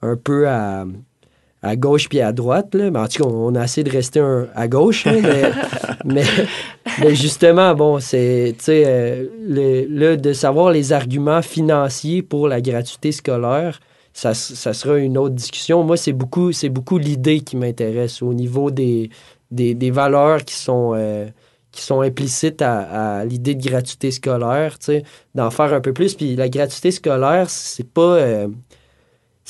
un 0.01 0.15
peu 0.15 0.47
à, 0.47 0.85
à 1.61 1.75
gauche 1.75 2.07
puis 2.09 2.21
à 2.21 2.31
droite. 2.31 2.73
Là. 2.73 2.91
Mais 2.91 2.99
en 2.99 3.07
tout 3.07 3.23
cas, 3.23 3.29
on 3.29 3.55
a 3.55 3.63
essayé 3.63 3.83
de 3.83 3.91
rester 3.91 4.19
un, 4.19 4.47
à 4.55 4.67
gauche. 4.67 5.05
Mais, 5.05 5.51
mais, 6.05 6.23
mais, 7.01 7.15
justement, 7.15 7.73
bon, 7.75 7.99
c'est, 7.99 8.55
tu 8.57 8.65
sais, 8.65 8.83
euh, 8.85 9.27
le, 9.47 9.85
le, 9.85 10.17
de 10.17 10.33
savoir 10.33 10.71
les 10.71 10.93
arguments 10.93 11.41
financiers 11.41 12.21
pour 12.21 12.47
la 12.47 12.61
gratuité 12.61 13.11
scolaire, 13.11 13.79
ça, 14.13 14.33
ça 14.33 14.73
sera 14.73 14.97
une 14.97 15.17
autre 15.17 15.35
discussion. 15.35 15.83
Moi, 15.83 15.97
c'est 15.97 16.13
beaucoup, 16.13 16.51
c'est 16.51 16.69
beaucoup 16.69 16.97
l'idée 16.97 17.41
qui 17.41 17.57
m'intéresse 17.57 18.21
au 18.21 18.33
niveau 18.33 18.71
des, 18.71 19.09
des, 19.51 19.73
des, 19.75 19.91
valeurs 19.91 20.43
qui 20.43 20.55
sont, 20.55 20.93
euh, 20.95 21.27
qui 21.71 21.83
sont 21.83 22.01
implicites 22.01 22.61
à, 22.61 23.19
à 23.19 23.25
l'idée 23.25 23.55
de 23.55 23.63
gratuité 23.63 24.11
scolaire, 24.11 24.79
tu 24.79 24.85
sais, 24.85 25.03
d'en 25.35 25.49
faire 25.51 25.73
un 25.73 25.81
peu 25.81 25.93
plus. 25.93 26.15
Puis 26.15 26.35
la 26.35 26.49
gratuité 26.49 26.91
scolaire, 26.91 27.49
c'est 27.49 27.87
pas... 27.87 28.15
Euh, 28.15 28.47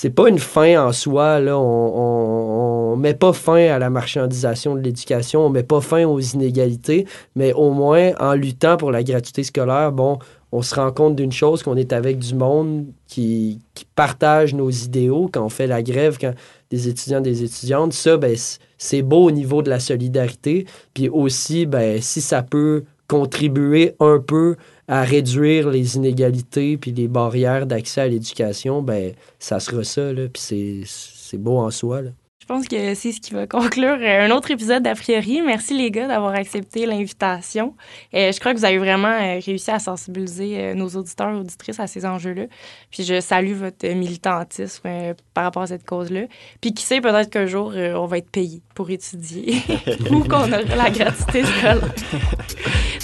c'est 0.02 0.12
pas 0.12 0.30
une 0.30 0.40
fin 0.40 0.88
en 0.88 0.94
soi. 0.94 1.42
Là. 1.42 1.60
On, 1.60 2.94
on, 2.94 2.96
met 2.96 3.14
pas 3.14 3.34
fin 3.34 3.68
à 3.68 3.80
la 3.80 3.90
marchandisation 3.90 4.76
de 4.76 4.80
l'éducation, 4.80 5.46
on 5.46 5.50
met 5.50 5.64
pas 5.64 5.82
fin 5.82 6.06
aux 6.06 6.22
inégalités, 6.22 7.06
mais 7.36 7.52
au 7.52 7.72
moins 7.72 8.14
en 8.18 8.34
luttant 8.34 8.78
pour 8.78 8.92
la 8.92 9.04
gratuité 9.04 9.44
scolaire, 9.44 9.92
bon, 9.92 10.18
on 10.54 10.62
se 10.62 10.74
rend 10.74 10.94
compte 10.94 11.18
d'une 11.18 11.34
chose, 11.34 11.64
qu'on 11.64 11.76
est 11.76 11.92
avec 11.92 12.18
du 12.18 12.34
monde 12.34 12.86
qui, 13.08 13.60
qui, 13.74 13.84
partage 13.94 14.54
nos 14.54 14.70
idéaux 14.70 15.30
quand 15.32 15.44
on 15.44 15.50
fait 15.50 15.68
la 15.68 15.84
grève, 15.84 16.18
quand 16.20 16.34
des 16.70 16.88
étudiants, 16.88 17.20
des 17.20 17.44
étudiantes. 17.44 17.92
Ça, 17.92 18.16
ben, 18.16 18.38
c'est 18.78 19.02
beau 19.02 19.26
au 19.26 19.32
niveau 19.32 19.62
de 19.62 19.70
la 19.70 19.82
solidarité. 19.82 20.66
Puis 20.94 21.10
aussi, 21.10 21.66
ben, 21.66 22.02
si 22.02 22.22
ça 22.22 22.42
peut 22.42 22.86
contribuer 23.10 23.96
un 24.00 24.20
peu 24.20 24.56
à 24.90 25.04
réduire 25.04 25.70
les 25.70 25.98
inégalités 25.98 26.76
puis 26.78 26.92
les 26.92 27.08
barrières 27.08 27.68
d'accès 27.68 28.02
à 28.02 28.08
l'éducation, 28.08 28.82
ben 28.82 29.14
ça 29.38 29.60
sera 29.60 29.84
ça, 29.84 30.12
là, 30.12 30.28
puis 30.28 30.86
c'est 30.86 31.38
beau 31.38 31.60
en 31.60 31.70
soi. 31.70 32.02
Là. 32.02 32.10
Pense 32.50 32.68
que 32.68 32.96
c'est 32.96 33.12
ce 33.12 33.22
qui 33.22 33.34
va 33.36 33.46
conclure 33.46 33.98
euh, 34.02 34.26
un 34.26 34.32
autre 34.32 34.50
épisode 34.50 34.82
d'a 34.82 34.96
priori. 34.96 35.42
Merci 35.46 35.78
les 35.78 35.92
gars 35.92 36.08
d'avoir 36.08 36.34
accepté 36.34 36.88
l'invitation. 36.88 37.76
Euh, 38.16 38.32
je 38.32 38.40
crois 38.40 38.54
que 38.54 38.58
vous 38.58 38.66
avez 38.66 38.80
vraiment 38.80 39.08
euh, 39.08 39.40
réussi 39.40 39.70
à 39.70 39.78
sensibiliser 39.78 40.74
nos 40.74 40.90
auditeurs 40.90 41.30
et 41.30 41.36
auditrices 41.36 41.80
à 41.80 41.86
ces 41.86 42.08
enjeux-là. 42.08 42.46
Puis 42.90 43.04
je 43.04 43.20
salue 43.20 43.54
votre 43.54 43.88
militantisme 43.88 44.90
par 45.36 45.44
rapport 45.44 45.62
à 45.62 45.68
cette 45.68 45.86
cause-là. 45.86 46.24
Puis 46.60 46.74
qui 46.74 46.84
sait, 46.84 47.02
peut-être 47.02 47.30
qu'un 47.30 47.46
jour, 47.46 47.72
on 47.76 48.06
va 48.08 48.18
être 48.18 48.32
payé 48.32 48.64
pour 48.74 48.90
étudier 48.90 49.62
ou 50.12 50.24
qu'on 50.24 50.48
aura 50.48 50.76
la 50.76 50.90
gratuité 50.90 51.44
scolaire. 51.44 51.94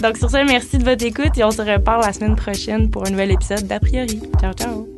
Donc 0.02 0.18
sur 0.18 0.30
ce, 0.30 0.43
merci 0.43 0.80
de 0.80 0.84
votre 0.84 1.06
écoute 1.06 1.38
et 1.38 1.43
on 1.43 1.52
se 1.52 1.62
reparle 1.62 2.02
la 2.02 2.14
semaine 2.14 2.36
prochaine 2.36 2.89
pour 2.89 3.06
un 3.06 3.12
nouvel 3.12 3.32
épisode 3.32 3.68
d'a 3.68 3.80
priori. 3.80 4.20
Ciao, 4.41 4.54
ciao! 4.54 4.95